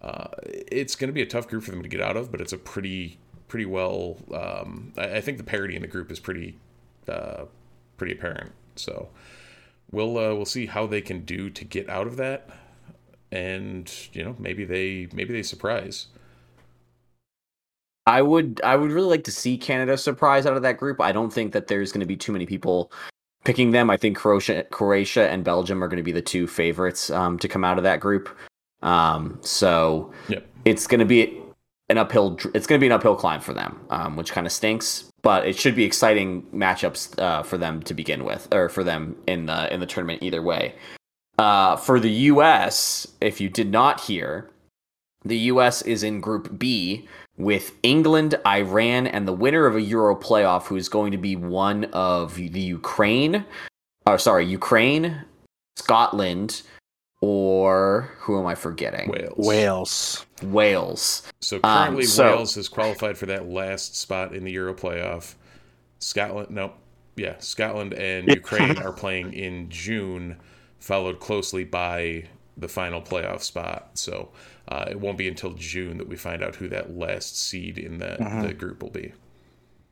Uh, 0.02 0.28
it's 0.46 0.96
going 0.96 1.08
to 1.08 1.12
be 1.12 1.20
a 1.20 1.26
tough 1.26 1.46
group 1.46 1.62
for 1.62 1.72
them 1.72 1.82
to 1.82 1.88
get 1.88 2.00
out 2.00 2.16
of, 2.16 2.30
but 2.30 2.40
it's 2.40 2.52
a 2.52 2.58
pretty 2.58 3.18
pretty 3.48 3.66
well. 3.66 4.16
Um, 4.32 4.92
I, 4.96 5.16
I, 5.16 5.20
think 5.20 5.36
the 5.36 5.44
parity 5.44 5.76
in 5.76 5.82
the 5.82 5.88
group 5.88 6.10
is 6.10 6.18
pretty 6.18 6.56
uh, 7.06 7.44
pretty 7.98 8.14
apparent. 8.14 8.52
So 8.76 9.10
we'll 9.90 10.16
uh, 10.16 10.34
we'll 10.34 10.46
see 10.46 10.66
how 10.66 10.86
they 10.86 11.02
can 11.02 11.24
do 11.24 11.50
to 11.50 11.64
get 11.64 11.88
out 11.90 12.06
of 12.06 12.16
that, 12.16 12.48
and 13.30 13.92
you 14.12 14.24
know 14.24 14.34
maybe 14.38 14.64
they 14.64 15.08
maybe 15.12 15.34
they 15.34 15.42
surprise. 15.42 16.06
I 18.06 18.22
would 18.22 18.60
I 18.64 18.76
would 18.76 18.92
really 18.92 19.08
like 19.08 19.24
to 19.24 19.32
see 19.32 19.56
Canada 19.56 19.96
surprise 19.96 20.46
out 20.46 20.56
of 20.56 20.62
that 20.62 20.78
group. 20.78 21.00
I 21.00 21.12
don't 21.12 21.32
think 21.32 21.52
that 21.52 21.66
there's 21.66 21.92
going 21.92 22.00
to 22.00 22.06
be 22.06 22.16
too 22.16 22.32
many 22.32 22.46
people 22.46 22.92
picking 23.44 23.70
them. 23.70 23.90
I 23.90 23.96
think 23.96 24.16
Croatia, 24.16 24.64
Croatia 24.64 25.30
and 25.30 25.44
Belgium 25.44 25.82
are 25.82 25.88
going 25.88 25.98
to 25.98 26.02
be 26.02 26.12
the 26.12 26.22
two 26.22 26.46
favorites 26.46 27.10
um, 27.10 27.38
to 27.38 27.48
come 27.48 27.64
out 27.64 27.78
of 27.78 27.84
that 27.84 28.00
group. 28.00 28.28
Um, 28.82 29.38
so 29.42 30.12
yep. 30.28 30.46
it's 30.64 30.86
going 30.86 31.00
to 31.00 31.04
be 31.04 31.38
an 31.88 31.98
uphill. 31.98 32.38
It's 32.54 32.66
going 32.66 32.78
to 32.78 32.82
be 32.82 32.86
an 32.86 32.92
uphill 32.92 33.16
climb 33.16 33.40
for 33.40 33.52
them, 33.52 33.80
um, 33.90 34.16
which 34.16 34.32
kind 34.32 34.46
of 34.46 34.52
stinks. 34.52 35.04
But 35.22 35.46
it 35.46 35.56
should 35.58 35.74
be 35.74 35.84
exciting 35.84 36.42
matchups 36.54 37.18
uh, 37.20 37.42
for 37.42 37.58
them 37.58 37.82
to 37.82 37.92
begin 37.92 38.24
with, 38.24 38.48
or 38.52 38.70
for 38.70 38.82
them 38.82 39.16
in 39.26 39.46
the 39.46 39.72
in 39.72 39.80
the 39.80 39.86
tournament 39.86 40.22
either 40.22 40.42
way. 40.42 40.74
Uh, 41.38 41.76
for 41.76 42.00
the 42.00 42.10
U.S., 42.10 43.06
if 43.20 43.40
you 43.40 43.48
did 43.48 43.70
not 43.70 44.00
hear, 44.00 44.50
the 45.24 45.38
U.S. 45.38 45.82
is 45.82 46.02
in 46.02 46.20
Group 46.20 46.58
B 46.58 47.08
with 47.40 47.72
England, 47.82 48.34
Iran, 48.46 49.06
and 49.06 49.26
the 49.26 49.32
winner 49.32 49.66
of 49.66 49.76
a 49.76 49.80
Euro 49.80 50.14
playoff, 50.14 50.66
who 50.66 50.76
is 50.76 50.88
going 50.88 51.12
to 51.12 51.18
be 51.18 51.36
one 51.36 51.84
of 51.86 52.34
the 52.34 52.60
Ukraine, 52.60 53.44
or 54.06 54.18
sorry, 54.18 54.46
Ukraine, 54.46 55.24
Scotland, 55.76 56.62
or 57.20 58.10
who 58.18 58.38
am 58.38 58.46
I 58.46 58.54
forgetting? 58.54 59.08
Wales. 59.08 59.36
Wales. 59.36 60.26
Wales. 60.42 61.32
So 61.40 61.60
currently, 61.60 62.04
um, 62.04 62.08
so, 62.08 62.36
Wales 62.36 62.54
has 62.54 62.68
qualified 62.68 63.18
for 63.18 63.26
that 63.26 63.48
last 63.48 63.96
spot 63.96 64.34
in 64.34 64.44
the 64.44 64.52
Euro 64.52 64.74
playoff. 64.74 65.34
Scotland, 65.98 66.50
nope, 66.50 66.76
yeah, 67.16 67.36
Scotland 67.38 67.94
and 67.94 68.28
Ukraine 68.28 68.78
are 68.82 68.92
playing 68.92 69.32
in 69.34 69.68
June, 69.68 70.36
followed 70.78 71.20
closely 71.20 71.64
by 71.64 72.24
the 72.56 72.68
final 72.68 73.00
playoff 73.00 73.42
spot. 73.42 73.90
So 73.94 74.30
uh, 74.68 74.84
it 74.88 75.00
won't 75.00 75.18
be 75.18 75.28
until 75.28 75.52
June 75.54 75.98
that 75.98 76.08
we 76.08 76.16
find 76.16 76.42
out 76.42 76.56
who 76.56 76.68
that 76.68 76.96
last 76.96 77.38
seed 77.38 77.78
in 77.78 77.98
the, 77.98 78.16
mm-hmm. 78.20 78.42
the 78.42 78.54
group 78.54 78.82
will 78.82 78.90
be. 78.90 79.12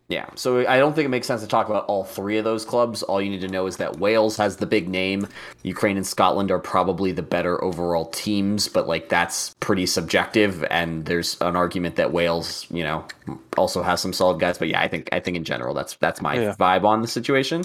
Yeah, 0.08 0.26
so 0.36 0.66
I 0.66 0.78
don't 0.78 0.94
think 0.94 1.04
it 1.04 1.10
makes 1.10 1.26
sense 1.26 1.42
to 1.42 1.46
talk 1.46 1.68
about 1.68 1.84
all 1.84 2.02
three 2.02 2.38
of 2.38 2.44
those 2.44 2.64
clubs. 2.64 3.02
All 3.02 3.20
you 3.20 3.28
need 3.28 3.42
to 3.42 3.48
know 3.48 3.66
is 3.66 3.76
that 3.76 3.98
Wales 3.98 4.38
has 4.38 4.56
the 4.56 4.64
big 4.64 4.88
name. 4.88 5.28
Ukraine 5.64 5.98
and 5.98 6.06
Scotland 6.06 6.50
are 6.50 6.58
probably 6.58 7.12
the 7.12 7.22
better 7.22 7.62
overall 7.62 8.06
teams, 8.06 8.68
but 8.68 8.88
like 8.88 9.10
that's 9.10 9.54
pretty 9.60 9.84
subjective. 9.84 10.64
And 10.70 11.04
there's 11.04 11.38
an 11.42 11.56
argument 11.56 11.96
that 11.96 12.10
Wales, 12.10 12.66
you 12.70 12.84
know, 12.84 13.04
also 13.58 13.82
has 13.82 14.00
some 14.00 14.14
solid 14.14 14.40
guys. 14.40 14.56
But 14.56 14.68
yeah, 14.68 14.80
I 14.80 14.88
think 14.88 15.10
I 15.12 15.20
think 15.20 15.36
in 15.36 15.44
general 15.44 15.74
that's 15.74 15.96
that's 15.96 16.22
my 16.22 16.36
yeah. 16.36 16.54
vibe 16.58 16.84
on 16.84 17.02
the 17.02 17.08
situation. 17.08 17.64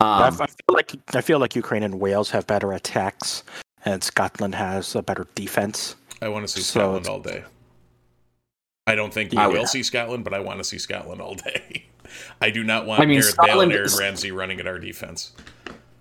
Um, 0.00 0.22
I 0.22 0.30
feel 0.30 0.46
like 0.68 0.96
I 1.14 1.22
feel 1.22 1.38
like 1.38 1.56
Ukraine 1.56 1.82
and 1.82 1.98
Wales 1.98 2.30
have 2.30 2.46
better 2.46 2.72
attacks 2.72 3.42
and 3.88 4.04
Scotland 4.04 4.54
has 4.54 4.94
a 4.94 5.02
better 5.02 5.26
defense. 5.34 5.96
I 6.20 6.28
want 6.28 6.46
to 6.46 6.52
see 6.52 6.60
so 6.60 6.80
Scotland 6.80 7.06
all 7.06 7.20
day. 7.20 7.44
I 8.86 8.94
don't 8.94 9.12
think 9.12 9.32
we 9.32 9.38
will 9.38 9.66
see 9.66 9.82
Scotland, 9.82 10.24
but 10.24 10.34
I 10.34 10.40
want 10.40 10.58
to 10.58 10.64
see 10.64 10.78
Scotland 10.78 11.20
all 11.20 11.34
day. 11.34 11.86
I 12.40 12.50
do 12.50 12.64
not 12.64 12.86
want 12.86 13.00
I 13.00 13.06
mean, 13.06 13.20
Gareth 13.20 13.32
Scotland 13.34 13.70
Bale 13.70 13.80
and 13.80 13.90
Aaron 13.90 13.98
Ramsey 13.98 14.30
running 14.30 14.60
at 14.60 14.66
our 14.66 14.78
defense. 14.78 15.32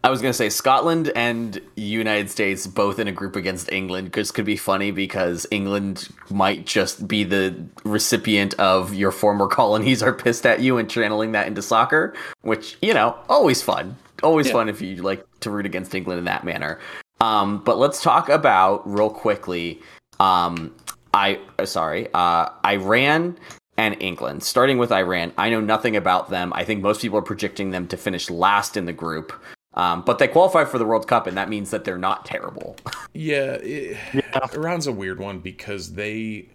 I 0.04 0.10
was 0.10 0.22
going 0.22 0.30
to 0.30 0.38
say 0.38 0.50
Scotland 0.50 1.12
and 1.16 1.60
United 1.76 2.30
States 2.30 2.68
both 2.68 3.00
in 3.00 3.08
a 3.08 3.12
group 3.12 3.36
against 3.36 3.72
England. 3.72 4.12
This 4.14 4.32
could 4.32 4.46
be 4.46 4.56
funny 4.56 4.92
because 4.92 5.46
England 5.52 6.10
might 6.30 6.66
just 6.66 7.08
be 7.08 7.24
the 7.24 7.56
recipient 7.84 8.54
of 8.56 8.94
your 8.94 9.12
former 9.12 9.48
colonies 9.60 10.04
are 10.04 10.14
pissed 10.14 10.46
at 10.46 10.60
you 10.60 10.78
and 10.78 10.90
channeling 10.90 11.32
that 11.34 11.48
into 11.48 11.62
soccer, 11.62 12.14
which, 12.42 12.78
you 12.82 12.94
know, 12.94 13.18
always 13.30 13.62
fun. 13.62 13.96
Always 14.24 14.48
yeah. 14.48 14.54
fun 14.54 14.70
if 14.70 14.82
you 14.82 14.98
like 14.98 15.26
to 15.42 15.50
root 15.50 15.66
against 15.66 15.94
England 15.94 16.20
in 16.20 16.26
that 16.26 16.44
manner. 16.44 16.80
Um, 17.22 17.64
but 17.64 17.78
let's 17.78 18.02
talk 18.02 18.30
about 18.30 18.88
real 18.90 19.10
quickly. 19.10 19.82
Um, 20.20 20.76
I 21.14 21.40
uh, 21.58 21.66
sorry, 21.66 22.10
uh, 22.14 22.50
Iran 22.66 23.38
and 23.78 23.96
England. 24.00 24.44
Starting 24.44 24.78
with 24.78 24.92
Iran, 24.92 25.34
I 25.38 25.50
know 25.50 25.62
nothing 25.62 25.96
about 25.96 26.30
them. 26.30 26.52
I 26.54 26.64
think 26.64 26.82
most 26.82 27.02
people 27.02 27.20
are 27.20 27.24
projecting 27.24 27.72
them 27.72 27.88
to 27.88 27.98
finish 27.98 28.30
last 28.30 28.78
in 28.78 28.86
the 28.86 28.94
group. 28.94 29.34
Um, 29.74 30.02
but 30.02 30.18
they 30.18 30.28
qualify 30.28 30.66
for 30.66 30.80
the 30.80 30.86
World 30.86 31.08
Cup, 31.08 31.28
and 31.28 31.38
that 31.38 31.50
means 31.50 31.70
that 31.70 31.86
they're 31.86 32.00
not 32.00 32.26
terrible. 32.26 32.76
yeah, 33.14 33.54
it, 33.62 33.96
yeah, 34.12 34.40
Iran's 34.54 34.88
a 34.88 34.92
weird 34.92 35.20
one 35.20 35.38
because 35.38 35.94
they, 35.94 36.50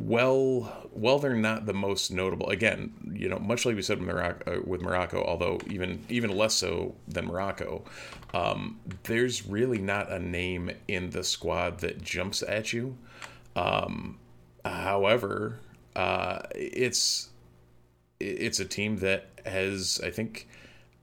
well, 0.00 0.88
well, 0.92 1.18
they're 1.18 1.34
not 1.34 1.66
the 1.66 1.74
most 1.74 2.10
notable. 2.10 2.48
Again, 2.48 2.92
you 3.12 3.28
know, 3.28 3.38
much 3.38 3.66
like 3.66 3.76
we 3.76 3.82
said 3.82 3.98
with 3.98 4.08
Morocco, 4.08 4.56
uh, 4.56 4.60
with 4.64 4.80
Morocco 4.80 5.22
although 5.22 5.58
even 5.68 6.04
even 6.08 6.36
less 6.36 6.54
so 6.54 6.94
than 7.06 7.26
Morocco, 7.26 7.84
um, 8.32 8.80
there's 9.04 9.46
really 9.46 9.78
not 9.78 10.10
a 10.10 10.18
name 10.18 10.70
in 10.88 11.10
the 11.10 11.22
squad 11.22 11.80
that 11.80 12.02
jumps 12.02 12.42
at 12.42 12.72
you. 12.72 12.96
Um, 13.54 14.18
however, 14.64 15.60
uh, 15.94 16.40
it's 16.54 17.28
it's 18.18 18.60
a 18.60 18.64
team 18.64 18.98
that 18.98 19.28
has, 19.44 20.00
I 20.04 20.10
think 20.10 20.48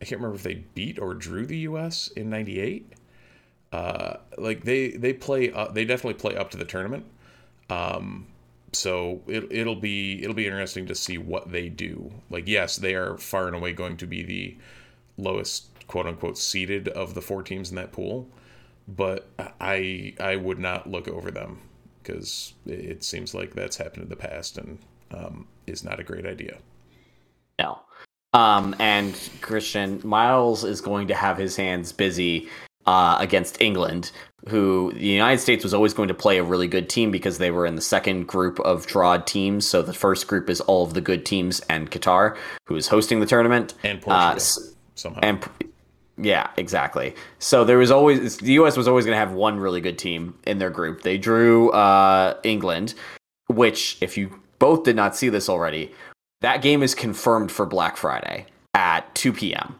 I 0.01 0.05
can't 0.05 0.21
remember 0.21 0.35
if 0.35 0.43
they 0.43 0.65
beat 0.75 0.99
or 0.99 1.13
drew 1.13 1.45
the 1.45 1.57
U.S. 1.59 2.07
in 2.09 2.29
'98. 2.29 2.93
Uh, 3.71 4.17
like 4.37 4.63
they 4.63 4.91
they 4.91 5.13
play 5.13 5.51
uh, 5.51 5.69
they 5.69 5.85
definitely 5.85 6.19
play 6.19 6.35
up 6.35 6.49
to 6.51 6.57
the 6.57 6.65
tournament. 6.65 7.05
Um, 7.69 8.27
so 8.77 9.21
it, 9.27 9.51
it'll 9.51 9.75
be 9.75 10.23
it'll 10.23 10.35
be 10.35 10.45
interesting 10.45 10.85
to 10.87 10.95
see 10.95 11.17
what 11.17 11.51
they 11.51 11.69
do. 11.69 12.11
Like 12.29 12.47
yes, 12.47 12.77
they 12.77 12.95
are 12.95 13.17
far 13.17 13.47
and 13.47 13.55
away 13.55 13.73
going 13.73 13.97
to 13.97 14.07
be 14.07 14.23
the 14.23 14.57
lowest 15.17 15.67
quote 15.87 16.05
unquote 16.05 16.37
seeded 16.37 16.87
of 16.89 17.13
the 17.13 17.21
four 17.21 17.43
teams 17.43 17.69
in 17.69 17.75
that 17.75 17.91
pool, 17.91 18.29
but 18.87 19.27
I 19.59 20.13
I 20.19 20.35
would 20.35 20.59
not 20.59 20.89
look 20.89 21.07
over 21.07 21.31
them 21.31 21.61
because 22.01 22.53
it 22.65 23.03
seems 23.03 23.33
like 23.33 23.53
that's 23.53 23.77
happened 23.77 24.03
in 24.03 24.09
the 24.09 24.15
past 24.15 24.57
and 24.57 24.79
um, 25.11 25.47
is 25.65 25.83
not 25.83 25.99
a 25.99 26.03
great 26.03 26.25
idea. 26.25 26.57
No, 27.59 27.79
um, 28.33 28.75
and 28.79 29.17
Christian 29.41 30.01
Miles 30.03 30.63
is 30.63 30.81
going 30.81 31.07
to 31.07 31.15
have 31.15 31.37
his 31.37 31.55
hands 31.55 31.91
busy 31.91 32.49
uh, 32.87 33.17
against 33.19 33.61
England, 33.61 34.11
who 34.47 34.91
the 34.93 35.05
United 35.05 35.39
States 35.39 35.63
was 35.63 35.73
always 35.73 35.93
going 35.93 36.07
to 36.07 36.13
play 36.13 36.37
a 36.37 36.43
really 36.43 36.67
good 36.67 36.89
team 36.89 37.11
because 37.11 37.37
they 37.37 37.51
were 37.51 37.65
in 37.65 37.75
the 37.75 37.81
second 37.81 38.27
group 38.27 38.59
of 38.61 38.87
drawed 38.87 39.27
teams. 39.27 39.67
So 39.67 39.81
the 39.81 39.93
first 39.93 40.27
group 40.27 40.49
is 40.49 40.61
all 40.61 40.83
of 40.83 40.93
the 40.93 41.01
good 41.01 41.25
teams 41.25 41.59
and 41.69 41.91
Qatar, 41.91 42.37
who 42.65 42.75
is 42.75 42.87
hosting 42.87 43.19
the 43.19 43.25
tournament, 43.25 43.73
and 43.83 44.01
Portugal 44.01 44.35
uh, 44.35 44.73
somehow. 44.95 45.19
And 45.21 45.49
yeah, 46.17 46.49
exactly. 46.57 47.13
So 47.39 47.63
there 47.63 47.77
was 47.77 47.91
always 47.91 48.37
the 48.37 48.53
U.S. 48.53 48.75
was 48.75 48.87
always 48.87 49.05
going 49.05 49.15
to 49.15 49.19
have 49.19 49.33
one 49.33 49.59
really 49.59 49.81
good 49.81 49.99
team 49.99 50.33
in 50.45 50.57
their 50.57 50.71
group. 50.71 51.03
They 51.03 51.17
drew 51.17 51.69
uh, 51.71 52.39
England, 52.43 52.95
which, 53.47 53.97
if 54.01 54.17
you 54.17 54.41
both 54.59 54.83
did 54.83 54.95
not 54.95 55.15
see 55.15 55.29
this 55.29 55.49
already, 55.49 55.93
that 56.41 56.61
game 56.61 56.81
is 56.81 56.95
confirmed 56.95 57.51
for 57.51 57.65
Black 57.65 57.97
Friday 57.97 58.47
at 58.73 59.13
2 59.15 59.33
p.m. 59.33 59.75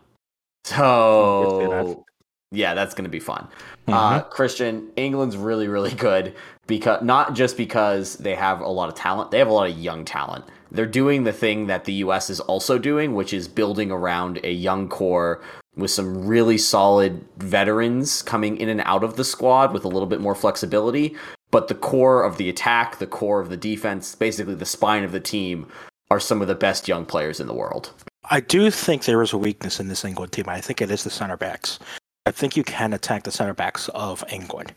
So 0.66 2.06
yeah, 2.52 2.74
that's 2.74 2.94
going 2.94 3.04
to 3.04 3.10
be 3.10 3.20
fun. 3.20 3.48
Uh, 3.88 3.92
mm-hmm. 3.92 3.94
Uh, 3.94 4.22
Christian, 4.22 4.90
England's 4.96 5.38
really, 5.38 5.68
really 5.68 5.94
good 5.94 6.36
because 6.66 7.02
not 7.04 7.34
just 7.34 7.58
because 7.58 8.16
they 8.18 8.36
have 8.36 8.62
a 8.62 8.68
lot 8.68 8.90
of 8.90 8.96
talent, 8.96 9.32
they 9.32 9.40
have 9.40 9.48
a 9.48 9.54
lot 9.54 9.70
of 9.70 9.78
young 9.78 10.06
talent. 10.06 10.46
They're 10.72 10.86
doing 10.86 11.24
the 11.24 11.34
thing 11.34 11.68
that 11.68 11.86
the 11.86 11.94
U.S. 11.94 12.30
is 12.30 12.40
also 12.42 12.78
doing, 12.78 13.16
which 13.16 13.34
is 13.34 13.48
building 13.48 13.90
around 13.90 14.40
a 14.44 14.52
young 14.52 14.90
core 14.90 15.42
with 15.76 15.92
some 15.92 16.26
really 16.26 16.58
solid 16.58 17.26
veterans 17.38 18.22
coming 18.22 18.58
in 18.58 18.68
and 18.68 18.82
out 18.82 19.04
of 19.04 19.16
the 19.16 19.24
squad 19.24 19.74
with 19.74 19.86
a 19.86 19.88
little 19.88 20.08
bit 20.08 20.20
more 20.20 20.36
flexibility. 20.36 21.16
But 21.52 21.70
the 21.70 21.76
core 21.76 22.24
of 22.24 22.38
the 22.38 22.50
attack, 22.50 22.98
the 22.98 23.08
core 23.08 23.40
of 23.40 23.50
the 23.50 23.56
defense, 23.56 24.16
basically 24.16 24.56
the 24.56 24.66
spine 24.66 25.04
of 25.04 25.14
the 25.14 25.20
team, 25.20 25.68
are 26.10 26.20
some 26.20 26.42
of 26.42 26.48
the 26.48 26.56
best 26.56 26.88
young 26.88 27.06
players 27.06 27.40
in 27.40 27.48
the 27.48 27.54
world. 27.54 27.92
I 28.30 28.42
do 28.42 28.70
think 28.72 29.06
there 29.06 29.22
is 29.22 29.32
a 29.32 29.38
weakness 29.38 29.80
in 29.80 29.88
this 29.88 30.04
England 30.04 30.34
team. 30.34 30.46
I 30.50 30.60
think 30.60 30.82
it 30.82 30.92
is 30.92 31.04
the 31.04 31.10
center 31.10 31.38
backs. 31.38 31.80
I 32.28 32.32
think 32.32 32.58
you 32.58 32.64
can 32.66 32.92
attack 32.92 33.24
the 33.24 33.32
center 33.32 33.54
backs 33.54 33.88
of 33.96 34.22
England, 34.30 34.74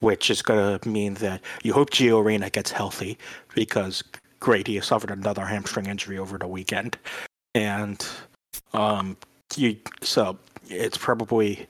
which 0.00 0.28
is 0.28 0.42
going 0.42 0.78
to 0.78 0.86
mean 0.86 1.14
that 1.14 1.40
you 1.62 1.72
hope 1.72 1.88
Gio 1.88 2.22
Reyna 2.22 2.50
gets 2.50 2.70
healthy 2.70 3.16
because 3.54 4.04
he 4.44 4.80
suffered 4.80 5.10
another 5.10 5.46
hamstring 5.46 5.86
injury 5.86 6.18
over 6.18 6.36
the 6.36 6.46
weekend, 6.46 6.98
and 7.54 8.06
um, 8.74 9.16
you 9.56 9.78
so 10.02 10.36
it's 10.68 10.98
probably 10.98 11.66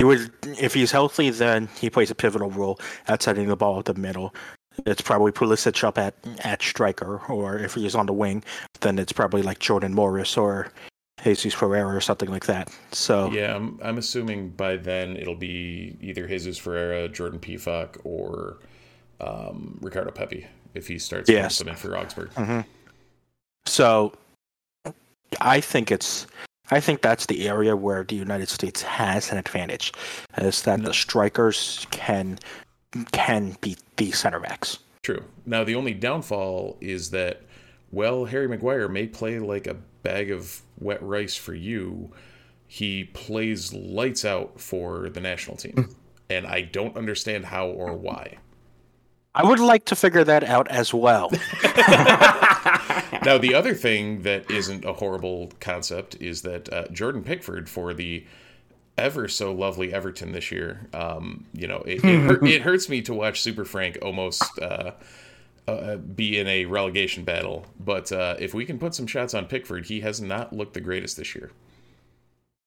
you 0.00 0.08
would 0.08 0.32
if 0.42 0.74
he's 0.74 0.90
healthy, 0.90 1.30
then 1.30 1.68
he 1.78 1.88
plays 1.88 2.10
a 2.10 2.16
pivotal 2.16 2.50
role 2.50 2.80
at 3.06 3.22
setting 3.22 3.46
the 3.46 3.56
ball 3.56 3.78
at 3.78 3.84
the 3.84 3.94
middle. 3.94 4.34
It's 4.86 5.02
probably 5.02 5.30
Pulisic 5.30 5.84
up 5.84 5.98
at 5.98 6.14
at 6.40 6.62
striker, 6.62 7.20
or 7.28 7.60
if 7.60 7.74
he's 7.74 7.94
on 7.94 8.06
the 8.06 8.12
wing, 8.12 8.42
then 8.80 8.98
it's 8.98 9.12
probably 9.12 9.42
like 9.42 9.60
Jordan 9.60 9.94
Morris 9.94 10.36
or 10.36 10.72
Jesus 11.24 11.54
Ferreira 11.54 11.94
or 11.94 12.00
something 12.00 12.30
like 12.30 12.46
that. 12.46 12.74
So 12.92 13.30
yeah, 13.30 13.54
I'm, 13.54 13.78
I'm 13.82 13.98
assuming 13.98 14.50
by 14.50 14.76
then 14.76 15.16
it'll 15.16 15.34
be 15.34 15.96
either 16.00 16.26
Jesus 16.26 16.58
Ferreira, 16.58 17.08
Jordan 17.08 17.40
Pefok, 17.40 17.98
or 18.04 18.58
um, 19.20 19.78
Ricardo 19.80 20.10
Pepi 20.10 20.46
if 20.74 20.86
he 20.86 20.98
starts 20.98 21.28
yes. 21.28 21.60
in 21.60 21.74
for 21.74 21.96
Augsburg. 21.96 22.30
Mm-hmm. 22.34 22.60
So 23.66 24.12
I 25.40 25.60
think 25.60 25.90
it's 25.90 26.26
I 26.70 26.80
think 26.80 27.00
that's 27.00 27.26
the 27.26 27.48
area 27.48 27.76
where 27.76 28.04
the 28.04 28.16
United 28.16 28.48
States 28.48 28.82
has 28.82 29.32
an 29.32 29.38
advantage, 29.38 29.92
is 30.38 30.62
that 30.62 30.80
no. 30.80 30.88
the 30.88 30.94
strikers 30.94 31.86
can 31.90 32.38
can 33.12 33.56
beat 33.60 33.78
the 33.96 34.10
center 34.12 34.40
backs. 34.40 34.78
True. 35.02 35.24
Now 35.46 35.64
the 35.64 35.74
only 35.74 35.94
downfall 35.94 36.76
is 36.80 37.10
that 37.10 37.42
well, 37.90 38.26
Harry 38.26 38.48
Maguire 38.48 38.88
may 38.88 39.06
play 39.06 39.38
like 39.38 39.66
a 39.66 39.74
bag 40.02 40.30
of 40.30 40.60
wet 40.80 41.02
rice 41.02 41.36
for 41.36 41.54
you. 41.54 42.12
He 42.66 43.04
plays 43.04 43.72
lights 43.72 44.24
out 44.24 44.60
for 44.60 45.08
the 45.08 45.20
national 45.20 45.56
team. 45.56 45.72
Hmm. 45.72 45.92
and 46.30 46.46
I 46.46 46.60
don't 46.62 46.96
understand 46.96 47.46
how 47.46 47.68
or 47.68 47.96
why. 47.96 48.36
I 49.34 49.44
would 49.44 49.60
like 49.60 49.84
to 49.86 49.96
figure 49.96 50.24
that 50.24 50.44
out 50.44 50.68
as 50.68 50.92
well. 50.92 51.30
now, 53.24 53.38
the 53.38 53.54
other 53.54 53.74
thing 53.74 54.22
that 54.22 54.50
isn't 54.50 54.84
a 54.84 54.92
horrible 54.92 55.52
concept 55.60 56.16
is 56.20 56.42
that 56.42 56.72
uh, 56.72 56.88
Jordan 56.88 57.22
Pickford 57.22 57.68
for 57.68 57.94
the 57.94 58.26
ever 58.98 59.28
so 59.28 59.52
lovely 59.52 59.92
Everton 59.92 60.32
this 60.32 60.50
year. 60.50 60.88
Um, 60.92 61.46
you 61.52 61.68
know, 61.68 61.82
it, 61.86 62.04
it, 62.04 62.20
hurt, 62.20 62.42
it, 62.46 62.62
hurts 62.62 62.88
me 62.88 63.00
to 63.02 63.14
watch 63.14 63.40
Super 63.40 63.64
Frank 63.64 63.98
almost 64.02 64.58
uh, 64.58 64.92
uh, 65.72 65.96
be 65.96 66.38
in 66.38 66.46
a 66.46 66.64
relegation 66.64 67.24
battle. 67.24 67.66
But 67.78 68.10
uh, 68.12 68.36
if 68.38 68.54
we 68.54 68.64
can 68.64 68.78
put 68.78 68.94
some 68.94 69.06
shots 69.06 69.34
on 69.34 69.46
Pickford, 69.46 69.86
he 69.86 70.00
has 70.00 70.20
not 70.20 70.52
looked 70.52 70.74
the 70.74 70.80
greatest 70.80 71.16
this 71.16 71.34
year. 71.34 71.50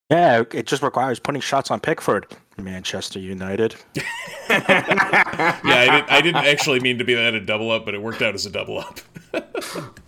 Yeah, 0.10 0.43
it 0.52 0.68
just 0.68 0.84
requires 0.84 1.20
putting 1.20 1.41
shots 1.41 1.72
on 1.72 1.80
Pickford. 1.80 2.28
Manchester 2.58 3.20
United. 3.20 3.76
yeah, 3.95 4.04
I, 4.49 5.88
did, 5.89 6.10
I 6.10 6.22
didn't 6.22 6.45
actually 6.45 6.82
mean 6.82 6.97
to 6.97 7.06
be 7.06 7.14
that 7.14 7.34
a 7.34 7.39
double 7.39 7.72
up, 7.72 7.86
but 7.86 7.93
it 7.93 8.02
worked 8.02 8.22
out 8.22 8.36
as 8.36 8.45
a 8.45 8.49
double 8.49 8.80
up. 8.80 8.99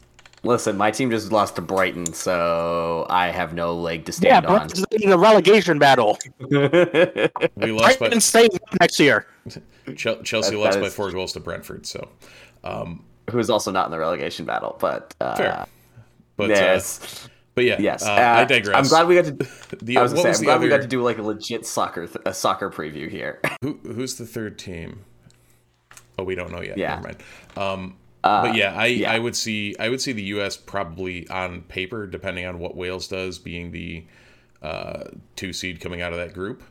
Listen, 0.46 0.76
my 0.76 0.92
team 0.92 1.10
just 1.10 1.32
lost 1.32 1.56
to 1.56 1.62
Brighton, 1.62 2.14
so 2.14 3.06
I 3.10 3.28
have 3.28 3.54
no 3.54 3.74
leg 3.74 4.06
to 4.06 4.12
stand 4.12 4.44
yeah, 4.44 4.52
on. 4.52 4.70
Yeah, 4.76 4.84
in 5.00 5.12
a 5.12 5.18
relegation 5.18 5.80
battle. 5.80 6.18
we 6.40 7.72
lost 7.72 8.00
Brighton 8.00 8.18
by 8.18 8.20
staying 8.20 8.50
next 8.82 9.00
year. 9.00 9.26
Chelsea 9.96 10.52
that, 10.52 10.58
lost 10.58 10.74
that 10.74 10.82
by 10.82 10.90
four 10.90 11.12
goals 11.12 11.32
to 11.34 11.40
Brentford, 11.40 11.86
so 11.86 12.10
um, 12.66 13.06
who 13.30 13.40
is 13.40 13.50
also 13.50 13.72
not 13.72 13.86
in 13.86 13.92
the 13.92 14.00
relegation 14.00 14.46
battle, 14.46 14.76
but 14.82 15.16
uh, 15.22 15.36
fair. 15.36 15.66
But 16.36 16.52
uh, 16.52 16.54
yes. 16.56 17.26
Uh, 17.26 17.30
but 17.56 17.64
yeah, 17.66 17.78
yes. 17.80 18.04
Uh, 18.04 18.12
I 18.12 18.42
uh, 18.42 18.46
digress. 18.46 18.76
I'm 18.76 18.88
glad 18.88 19.08
we 19.08 19.16
got 19.16 19.26
to. 19.26 19.78
the, 19.82 19.98
I 19.98 20.02
was 20.02 20.12
say, 20.12 20.30
I'm 20.30 20.44
glad 20.44 20.56
other... 20.56 20.64
we 20.64 20.70
got 20.70 20.82
to 20.82 20.88
do 20.88 21.02
like 21.04 21.20
a 21.20 21.24
legit 21.24 21.66
soccer 21.66 22.08
th- 22.08 22.26
a 22.26 22.34
soccer 22.34 22.70
preview 22.70 23.10
here. 23.10 23.40
Who, 23.62 23.80
who's 23.84 24.16
the 24.16 24.26
third 24.26 24.58
team? 24.60 25.06
Oh, 26.18 26.24
we 26.24 26.36
don't 26.36 26.52
know 26.52 26.62
yet. 26.62 26.78
Yeah. 26.78 26.96
Never 26.96 27.08
mind. 27.08 27.24
Um, 27.56 27.98
uh, 28.24 28.44
but 28.44 28.56
yeah, 28.56 28.74
I, 28.74 28.86
yeah. 28.88 29.12
I 29.12 29.20
would 29.20 29.36
see 29.36 29.76
I 29.80 29.90
would 29.90 30.02
see 30.02 30.14
the 30.14 30.24
U.S. 30.24 30.56
probably 30.56 31.28
on 31.30 31.62
paper, 31.64 32.08
depending 32.08 32.46
on 32.46 32.60
what 32.60 32.76
Wales 32.76 33.08
does, 33.08 33.38
being 33.38 33.72
the 33.72 34.06
uh, 34.62 35.06
two 35.36 35.52
seed 35.52 35.82
coming 35.82 36.02
out 36.02 36.14
of 36.14 36.20
that 36.20 36.34
group. 36.34 36.64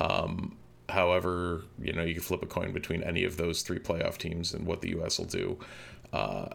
Um, 0.00 0.56
however, 0.88 1.62
you 1.80 1.92
know, 1.92 2.02
you 2.02 2.14
can 2.14 2.22
flip 2.22 2.42
a 2.42 2.46
coin 2.46 2.72
between 2.72 3.02
any 3.02 3.24
of 3.24 3.36
those 3.36 3.62
three 3.62 3.78
playoff 3.78 4.18
teams 4.18 4.52
and 4.52 4.66
what 4.66 4.80
the 4.80 4.90
U.S. 4.90 5.18
will 5.18 5.26
do. 5.26 5.58
Uh, 6.12 6.48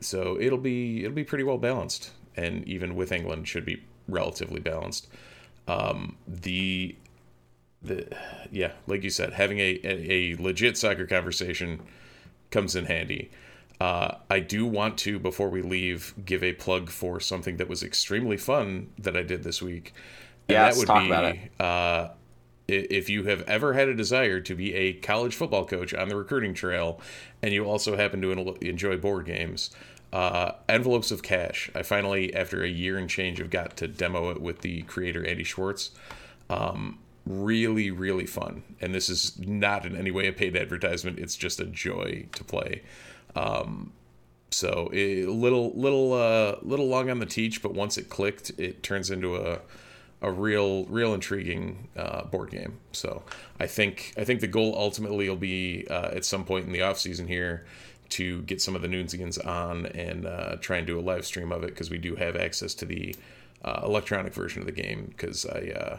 so 0.00 0.38
it'll 0.40 0.58
be 0.58 1.04
it'll 1.04 1.14
be 1.14 1.24
pretty 1.24 1.44
well 1.44 1.58
balanced, 1.58 2.12
and 2.36 2.66
even 2.66 2.94
with 2.94 3.12
England, 3.12 3.46
should 3.46 3.66
be 3.66 3.82
relatively 4.08 4.60
balanced. 4.60 5.08
Um, 5.68 6.16
the 6.26 6.96
the 7.82 8.08
yeah, 8.50 8.72
like 8.86 9.02
you 9.02 9.10
said, 9.10 9.34
having 9.34 9.58
a, 9.58 9.80
a, 9.84 10.34
a 10.34 10.36
legit 10.42 10.78
soccer 10.78 11.06
conversation 11.06 11.82
comes 12.54 12.74
in 12.74 12.86
handy. 12.86 13.30
Uh, 13.80 14.14
I 14.30 14.38
do 14.38 14.64
want 14.64 14.96
to, 14.98 15.18
before 15.18 15.50
we 15.50 15.60
leave, 15.60 16.14
give 16.24 16.42
a 16.42 16.52
plug 16.52 16.88
for 16.88 17.20
something 17.20 17.56
that 17.58 17.68
was 17.68 17.82
extremely 17.82 18.36
fun 18.36 18.90
that 18.98 19.16
I 19.16 19.22
did 19.22 19.42
this 19.42 19.60
week. 19.60 19.92
And 20.48 20.54
yeah, 20.54 20.70
that 20.70 20.78
would 20.78 20.86
talk 20.86 21.02
be, 21.02 21.06
about 21.06 21.24
it. 21.24 21.60
Uh, 21.60 22.08
if 22.66 23.10
you 23.10 23.24
have 23.24 23.42
ever 23.42 23.74
had 23.74 23.88
a 23.88 23.94
desire 23.94 24.40
to 24.40 24.54
be 24.54 24.72
a 24.72 24.94
college 24.94 25.34
football 25.34 25.66
coach 25.66 25.92
on 25.92 26.08
the 26.08 26.16
recruiting 26.16 26.54
trail 26.54 27.00
and 27.42 27.52
you 27.52 27.66
also 27.66 27.96
happen 27.96 28.22
to 28.22 28.30
enjoy 28.62 28.96
board 28.96 29.26
games, 29.26 29.70
uh, 30.14 30.52
Envelopes 30.68 31.10
of 31.10 31.22
Cash. 31.22 31.70
I 31.74 31.82
finally, 31.82 32.32
after 32.34 32.62
a 32.62 32.68
year 32.68 32.96
and 32.96 33.10
change, 33.10 33.38
have 33.38 33.50
got 33.50 33.76
to 33.78 33.88
demo 33.88 34.30
it 34.30 34.40
with 34.40 34.60
the 34.60 34.82
creator 34.82 35.26
Andy 35.26 35.44
Schwartz. 35.44 35.90
Um, 36.48 37.00
really, 37.26 37.90
really 37.90 38.26
fun. 38.26 38.62
And 38.80 38.94
this 38.94 39.08
is 39.08 39.38
not 39.38 39.86
in 39.86 39.96
any 39.96 40.10
way 40.10 40.26
a 40.26 40.32
paid 40.32 40.56
advertisement. 40.56 41.18
It's 41.18 41.36
just 41.36 41.60
a 41.60 41.64
joy 41.64 42.26
to 42.34 42.44
play. 42.44 42.82
Um, 43.34 43.92
so 44.50 44.90
a 44.92 45.26
little, 45.26 45.72
little, 45.74 46.12
uh, 46.12 46.56
little 46.62 46.86
long 46.86 47.10
on 47.10 47.18
the 47.18 47.26
teach, 47.26 47.62
but 47.62 47.74
once 47.74 47.98
it 47.98 48.08
clicked, 48.08 48.52
it 48.58 48.82
turns 48.82 49.10
into 49.10 49.36
a 49.36 49.60
a 50.24 50.30
real, 50.30 50.84
real 50.86 51.12
intriguing 51.12 51.88
uh, 51.96 52.24
board 52.24 52.50
game. 52.50 52.78
So 52.92 53.22
I 53.60 53.66
think 53.66 54.14
I 54.16 54.24
think 54.24 54.40
the 54.40 54.46
goal 54.46 54.74
ultimately 54.76 55.28
will 55.28 55.36
be 55.36 55.86
uh, 55.90 56.12
at 56.12 56.24
some 56.24 56.44
point 56.44 56.66
in 56.66 56.72
the 56.72 56.80
off 56.80 56.98
season 56.98 57.28
here 57.28 57.66
to 58.10 58.42
get 58.42 58.62
some 58.62 58.74
of 58.74 58.80
the 58.80 58.88
Noonsians 58.88 59.44
on 59.46 59.86
and 59.86 60.26
uh, 60.26 60.56
try 60.60 60.78
and 60.78 60.86
do 60.86 60.98
a 60.98 61.02
live 61.02 61.26
stream 61.26 61.52
of 61.52 61.62
it 61.62 61.68
because 61.68 61.90
we 61.90 61.98
do 61.98 62.16
have 62.16 62.36
access 62.36 62.72
to 62.74 62.86
the 62.86 63.14
uh, 63.64 63.82
electronic 63.84 64.32
version 64.32 64.60
of 64.60 64.66
the 64.66 64.72
game 64.72 65.06
because 65.08 65.44
I, 65.44 65.72
uh, 65.76 65.98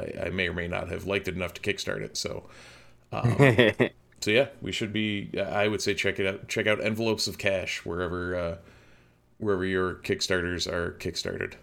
I, 0.00 0.26
I 0.26 0.30
may 0.30 0.48
or 0.48 0.54
may 0.54 0.68
not 0.68 0.90
have 0.90 1.04
liked 1.04 1.28
it 1.28 1.34
enough 1.34 1.54
to 1.54 1.60
kickstart 1.60 2.02
it. 2.02 2.16
So. 2.16 2.44
Um, 3.12 3.36
so 4.20 4.30
yeah, 4.30 4.48
we 4.62 4.72
should 4.72 4.92
be. 4.92 5.30
I 5.38 5.68
would 5.68 5.82
say 5.82 5.94
check 5.94 6.18
it 6.18 6.26
out. 6.26 6.48
Check 6.48 6.66
out 6.66 6.82
envelopes 6.84 7.26
of 7.26 7.38
cash 7.38 7.84
wherever 7.84 8.36
uh, 8.36 8.56
wherever 9.38 9.64
your 9.64 9.94
kickstarters 9.94 10.70
are 10.70 10.92
kickstarted. 11.00 11.54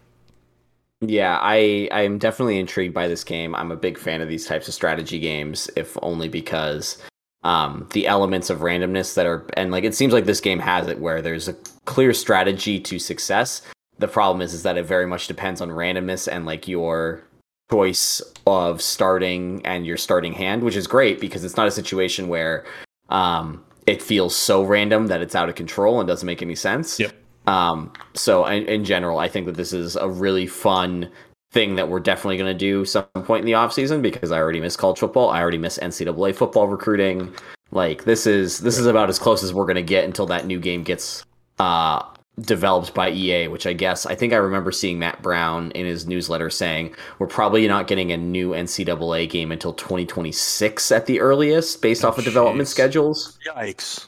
Yeah, 1.02 1.38
I 1.42 1.88
I'm 1.92 2.18
definitely 2.18 2.60
intrigued 2.60 2.94
by 2.94 3.08
this 3.08 3.24
game. 3.24 3.56
I'm 3.56 3.72
a 3.72 3.76
big 3.76 3.98
fan 3.98 4.22
of 4.22 4.30
these 4.30 4.48
types 4.48 4.68
of 4.68 4.74
strategy 4.74 5.20
games, 5.20 5.70
if 5.76 5.96
only 6.02 6.28
because 6.28 6.98
um, 7.44 7.88
the 7.94 8.08
elements 8.08 8.50
of 8.50 8.60
randomness 8.60 9.14
that 9.14 9.28
are 9.28 9.46
and 9.56 9.72
like 9.72 9.84
it 9.84 9.94
seems 9.94 10.12
like 10.12 10.26
this 10.26 10.42
game 10.42 10.60
has 10.60 10.88
it 10.88 11.00
where 11.00 11.22
there's 11.22 11.48
a 11.48 11.54
clear 11.86 12.14
strategy 12.14 12.80
to 12.80 12.98
success. 12.98 13.62
The 14.00 14.08
problem 14.08 14.42
is 14.42 14.54
is 14.54 14.64
that 14.64 14.78
it 14.78 14.86
very 14.86 15.06
much 15.06 15.28
depends 15.28 15.62
on 15.62 15.70
randomness 15.70 16.28
and 16.28 16.46
like 16.46 16.68
your 16.68 17.24
choice 17.70 18.22
of 18.46 18.82
starting 18.82 19.62
and 19.66 19.86
your 19.86 19.98
starting 19.98 20.34
hand, 20.34 20.64
which 20.64 20.76
is 20.76 20.88
great 20.88 21.20
because 21.20 21.44
it's 21.44 21.58
not 21.58 21.68
a 21.68 21.72
situation 21.72 22.28
where 22.28 22.66
um, 23.10 23.64
it 23.86 24.02
feels 24.02 24.36
so 24.36 24.64
random 24.64 25.08
that 25.08 25.22
it's 25.22 25.36
out 25.36 25.50
of 25.50 25.56
control 25.56 26.00
and 26.00 26.08
doesn't 26.08 26.26
make 26.26 26.42
any 26.42 26.56
sense. 26.56 27.00
Yep. 27.00 27.14
Um, 27.48 27.94
so 28.14 28.46
in, 28.46 28.66
in, 28.66 28.84
general, 28.84 29.20
I 29.20 29.30
think 29.30 29.46
that 29.46 29.56
this 29.56 29.72
is 29.72 29.96
a 29.96 30.10
really 30.10 30.48
fun 30.48 31.10
thing 31.52 31.76
that 31.76 31.88
we're 31.88 32.02
definitely 32.02 32.38
going 32.38 32.52
to 32.52 32.58
do 32.58 32.84
some 32.84 33.06
point 33.24 33.42
in 33.42 33.46
the 33.46 33.54
off 33.54 33.72
season 33.72 34.02
because 34.02 34.34
I 34.34 34.38
already 34.38 34.60
miss 34.60 34.76
college 34.76 35.00
football. 35.00 35.30
I 35.30 35.42
already 35.42 35.58
miss 35.58 35.78
NCAA 35.78 36.36
football 36.36 36.68
recruiting. 36.68 37.34
Like 37.72 38.04
this 38.04 38.28
is 38.28 38.60
this 38.60 38.78
is 38.78 38.86
about 38.86 39.10
as 39.10 39.18
close 39.18 39.44
as 39.44 39.54
we're 39.54 39.66
going 39.66 39.76
to 39.76 39.82
get 39.82 40.04
until 40.04 40.26
that 40.28 40.46
new 40.46 40.60
game 40.60 40.84
gets 40.84 41.26
uh, 41.60 42.04
developed 42.42 42.94
by 42.94 43.10
EA, 43.10 43.48
which 43.48 43.66
I 43.66 43.74
guess 43.74 44.06
I 44.06 44.16
think 44.16 44.34
I 44.34 44.38
remember 44.38 44.72
seeing 44.72 45.00
Matt 45.00 45.22
Brown 45.22 45.72
in 45.72 45.86
his 45.86 46.06
newsletter 46.06 46.50
saying 46.50 46.96
we're 47.20 47.28
probably 47.28 47.68
not 47.68 47.88
getting 47.88 48.12
a 48.12 48.18
new 48.18 48.52
NCAA 48.52 49.30
game 49.30 49.52
until 49.52 49.74
2026 49.74 50.92
at 50.92 51.06
the 51.06 51.20
earliest, 51.20 51.82
based 51.82 52.06
oh, 52.06 52.10
off 52.10 52.18
of 52.18 52.24
geez. 52.24 52.34
development 52.34 52.68
schedules. 52.68 53.38
Yikes! 53.48 54.08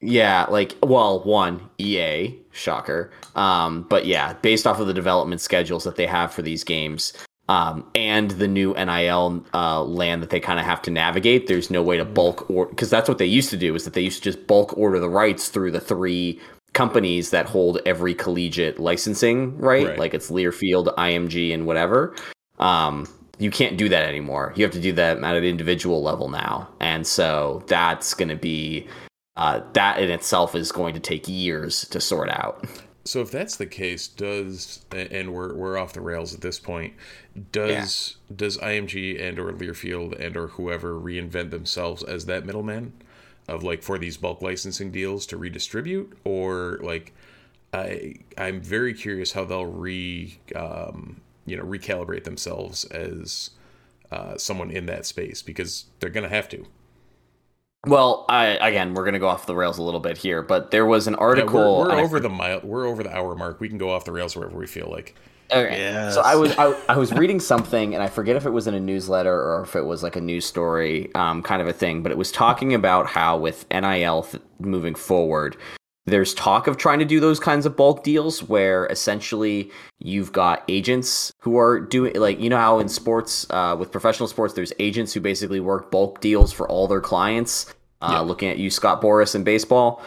Yeah, 0.00 0.44
like 0.50 0.76
well, 0.82 1.24
one 1.24 1.68
EA 1.78 2.38
shocker, 2.52 3.10
um, 3.34 3.86
but 3.88 4.06
yeah, 4.06 4.34
based 4.34 4.66
off 4.66 4.78
of 4.78 4.86
the 4.86 4.94
development 4.94 5.40
schedules 5.40 5.84
that 5.84 5.96
they 5.96 6.06
have 6.06 6.30
for 6.32 6.42
these 6.42 6.62
games, 6.62 7.14
um, 7.48 7.86
and 7.94 8.30
the 8.32 8.46
new 8.46 8.74
NIL 8.74 9.44
uh, 9.54 9.82
land 9.82 10.22
that 10.22 10.30
they 10.30 10.40
kind 10.40 10.60
of 10.60 10.66
have 10.66 10.82
to 10.82 10.90
navigate. 10.90 11.46
There's 11.46 11.70
no 11.70 11.82
way 11.82 11.96
to 11.96 12.04
bulk 12.04 12.48
or 12.50 12.66
because 12.66 12.90
that's 12.90 13.08
what 13.08 13.18
they 13.18 13.26
used 13.26 13.50
to 13.50 13.56
do 13.56 13.74
is 13.74 13.84
that 13.84 13.94
they 13.94 14.02
used 14.02 14.22
to 14.22 14.30
just 14.30 14.46
bulk 14.46 14.76
order 14.76 15.00
the 15.00 15.08
rights 15.08 15.48
through 15.48 15.70
the 15.70 15.80
three 15.80 16.38
companies 16.74 17.30
that 17.30 17.46
hold 17.46 17.80
every 17.86 18.14
collegiate 18.14 18.78
licensing 18.78 19.56
right, 19.56 19.86
right. 19.86 19.98
like 19.98 20.12
it's 20.12 20.30
Learfield, 20.30 20.94
IMG, 20.96 21.54
and 21.54 21.66
whatever. 21.66 22.14
Um, 22.58 23.08
you 23.38 23.50
can't 23.50 23.76
do 23.76 23.88
that 23.88 24.06
anymore. 24.06 24.52
You 24.56 24.64
have 24.64 24.72
to 24.74 24.80
do 24.80 24.92
that 24.92 25.18
at 25.18 25.36
an 25.36 25.44
individual 25.44 26.02
level 26.02 26.28
now, 26.28 26.68
and 26.80 27.06
so 27.06 27.64
that's 27.66 28.14
going 28.14 28.28
to 28.28 28.36
be 28.36 28.86
uh, 29.36 29.60
that 29.72 30.00
in 30.00 30.10
itself 30.10 30.54
is 30.54 30.70
going 30.70 30.94
to 30.94 31.00
take 31.00 31.26
years 31.26 31.88
to 31.88 32.00
sort 32.00 32.28
out. 32.28 32.64
So 33.06 33.20
if 33.20 33.30
that's 33.30 33.56
the 33.56 33.66
case, 33.66 34.08
does 34.08 34.84
and 34.90 35.32
we're 35.32 35.54
we're 35.54 35.76
off 35.76 35.92
the 35.92 36.00
rails 36.00 36.34
at 36.34 36.40
this 36.40 36.58
point, 36.58 36.94
does 37.52 38.16
yeah. 38.28 38.36
does 38.36 38.56
IMG 38.58 39.20
and 39.22 39.38
or 39.38 39.52
Learfield 39.52 40.18
and 40.18 40.36
or 40.36 40.48
whoever 40.48 40.94
reinvent 40.94 41.50
themselves 41.50 42.02
as 42.02 42.26
that 42.26 42.46
middleman 42.46 42.92
of 43.48 43.62
like 43.62 43.82
for 43.82 43.98
these 43.98 44.16
bulk 44.16 44.42
licensing 44.42 44.90
deals 44.90 45.26
to 45.26 45.36
redistribute 45.36 46.16
or 46.24 46.78
like 46.82 47.12
I 47.72 48.14
I'm 48.38 48.60
very 48.60 48.94
curious 48.94 49.32
how 49.32 49.44
they'll 49.44 49.66
re 49.66 50.38
um, 50.54 51.20
you 51.46 51.56
know 51.56 51.64
recalibrate 51.64 52.24
themselves 52.24 52.84
as 52.86 53.50
uh, 54.10 54.36
someone 54.38 54.70
in 54.70 54.86
that 54.86 55.06
space 55.06 55.42
because 55.42 55.86
they're 56.00 56.10
gonna 56.10 56.28
have 56.28 56.48
to. 56.50 56.66
Well, 57.86 58.24
I, 58.30 58.46
again, 58.66 58.94
we're 58.94 59.02
going 59.02 59.12
to 59.12 59.18
go 59.18 59.28
off 59.28 59.44
the 59.44 59.54
rails 59.54 59.76
a 59.76 59.82
little 59.82 60.00
bit 60.00 60.16
here, 60.16 60.40
but 60.40 60.70
there 60.70 60.86
was 60.86 61.06
an 61.06 61.14
article. 61.16 61.86
Yeah, 61.86 61.94
we're, 61.94 61.96
we're 61.96 62.02
over 62.02 62.18
the 62.20 62.30
mile. 62.30 62.60
We're 62.62 62.86
over 62.86 63.02
the 63.02 63.14
hour 63.14 63.34
mark. 63.34 63.60
We 63.60 63.68
can 63.68 63.76
go 63.76 63.90
off 63.90 64.06
the 64.06 64.12
rails 64.12 64.34
wherever 64.34 64.56
we 64.56 64.66
feel 64.66 64.88
like. 64.90 65.14
Okay. 65.50 65.76
Yes. 65.76 66.14
So 66.14 66.22
I 66.22 66.34
was 66.34 66.56
I, 66.58 66.74
I, 66.88 66.96
was 66.96 67.12
reading 67.20 67.40
something, 67.40 67.94
and 67.94 68.02
I 68.02 68.08
forget 68.08 68.36
if 68.36 68.46
it 68.46 68.50
was 68.50 68.66
in 68.66 68.74
a 68.74 68.80
newsletter 68.80 69.34
or 69.34 69.62
if 69.62 69.76
it 69.76 69.84
was 69.84 70.02
like 70.02 70.16
a 70.16 70.20
news 70.20 70.46
story, 70.46 71.14
um, 71.14 71.42
kind 71.42 71.60
of 71.60 71.68
a 71.68 71.72
thing. 71.72 72.02
But 72.02 72.12
it 72.12 72.18
was 72.18 72.32
talking 72.32 72.74
about 72.74 73.06
how 73.06 73.36
with 73.36 73.66
NIL 73.70 74.22
th- 74.22 74.42
moving 74.58 74.94
forward, 74.94 75.56
there's 76.06 76.34
talk 76.34 76.66
of 76.66 76.76
trying 76.76 76.98
to 76.98 77.04
do 77.04 77.18
those 77.18 77.40
kinds 77.40 77.64
of 77.66 77.76
bulk 77.76 78.04
deals 78.04 78.42
where 78.42 78.86
essentially 78.86 79.70
you've 80.00 80.32
got 80.32 80.62
agents 80.68 81.32
who 81.40 81.56
are 81.56 81.80
doing 81.80 82.14
like 82.16 82.38
you 82.40 82.50
know 82.50 82.58
how 82.58 82.78
in 82.78 82.88
sports 82.88 83.46
uh, 83.50 83.74
with 83.78 83.90
professional 83.90 84.28
sports 84.28 84.54
there's 84.54 84.72
agents 84.78 85.12
who 85.12 85.20
basically 85.20 85.60
work 85.60 85.90
bulk 85.90 86.20
deals 86.20 86.52
for 86.52 86.68
all 86.68 86.86
their 86.86 87.00
clients 87.00 87.72
uh, 88.02 88.22
looking 88.22 88.50
at 88.50 88.58
you 88.58 88.70
scott 88.70 89.00
boras 89.00 89.34
in 89.34 89.44
baseball 89.44 90.02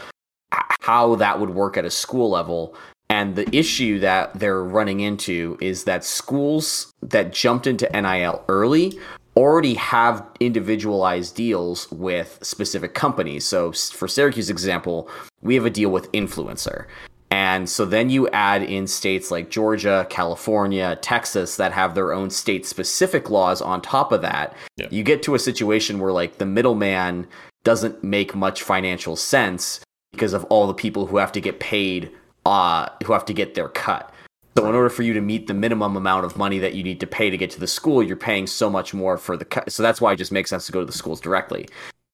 how 0.81 1.15
that 1.15 1.39
would 1.39 1.49
work 1.49 1.77
at 1.77 1.85
a 1.85 1.89
school 1.89 2.29
level 2.29 2.75
and 3.09 3.35
the 3.35 3.47
issue 3.55 3.99
that 3.99 4.33
they're 4.33 4.63
running 4.63 4.99
into 4.99 5.57
is 5.61 5.85
that 5.85 6.03
schools 6.03 6.93
that 7.01 7.31
jumped 7.31 7.67
into 7.67 7.89
nil 7.89 8.43
early 8.49 8.99
already 9.37 9.75
have 9.75 10.25
individualized 10.39 11.35
deals 11.35 11.89
with 11.91 12.39
specific 12.41 12.95
companies. 12.95 13.45
So 13.45 13.71
for 13.71 14.07
Syracuse 14.07 14.49
example, 14.49 15.09
we 15.41 15.55
have 15.55 15.65
a 15.65 15.69
deal 15.69 15.91
with 15.91 16.11
Influencer. 16.11 16.87
And 17.29 17.69
so 17.69 17.85
then 17.85 18.09
you 18.09 18.27
add 18.29 18.63
in 18.63 18.87
states 18.87 19.31
like 19.31 19.49
Georgia, 19.49 20.07
California, 20.09 20.97
Texas 21.01 21.57
that 21.57 21.71
have 21.71 21.93
their 21.93 22.13
own 22.13 22.29
state 22.29 22.65
specific 22.65 23.29
laws 23.29 23.61
on 23.61 23.81
top 23.81 24.11
of 24.11 24.21
that. 24.21 24.55
Yeah. 24.77 24.87
You 24.89 25.03
get 25.03 25.21
to 25.23 25.35
a 25.35 25.39
situation 25.39 25.99
where 25.99 26.13
like 26.13 26.37
the 26.37 26.45
middleman 26.45 27.27
doesn't 27.63 28.03
make 28.03 28.33
much 28.33 28.63
financial 28.63 29.15
sense 29.15 29.81
because 30.13 30.33
of 30.33 30.45
all 30.45 30.67
the 30.67 30.73
people 30.73 31.05
who 31.05 31.17
have 31.17 31.33
to 31.33 31.41
get 31.41 31.59
paid 31.59 32.11
uh 32.47 32.89
who 33.05 33.13
have 33.13 33.25
to 33.25 33.33
get 33.33 33.53
their 33.53 33.67
cut. 33.67 34.11
So 34.57 34.67
in 34.67 34.73
order 34.73 34.89
for 34.89 35.03
you 35.03 35.13
to 35.13 35.21
meet 35.21 35.45
the 35.45 35.53
minimum 35.53 35.95
amount 35.95 36.25
of 36.25 36.35
money 36.35 36.57
that 36.59 36.73
you 36.73 36.83
need 36.83 36.99
to 37.01 37.07
pay 37.07 37.29
to 37.29 37.37
get 37.37 37.51
to 37.51 37.59
the 37.59 37.67
school, 37.67 38.01
you're 38.01 38.15
paying 38.15 38.47
so 38.47 38.71
much 38.71 38.93
more 38.93 39.17
for 39.17 39.37
the 39.37 39.45
cut. 39.45 39.71
so 39.71 39.83
that's 39.83 40.01
why 40.01 40.13
it 40.13 40.15
just 40.15 40.31
makes 40.31 40.49
sense 40.49 40.65
to 40.65 40.71
go 40.71 40.79
to 40.79 40.85
the 40.85 40.91
schools 40.91 41.21
directly. 41.21 41.67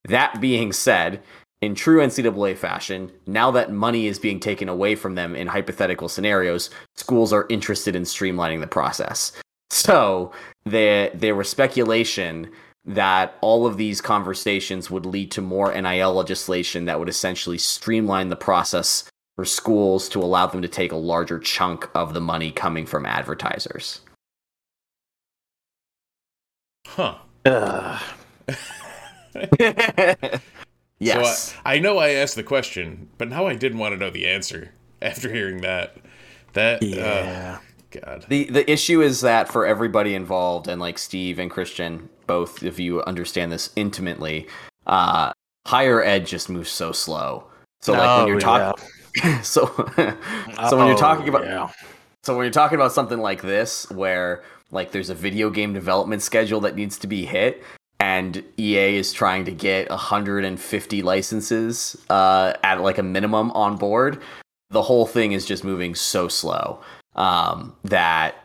That 0.09 0.41
being 0.41 0.73
said, 0.73 1.21
in 1.61 1.75
true 1.75 2.01
NCAA 2.01 2.57
fashion, 2.57 3.11
now 3.25 3.49
that 3.51 3.71
money 3.71 4.07
is 4.07 4.19
being 4.19 4.41
taken 4.41 4.67
away 4.67 4.95
from 4.95 5.15
them 5.15 5.34
in 5.38 5.47
hypothetical 5.47 6.09
scenarios, 6.09 6.69
schools 6.97 7.31
are 7.31 7.45
interested 7.49 7.95
in 7.95 8.03
streamlining 8.03 8.59
the 8.59 8.67
process. 8.67 9.31
So 9.69 10.34
there 10.65 11.11
there 11.13 11.36
was 11.36 11.49
speculation 11.49 12.51
that 12.84 13.38
all 13.39 13.65
of 13.65 13.77
these 13.77 14.01
conversations 14.01 14.91
would 14.91 15.05
lead 15.05 15.31
to 15.31 15.41
more 15.41 15.73
NIL 15.73 16.13
legislation 16.13 16.84
that 16.86 16.99
would 16.99 17.07
essentially 17.07 17.57
streamline 17.57 18.27
the 18.27 18.36
process 18.36 19.05
for 19.36 19.45
schools 19.45 20.07
to 20.09 20.19
allow 20.19 20.47
them 20.47 20.61
to 20.61 20.67
take 20.67 20.91
a 20.91 20.97
larger 20.97 21.39
chunk 21.39 21.89
of 21.95 22.13
the 22.13 22.21
money 22.21 22.51
coming 22.51 22.86
from 22.86 23.05
advertisers. 23.05 24.01
Huh. 26.88 27.15
Uh, 29.36 29.41
yes. 30.99 31.51
So 31.51 31.57
I, 31.65 31.75
I, 31.75 31.79
know 31.79 31.97
I 31.97 32.11
asked 32.11 32.36
the 32.36 32.43
question, 32.43 33.09
but 33.17 33.27
now 33.27 33.47
I 33.47 33.55
didn't 33.55 33.79
want 33.79 33.93
to 33.93 33.97
know 33.97 34.11
the 34.11 34.27
answer 34.27 34.71
after 35.01 35.34
hearing 35.34 35.61
that. 35.61 35.97
That 36.53 36.84
uh, 36.84 36.86
yeah. 36.86 37.57
Uh, 37.59 37.99
God. 37.99 38.25
The 38.29 38.45
the 38.45 38.69
issue 38.71 39.01
is 39.01 39.21
that 39.21 39.51
for 39.51 39.65
everybody 39.65 40.15
involved, 40.15 40.67
and 40.67 40.79
like 40.79 40.97
Steve 40.97 41.39
and 41.39 41.49
Christian, 41.49 42.09
both 42.27 42.63
of 42.63 42.79
you 42.79 43.01
understand 43.03 43.51
this 43.51 43.71
intimately. 43.75 44.47
Uh, 44.86 45.31
higher 45.65 46.03
ed 46.03 46.25
just 46.25 46.49
moves 46.49 46.71
so 46.71 46.91
slow. 46.91 47.45
So 47.81 47.93
like 47.93 48.19
when 48.19 48.27
you're 48.27 48.39
talking, 48.39 48.84
yeah. 48.84 49.03
so 49.43 49.66
so 50.70 50.78
when 50.78 50.88
you're 50.88 50.97
talking 50.97 51.30
about, 51.30 51.45
yeah. 51.45 51.70
so 52.24 52.36
when 52.36 52.45
you're 52.45 52.51
talking 52.51 52.76
about 52.76 52.91
something 52.91 53.20
like 53.20 53.41
this, 53.41 53.89
where 53.91 54.43
like 54.72 54.91
there's 54.91 55.09
a 55.09 55.16
video 55.16 55.49
game 55.49 55.74
development 55.74 56.22
schedule 56.22 56.59
that 56.61 56.76
needs 56.76 56.97
to 56.99 57.07
be 57.07 57.26
hit, 57.26 57.64
and 57.99 58.43
EA 58.57 58.97
is 58.97 59.14
trying 59.14 59.45
to 59.45 59.51
get 59.51 59.89
150 59.89 61.01
licenses 61.01 61.97
uh, 62.09 62.53
at 62.64 62.82
like 62.82 62.97
a 62.97 63.03
minimum 63.03 63.51
on 63.51 63.78
board, 63.78 64.22
the 64.70 64.82
whole 64.82 65.05
thing 65.05 65.32
is 65.32 65.45
just 65.45 65.64
moving 65.64 65.95
so 65.95 66.28
slow 66.28 66.80
um, 67.16 67.76
that 67.84 68.36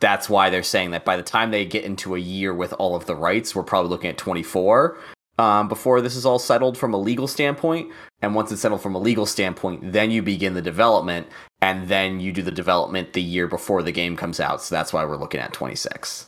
that's 0.00 0.28
why 0.28 0.50
they're 0.50 0.62
saying 0.62 0.92
that 0.92 1.04
by 1.04 1.16
the 1.16 1.22
time 1.22 1.50
they 1.50 1.64
get 1.64 1.84
into 1.84 2.14
a 2.14 2.18
year 2.18 2.54
with 2.54 2.72
all 2.74 2.94
of 2.94 3.06
the 3.06 3.16
rights, 3.16 3.54
we're 3.54 3.62
probably 3.62 3.90
looking 3.90 4.10
at 4.10 4.18
24 4.18 4.96
um, 5.38 5.68
before 5.68 6.00
this 6.00 6.16
is 6.16 6.26
all 6.26 6.38
settled 6.38 6.76
from 6.76 6.92
a 6.92 6.98
legal 6.98 7.28
standpoint. 7.28 7.90
And 8.20 8.34
once 8.34 8.50
it's 8.50 8.60
settled 8.60 8.82
from 8.82 8.94
a 8.94 8.98
legal 8.98 9.26
standpoint, 9.26 9.92
then 9.92 10.10
you 10.10 10.22
begin 10.22 10.54
the 10.54 10.62
development, 10.62 11.28
and 11.62 11.88
then 11.88 12.18
you 12.20 12.32
do 12.32 12.42
the 12.42 12.50
development 12.50 13.12
the 13.12 13.22
year 13.22 13.46
before 13.46 13.82
the 13.82 13.92
game 13.92 14.16
comes 14.16 14.40
out. 14.40 14.62
So 14.62 14.74
that's 14.74 14.92
why 14.92 15.04
we're 15.04 15.16
looking 15.16 15.40
at 15.40 15.52
26. 15.52 16.26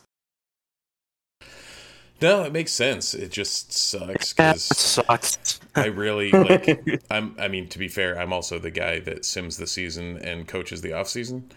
No, 2.23 2.43
it 2.45 2.53
makes 2.53 2.73
sense. 2.73 3.15
It 3.15 3.33
just 3.33 3.73
sucks 3.73 4.35
because 4.35 4.63
sucks. 4.63 5.59
I 5.75 5.87
really 5.87 6.31
like. 6.31 7.03
I'm. 7.11 7.35
I 7.39 7.49
mean, 7.49 7.69
to 7.69 7.79
be 7.79 7.89
fair, 7.89 8.19
I'm 8.19 8.33
also 8.33 8.59
the 8.59 8.71
guy 8.71 9.01
that 9.01 9.25
sims 9.25 9.57
the 9.57 9.67
season 9.67 10.19
and 10.19 10.47
coaches 10.47 10.83
the 10.83 10.93
off 10.93 11.09
season. 11.09 11.51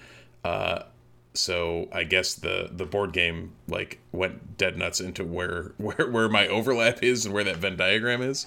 Uh, 0.45 0.83
so 1.33 1.87
I 1.91 2.03
guess 2.03 2.35
the 2.35 2.69
the 2.71 2.85
board 2.85 3.11
game 3.13 3.53
like 3.67 3.99
went 4.11 4.57
dead 4.57 4.77
nuts 4.77 4.99
into 4.99 5.23
where 5.23 5.73
where 5.77 6.09
where 6.09 6.29
my 6.29 6.47
overlap 6.47 7.03
is 7.03 7.25
and 7.25 7.33
where 7.33 7.43
that 7.43 7.57
Venn 7.57 7.75
diagram 7.75 8.21
is. 8.21 8.45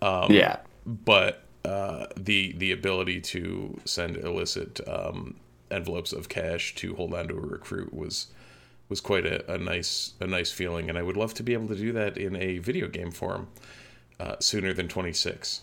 Um, 0.00 0.30
yeah, 0.30 0.58
but 0.86 1.42
uh, 1.64 2.06
the 2.16 2.52
the 2.52 2.72
ability 2.72 3.20
to 3.20 3.78
send 3.84 4.16
illicit 4.16 4.80
um, 4.88 5.36
envelopes 5.70 6.12
of 6.12 6.28
cash 6.28 6.74
to 6.76 6.94
hold 6.94 7.14
on 7.14 7.28
to 7.28 7.34
a 7.34 7.40
recruit 7.40 7.92
was 7.92 8.28
was 8.88 9.00
quite 9.00 9.26
a, 9.26 9.52
a 9.52 9.58
nice 9.58 10.14
a 10.20 10.26
nice 10.26 10.50
feeling, 10.50 10.88
and 10.88 10.98
I 10.98 11.02
would 11.02 11.16
love 11.16 11.34
to 11.34 11.42
be 11.42 11.52
able 11.52 11.68
to 11.68 11.76
do 11.76 11.92
that 11.92 12.16
in 12.16 12.36
a 12.36 12.58
video 12.58 12.88
game 12.88 13.10
form 13.10 13.48
uh, 14.20 14.36
sooner 14.40 14.72
than 14.72 14.88
26. 14.88 15.62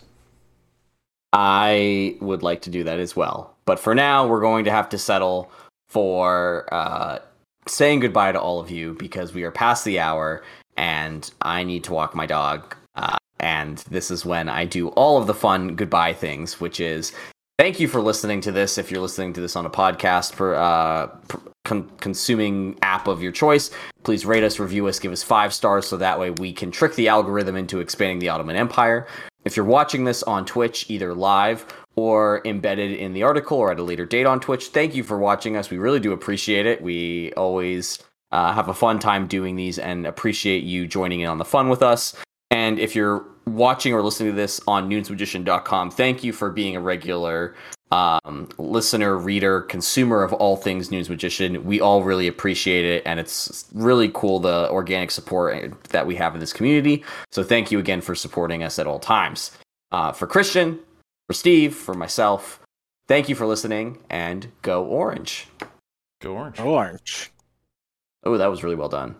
I 1.32 2.16
would 2.20 2.42
like 2.42 2.62
to 2.62 2.70
do 2.70 2.84
that 2.84 2.98
as 2.98 3.16
well, 3.16 3.56
but 3.64 3.78
for 3.78 3.94
now, 3.94 4.26
we're 4.26 4.40
going 4.40 4.64
to 4.64 4.70
have 4.70 4.88
to 4.90 4.98
settle 4.98 5.50
for 5.88 6.68
uh, 6.72 7.18
saying 7.68 8.00
goodbye 8.00 8.32
to 8.32 8.40
all 8.40 8.60
of 8.60 8.70
you 8.70 8.94
because 8.94 9.34
we 9.34 9.44
are 9.44 9.50
past 9.50 9.84
the 9.84 9.98
hour, 9.98 10.42
and 10.76 11.30
I 11.42 11.64
need 11.64 11.84
to 11.84 11.92
walk 11.92 12.14
my 12.14 12.26
dog. 12.26 12.76
Uh, 12.94 13.16
and 13.40 13.78
this 13.90 14.10
is 14.10 14.24
when 14.24 14.48
I 14.48 14.64
do 14.64 14.88
all 14.88 15.18
of 15.18 15.26
the 15.26 15.34
fun 15.34 15.76
goodbye 15.76 16.14
things, 16.14 16.60
which 16.60 16.80
is 16.80 17.12
thank 17.58 17.80
you 17.80 17.88
for 17.88 18.00
listening 18.00 18.40
to 18.42 18.52
this. 18.52 18.78
If 18.78 18.90
you're 18.90 19.00
listening 19.00 19.32
to 19.34 19.40
this 19.40 19.56
on 19.56 19.66
a 19.66 19.70
podcast 19.70 20.34
for 20.34 20.54
uh, 20.54 21.08
con- 21.64 21.90
consuming 22.00 22.78
app 22.82 23.08
of 23.08 23.22
your 23.22 23.32
choice, 23.32 23.70
please 24.04 24.24
rate 24.24 24.44
us, 24.44 24.58
review 24.58 24.86
us, 24.86 24.98
give 24.98 25.12
us 25.12 25.22
five 25.22 25.52
stars 25.52 25.86
so 25.86 25.96
that 25.96 26.18
way 26.18 26.30
we 26.30 26.52
can 26.52 26.70
trick 26.70 26.94
the 26.94 27.08
algorithm 27.08 27.56
into 27.56 27.80
expanding 27.80 28.18
the 28.18 28.28
Ottoman 28.28 28.56
Empire. 28.56 29.06
If 29.44 29.56
you're 29.56 29.66
watching 29.66 30.04
this 30.04 30.22
on 30.22 30.44
Twitch, 30.44 30.90
either 30.90 31.14
live 31.14 31.66
or 31.96 32.42
embedded 32.44 32.92
in 32.92 33.12
the 33.14 33.22
article 33.22 33.58
or 33.58 33.72
at 33.72 33.78
a 33.78 33.82
later 33.82 34.06
date 34.06 34.26
on 34.26 34.38
Twitch, 34.38 34.68
thank 34.68 34.94
you 34.94 35.02
for 35.02 35.18
watching 35.18 35.56
us. 35.56 35.70
We 35.70 35.78
really 35.78 36.00
do 36.00 36.12
appreciate 36.12 36.66
it. 36.66 36.82
We 36.82 37.32
always 37.32 37.98
uh, 38.32 38.52
have 38.52 38.68
a 38.68 38.74
fun 38.74 38.98
time 38.98 39.26
doing 39.26 39.56
these 39.56 39.78
and 39.78 40.06
appreciate 40.06 40.62
you 40.62 40.86
joining 40.86 41.20
in 41.20 41.28
on 41.28 41.38
the 41.38 41.44
fun 41.44 41.68
with 41.68 41.82
us. 41.82 42.14
And 42.50 42.78
if 42.78 42.94
you're 42.94 43.24
watching 43.46 43.94
or 43.94 44.02
listening 44.02 44.30
to 44.30 44.36
this 44.36 44.60
on 44.66 44.88
nunesmagician.com, 44.88 45.90
thank 45.90 46.22
you 46.22 46.32
for 46.32 46.50
being 46.50 46.76
a 46.76 46.80
regular 46.80 47.54
um, 47.90 48.48
listener, 48.58 49.16
reader, 49.16 49.62
consumer 49.62 50.22
of 50.22 50.32
all 50.32 50.56
things 50.56 50.90
Nunes 50.90 51.08
Magician. 51.08 51.64
We 51.64 51.80
all 51.80 52.02
really 52.02 52.26
appreciate 52.26 52.84
it, 52.84 53.02
and 53.06 53.20
it's 53.20 53.66
really 53.72 54.10
cool 54.12 54.40
the 54.40 54.68
organic 54.70 55.10
support 55.10 55.82
that 55.90 56.06
we 56.06 56.16
have 56.16 56.34
in 56.34 56.40
this 56.40 56.52
community. 56.52 57.04
So 57.30 57.42
thank 57.42 57.70
you 57.70 57.78
again 57.78 58.00
for 58.00 58.14
supporting 58.14 58.62
us 58.62 58.78
at 58.78 58.86
all 58.86 58.98
times. 58.98 59.52
Uh, 59.92 60.12
for 60.12 60.26
Christian, 60.26 60.80
for 61.26 61.34
Steve, 61.34 61.74
for 61.74 61.94
myself, 61.94 62.60
thank 63.08 63.28
you 63.28 63.34
for 63.34 63.46
listening, 63.46 63.98
and 64.08 64.52
go 64.62 64.84
Orange. 64.84 65.48
Go 66.20 66.34
Orange. 66.34 66.60
Orange. 66.60 67.32
Oh, 68.24 68.36
that 68.38 68.46
was 68.46 68.62
really 68.62 68.76
well 68.76 68.88
done. 68.88 69.16